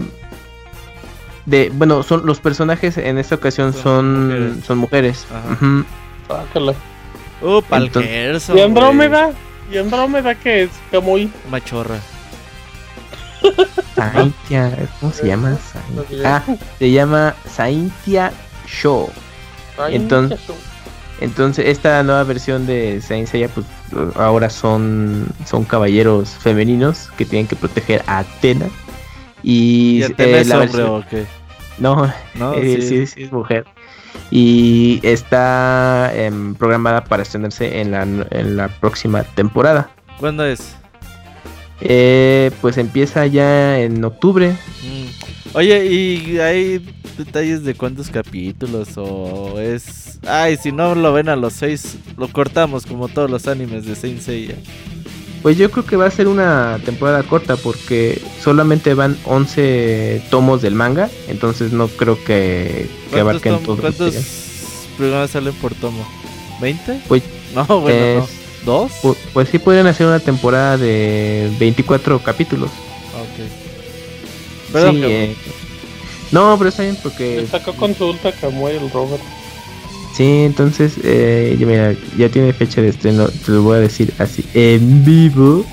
[1.45, 4.65] de bueno, son los personajes en esta ocasión Son son mujeres.
[4.65, 5.25] son mujeres.
[5.31, 5.85] Ajá.
[7.41, 9.31] Uh, Entonces- Gerson, ¿Y Andrómeda?
[9.71, 10.69] ¿Y Andrómeda qué es?
[11.51, 11.97] Machorra.
[13.95, 15.57] Saintia, ¿cómo se llama?
[16.25, 16.41] Ah,
[16.79, 18.31] se llama Saintia
[18.67, 19.09] Show.
[19.89, 20.39] Entonces-.
[21.21, 23.65] Entonces, esta nueva versión de Saint Seiya, pues
[24.15, 28.65] ahora son, son caballeros femeninos que tienen que proteger a Atena.
[29.41, 31.25] Y, ¿Y Atena eh, es la hombre versión- o qué?
[31.77, 32.87] No, No, eh, sí.
[32.87, 33.07] sí.
[33.07, 33.65] sí, es mujer.
[34.31, 39.89] Y está em, programada para estrenarse en la, en la próxima temporada.
[40.19, 40.75] ¿Cuándo es?
[41.85, 44.51] Eh, pues empieza ya en octubre.
[44.51, 45.55] Mm.
[45.55, 46.81] Oye, ¿y hay
[47.17, 50.19] detalles de cuántos capítulos o es...
[50.25, 53.95] Ay, si no lo ven a los seis, lo cortamos como todos los animes de
[53.95, 54.55] Saint Seiya.
[55.41, 60.61] Pues yo creo que va a ser una temporada corta porque solamente van 11 tomos
[60.61, 61.09] del manga.
[61.27, 63.77] Entonces no creo que, que ¿Cuántos, abarquen todo.
[63.77, 64.15] cuántos
[64.97, 66.07] programas salen por tomo?
[66.61, 67.01] ¿20?
[67.09, 68.42] Pues, No, bueno, eh, no.
[68.65, 68.91] ¿Dos?
[69.01, 72.69] Pu- Pues sí podrían hacer una temporada de 24 capítulos.
[72.69, 74.71] Ok.
[74.71, 75.35] Perdón, Sí, eh,
[76.31, 77.41] no, pero está bien porque...
[77.41, 79.21] Le sacó consulta Camuy el Robert.
[80.15, 84.13] Sí, entonces eh, ya, mira, ya tiene fecha de estreno, te lo voy a decir
[84.19, 85.65] así, en vivo.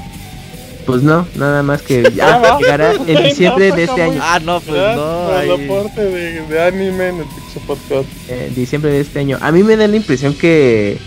[0.86, 4.18] Pues no, nada más que ya Ah, llegará en diciembre de este año.
[4.22, 5.40] Ah, no, pues no.
[5.40, 8.08] el aporte de, de anime en el Pixel Podcast.
[8.28, 9.38] En diciembre de este año.
[9.40, 10.98] A mí me da la impresión que,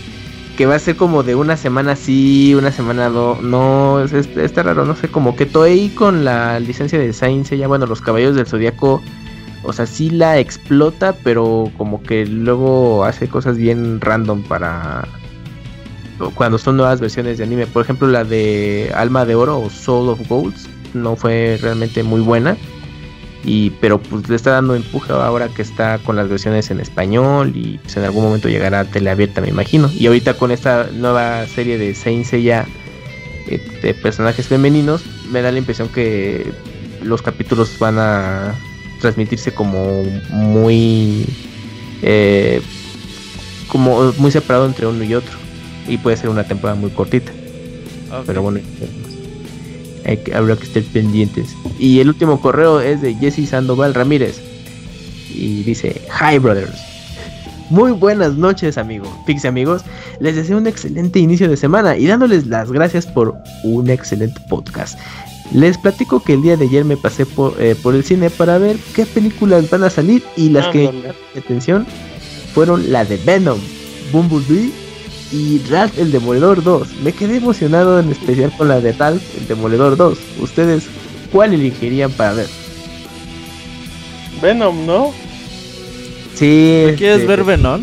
[0.56, 3.40] que va a ser como de una semana sí, una semana no.
[3.42, 7.48] No, es- es- está raro, no sé, como que Toei con la licencia de Saint
[7.52, 9.02] ya bueno, los caballos del zodiaco.
[9.66, 15.08] O sea, sí la explota, pero como que luego hace cosas bien random para
[16.34, 17.66] cuando son nuevas versiones de anime.
[17.66, 22.20] Por ejemplo, la de Alma de Oro o Soul of Golds no fue realmente muy
[22.20, 22.56] buena.
[23.44, 27.52] Y, pero pues le está dando empuje ahora que está con las versiones en español
[27.54, 29.90] y pues en algún momento llegará a teleabierta me imagino.
[29.92, 32.66] Y ahorita con esta nueva serie de Saint Seiya
[33.48, 36.52] eh, de personajes femeninos me da la impresión que
[37.02, 38.54] los capítulos van a
[39.00, 41.26] transmitirse como muy
[42.00, 42.62] eh,
[43.68, 45.36] como muy separado entre uno y otro
[45.86, 47.32] y puede ser una temporada muy cortita.
[48.26, 48.60] Pero bueno,
[50.04, 51.56] que, habrá que estar pendientes.
[51.78, 54.40] Y el último correo es de Jesse Sandoval Ramírez.
[55.34, 56.94] Y dice, Hi brothers.
[57.70, 59.82] Muy buenas noches amigos, Pixie amigos.
[60.20, 64.98] Les deseo un excelente inicio de semana y dándoles las gracias por un excelente podcast.
[65.52, 68.58] Les platico que el día de ayer me pasé por, eh, por el cine para
[68.58, 71.86] ver qué películas van a salir y las que llamaron mi atención
[72.54, 73.58] fueron la de Venom,
[74.12, 74.83] Bumblebee
[75.34, 77.00] y Ralph el Demoledor 2.
[77.02, 80.18] Me quedé emocionado en especial con la de Ralph el Demoledor 2.
[80.38, 80.84] ¿Ustedes
[81.32, 82.46] cuál elegirían para ver?
[84.40, 85.12] Venom, ¿no?
[86.34, 86.84] Sí.
[86.96, 87.82] ¿Quieres este, ver Venom?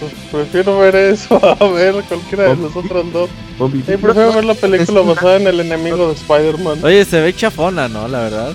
[0.00, 3.28] Pues prefiero ver eso a ver cualquiera de los otros dos.
[3.58, 6.82] Sí, prefiero ver la película basada en el enemigo de Spider-Man.
[6.82, 8.08] Oye, se ve chafona, ¿no?
[8.08, 8.54] La verdad.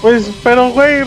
[0.00, 1.02] Pues, pero güey,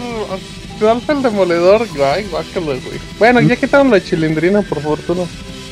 [0.81, 2.99] Ralph el Demoledor, ay, guácala, güey.
[3.17, 5.23] Bueno, ya quitaron la chilindrina, por fortuna.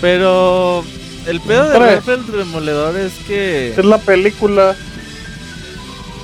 [0.02, 0.84] Pero
[1.28, 1.80] el pedo de.
[1.80, 4.76] Ralph el Demoledor es que Es la película.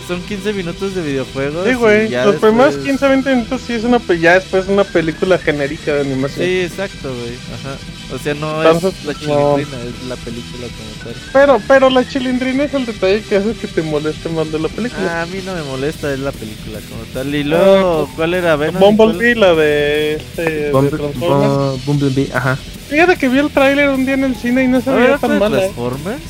[0.07, 1.63] son 15 minutos de videojuegos.
[1.65, 2.09] Sí, y güey.
[2.09, 6.01] Los primeros después- 15, 20 minutos sí es una ya después una película genérica de
[6.01, 6.45] animación.
[6.45, 7.35] Sí, exacto, güey.
[7.53, 7.77] Ajá.
[8.13, 9.19] O sea, no Entonces, es la no.
[9.55, 11.15] chilindrina, es la película como tal.
[11.31, 14.67] Pero, pero la chilindrina es el detalle que hace que te moleste más de la
[14.67, 15.19] película.
[15.19, 17.33] Ah, a mí no me molesta, es la película como tal.
[17.33, 18.81] Y luego, ¿cuál era Venom?
[18.81, 21.13] Bumblebee, la de este de Bumble-.
[21.15, 22.57] Bu- Bumblebee, ajá.
[22.93, 25.17] Fíjate que vi el tráiler un día en el cine y no se veía ¿Ah,
[25.17, 25.57] fue tan de mala.
[25.57, 25.59] ¿eh?
[25.61, 26.21] Transformers?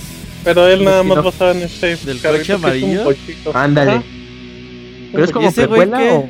[0.45, 1.23] Pero él nada más no.
[1.23, 3.09] basado en este ¿Del coche amarillo?
[3.53, 4.01] Ándale.
[5.11, 6.09] ¿Pero es ¿Y como ese güey precuela qué?
[6.11, 6.29] o...?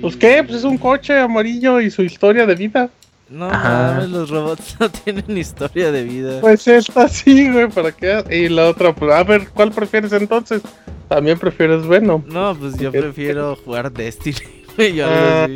[0.00, 2.90] Pues qué, pues es un coche amarillo y su historia de vida.
[3.30, 6.40] No mames, los robots no tienen historia de vida.
[6.40, 8.24] Pues esta sí, güey, para qué.
[8.30, 10.62] Y la otra, pues a ver, ¿cuál prefieres entonces?
[11.08, 12.22] También prefieres Venom.
[12.26, 14.36] No, pues yo ¿Qué- prefiero jugar Destiny,
[14.76, 15.48] güey, o algo Ah.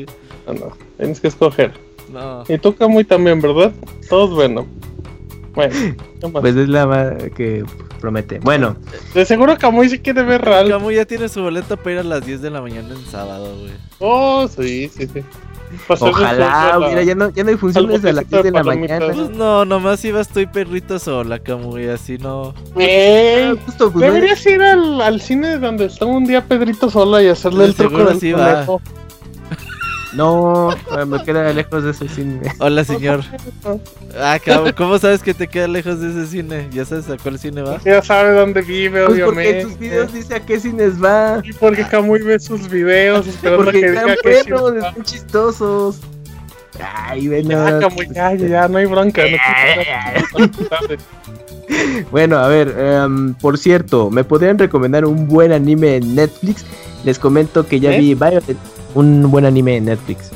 [0.46, 1.72] No, no, tienes que escoger.
[2.10, 2.44] No.
[2.48, 3.72] Y tú, Camuy, también, ¿verdad?
[4.08, 4.66] Todos Venom.
[5.54, 5.74] Bueno,
[6.20, 6.40] ¿qué más?
[6.40, 7.62] Pues es la ma- que
[8.00, 8.38] promete.
[8.40, 8.74] Bueno,
[9.14, 10.70] de seguro Camuy sí quiere ver Ralph.
[10.70, 13.54] Camu ya tiene su boleto para ir a las 10 de la mañana en sábado,
[13.60, 13.72] güey.
[13.98, 15.22] Oh, sí, sí, sí.
[15.88, 18.50] Pasar ojalá, la- mira, ya no, ya no hay funciones a las botecito 10 de
[18.52, 19.06] la mañana.
[19.14, 22.54] Pues no, nomás ibas tú y perrito sola, Camu, y así no.
[22.76, 27.22] Ey, Ah, justo, pues, Deberías ir al, al cine donde está un día Pedrito sola
[27.22, 28.52] y hacerle el De truco seguro del sí va.
[28.66, 28.80] conejo.
[30.14, 32.40] No, eh, me queda lejos de ese cine.
[32.58, 33.20] Hola, señor.
[34.20, 36.68] Ah, cabrón, ¿cómo sabes que te queda lejos de ese cine?
[36.70, 37.80] ¿Ya sabes a cuál cine va?
[37.82, 39.60] Ya sabe dónde vive, Pues porque obviamente.
[39.62, 41.40] en sus videos dice a qué cines va.
[41.42, 44.88] Y porque Camuy ve sus videos esperando Porque que están diga va.
[44.88, 46.00] están chistosos.
[46.78, 47.48] Ay, bueno.
[47.50, 49.22] Ya, Camuy, ya, ya, ya, no hay bronca.
[49.22, 49.38] No
[50.88, 50.98] te-
[52.10, 56.66] Bueno, a ver, em, por cierto, ¿me podrían recomendar un buen anime en Netflix?
[57.04, 57.98] Les comento que ya ¿Eh?
[57.98, 58.56] vi Violet,
[58.94, 60.30] un buen anime en Netflix.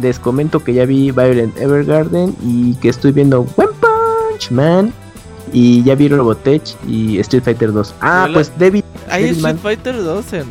[0.00, 4.92] les comento que ya vi Violent Evergarden y que estoy viendo One Punch Man.
[5.54, 7.94] Y ya vi Robotech y Street Fighter 2.
[8.00, 8.34] Ah, Hola.
[8.34, 8.84] pues David.
[9.10, 9.58] Hay Street Man.
[9.58, 10.46] Fighter 2 en.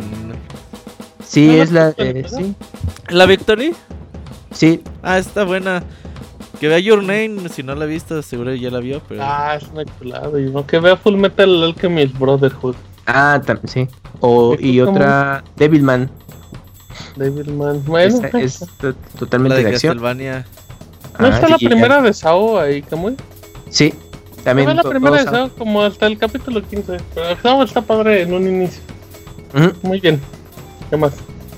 [1.26, 1.94] Sí, ¿No lo es la.
[1.98, 2.56] eh, sí,
[3.10, 3.74] ¿La Victory?
[4.52, 4.82] sí.
[5.02, 5.82] Ah, está buena.
[6.60, 9.22] Que vea Your Name, si no la ha visto, seguro ya la vio, pero.
[9.24, 10.40] Ah, es una chulada.
[10.40, 12.76] Y no, que vea Full Metal Alchemist Brotherhood.
[13.08, 13.88] Ah, también, sí.
[14.20, 16.12] O, ¿Y otra, Devilman.
[17.16, 17.84] Devilman.
[17.86, 19.94] Bueno, es to- la totalmente de de acción.
[19.94, 20.46] Castlevania.
[21.20, 23.16] ¿no Ah, está la sí, primera de Sao ahí, Camuy?
[23.70, 23.94] Sí,
[24.44, 24.68] también.
[24.68, 26.98] También la primera de Sao como hasta el capítulo 15.
[27.14, 28.82] Pero Sao está padre en un inicio.
[29.54, 30.20] han- Ujú, Muy bien.
[30.90, 31.14] ¿Qué más?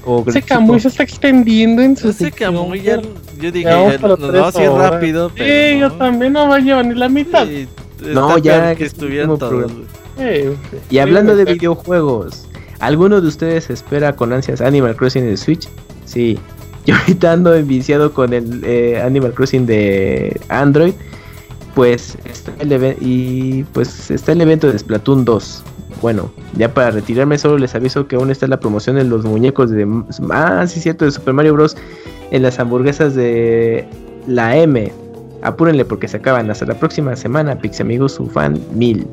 [0.06, 0.42] O Ese.
[0.42, 3.00] Camuy se está extendiendo en su Ese Camuy ya.
[3.40, 5.80] Yo dije, Ya vamos ya para nos tres vamos a ir rápido, Sí, pero.
[5.80, 5.96] yo no.
[5.96, 7.48] también no va a llevar ni la mitad.
[7.48, 7.68] Sí,
[8.14, 9.72] No, ya que último todos.
[10.90, 12.48] Y hablando Sí, de videojuegos,
[12.86, 15.70] ¿alguno de ustedes espera con ansias Animal Crossing de Switch?
[16.06, 16.40] Sí.
[16.86, 20.94] Yo ahorita ando enviciado con el eh, Animal Crossing de Android.
[21.76, 25.64] Pues está el pues el evento de Splatoon 2.
[26.02, 29.72] Bueno, ya para retirarme solo les aviso que aún está la promoción de los muñecos
[29.72, 29.88] de
[30.32, 31.78] ah, cierto, de Super Mario Bros
[32.32, 33.88] en las hamburguesas de
[34.28, 34.92] la M.
[35.42, 39.08] Apúrenle porque se acaban hasta la próxima semana, Pixamigos su fan 1000.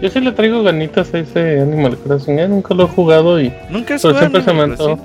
[0.00, 2.48] Yo sí le traigo ganitas a ese Animal Crossing, ¿eh?
[2.48, 4.96] nunca lo he jugado y Nunca has pero jugado siempre se me antojó.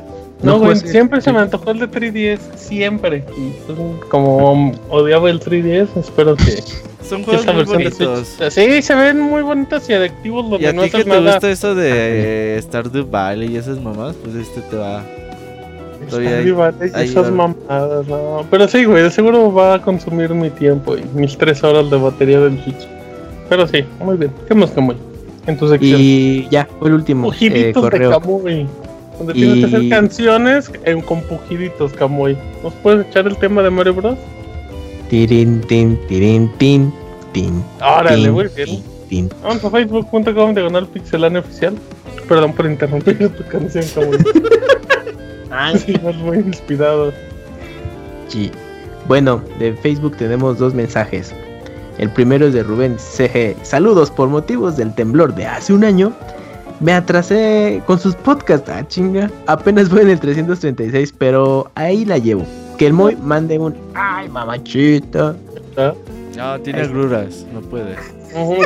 [0.42, 3.26] No, No güey, siempre se me antojó el de 3DS, siempre.
[3.38, 3.78] Y pues,
[4.10, 6.64] como odiaba el 3DS, espero que,
[7.08, 8.38] Son juegos muy bonitos.
[8.50, 11.50] Sí, se ven muy bonitos y adictivos Y donde a no ti que te gusta
[11.50, 15.04] eso de Stardew Valley y esas mamás, pues este te va.
[16.20, 18.46] eh, hay esas mamadas, no.
[18.50, 21.98] Pero sí, güey, de seguro va a consumir mi tiempo y mis 3 horas de
[21.98, 22.88] batería del Switch.
[23.50, 24.32] Pero sí, muy bien.
[24.48, 24.96] ¿Qué más, Camuy?
[25.48, 26.00] En tu sección.
[26.02, 28.10] Y ya, fue el último eh, Pujiditos de.
[28.10, 28.68] Camuy.
[29.20, 32.36] Donde tienes que hacer canciones en- con pujiditos, Camuy.
[32.64, 34.18] ¿Nos puedes echar el tema de Mario Bros?
[35.10, 36.92] Tirin, tin, tirin, tin,
[37.32, 37.64] tin.
[37.82, 38.84] Órale, muy bien.
[39.08, 39.30] tin.
[39.44, 41.76] Vamos a facebook.com diagonal pixelania oficial.
[42.28, 44.18] Perdón por interrumpir tu canción, Camuy.
[45.80, 47.14] sí, vas muy inspirado.
[48.28, 48.52] Sí.
[49.08, 51.34] Bueno, de Facebook tenemos dos mensajes.
[51.98, 53.56] El primero es de Rubén CG.
[53.64, 56.12] Saludos por motivos del temblor de hace un año.
[56.82, 58.70] Me atrasé con sus podcasts.
[58.70, 59.30] Ah, chinga.
[59.48, 62.44] Apenas voy en el 336, pero ahí la llevo.
[62.78, 63.74] Que el Moy mande un.
[63.94, 65.36] Ay, mamachita.
[65.78, 65.94] ¿Ah?
[66.36, 67.96] No, tiene agruras, no puede.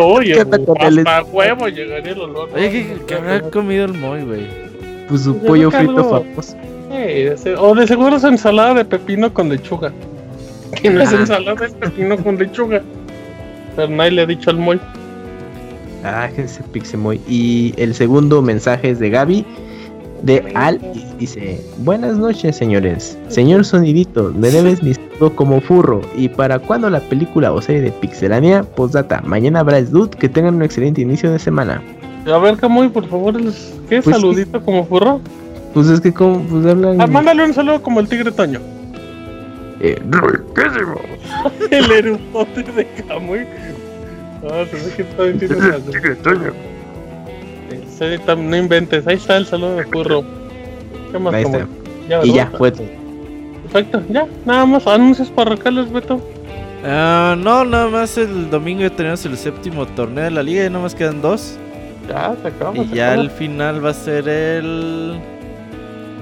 [0.01, 2.49] Oye, ¿Qué onda con el- hasta huevo llegaría el olor.
[2.55, 4.47] Oye, ¿qué, qué habrá comido el Moy, güey?
[5.07, 6.55] Pues su pollo frito famoso.
[6.89, 9.93] De o de seguro es ensalada de pepino con lechuga.
[10.81, 11.17] Que no es Ah.
[11.19, 12.81] ensalada, es pepino con lechuga.
[13.79, 14.77] Pero nadie le ha dicho al Moy.
[16.03, 17.21] Ah, ese Pixemoy.
[17.29, 19.45] Y el segundo mensaje es de Gaby.
[20.21, 23.17] De Al y dice: Buenas noches, señores.
[23.29, 26.01] Señor Sonidito, me debes mi saludo como furro.
[26.17, 28.63] ¿Y para cuándo la película o serie de Pixelania?
[28.63, 30.17] Postdata, mañana habrá Dude.
[30.17, 31.81] Que tengan un excelente inicio de semana.
[32.25, 33.37] A ver, Camuy, por favor,
[33.87, 35.21] ¿qué Pues saludito como furro?
[35.73, 36.99] Pues es que, como, pues hablan.
[36.99, 38.59] Ah, mándale un saludo como el tigre Toño.
[39.81, 41.01] Eh, riquísimo.
[41.71, 43.45] El erupote de Camuy.
[44.49, 45.05] Ah, se ve que.
[47.99, 50.23] Sí, tam- no inventes, ahí está el saludo de furro.
[51.11, 51.67] ¿Qué más, Ahí está.
[52.07, 52.87] Ya, Y ya, fue todo.
[53.63, 56.21] Perfecto, ya, nada más anuncios parroquiales, Beto.
[56.85, 60.69] Ah, no, nada más el domingo ya tenemos el séptimo torneo de la liga y
[60.69, 61.57] nada más quedan dos.
[62.07, 62.81] Ya, se.
[62.81, 65.19] Y se ya el final va a ser el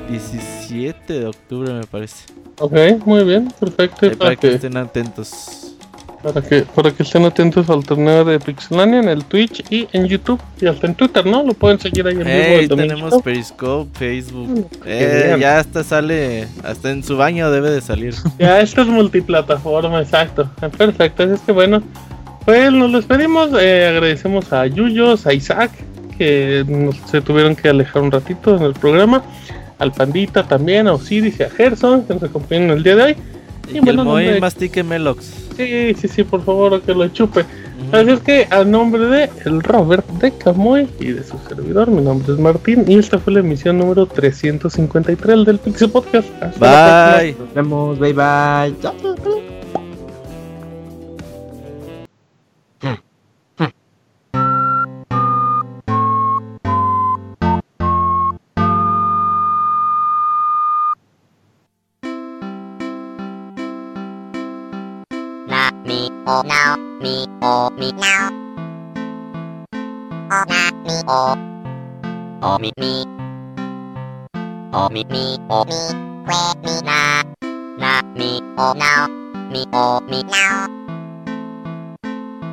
[0.10, 2.26] 17 de octubre, me parece.
[2.60, 2.74] Ok,
[3.06, 4.08] muy bien, perfecto.
[4.08, 5.76] Para para que que, estén atentos.
[6.24, 10.08] para, que, para que estén atentos al torneo de Pixelania en el Twitch y en
[10.08, 11.44] YouTube y hasta en Twitter, ¿no?
[11.44, 12.94] Lo pueden seguir ahí en vivo Hey, domingo.
[12.96, 14.48] tenemos Periscope, Facebook.
[14.50, 18.16] Mm, Eh, ya hasta sale, hasta en su baño debe de salir.
[18.40, 20.50] Ya, esto es multiplataforma, exacto.
[20.78, 21.84] Perfecto, así es que bueno,
[22.46, 23.50] pues nos despedimos.
[23.60, 25.70] eh, agradecemos a Yuyos, a Isaac,
[26.18, 29.22] que nos, se tuvieron que alejar un ratito en el programa.
[29.80, 33.16] Al Pandita también, a Osiris y a Gerson, que nos acompañan el día de hoy.
[33.70, 35.26] Y que bueno, el mastique Melox.
[35.58, 37.46] Sí, sí, sí, por favor, que lo chupe.
[37.92, 42.02] Así es que a nombre de el Robert de Camoy y de su servidor, mi
[42.02, 46.28] nombre es Martín y esta fue la emisión número 353 del Pixel Podcast.
[46.42, 47.20] Hasta la próxima.
[47.20, 47.36] Bye.
[47.40, 48.00] Nos vemos.
[48.00, 49.57] Bye bye.
[66.38, 68.30] Mi o now mi o mi now
[70.30, 71.36] o na mi o
[72.42, 73.06] o mi mi
[74.74, 75.82] o mi mi o mi
[76.28, 77.24] que mi na
[77.80, 79.08] na mi o now
[79.52, 80.68] mi o mi now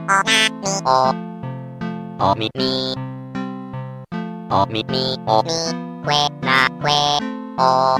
[0.08, 1.00] o na mi o
[2.20, 2.94] o mi mi
[4.50, 5.58] o mi mi o mi
[6.06, 7.00] que na que
[7.58, 7.98] o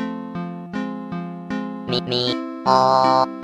[1.89, 2.35] mi mi
[2.67, 3.44] o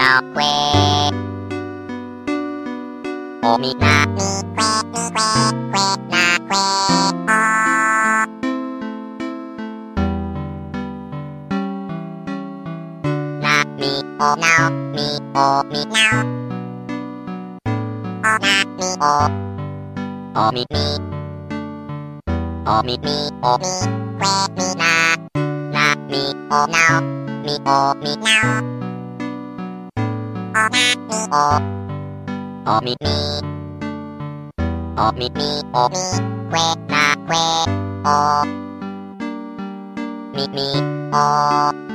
[0.00, 1.12] Que
[3.42, 5.28] o mi na mi que mi que
[5.72, 7.52] que na que o
[13.42, 16.24] na mi o now mi o mi now
[18.24, 19.16] o na mi o
[20.34, 20.84] o mi mi
[22.66, 23.74] o mi mi o mi
[24.20, 24.92] que mi na
[25.74, 27.00] na mi o now
[27.44, 28.79] mi o mi now
[30.54, 31.46] o na mi o
[32.66, 33.16] o mi mi
[34.98, 36.04] o mi mi o mi
[36.50, 37.44] que na que
[38.04, 38.44] o
[40.34, 40.68] mi mi
[41.14, 41.89] o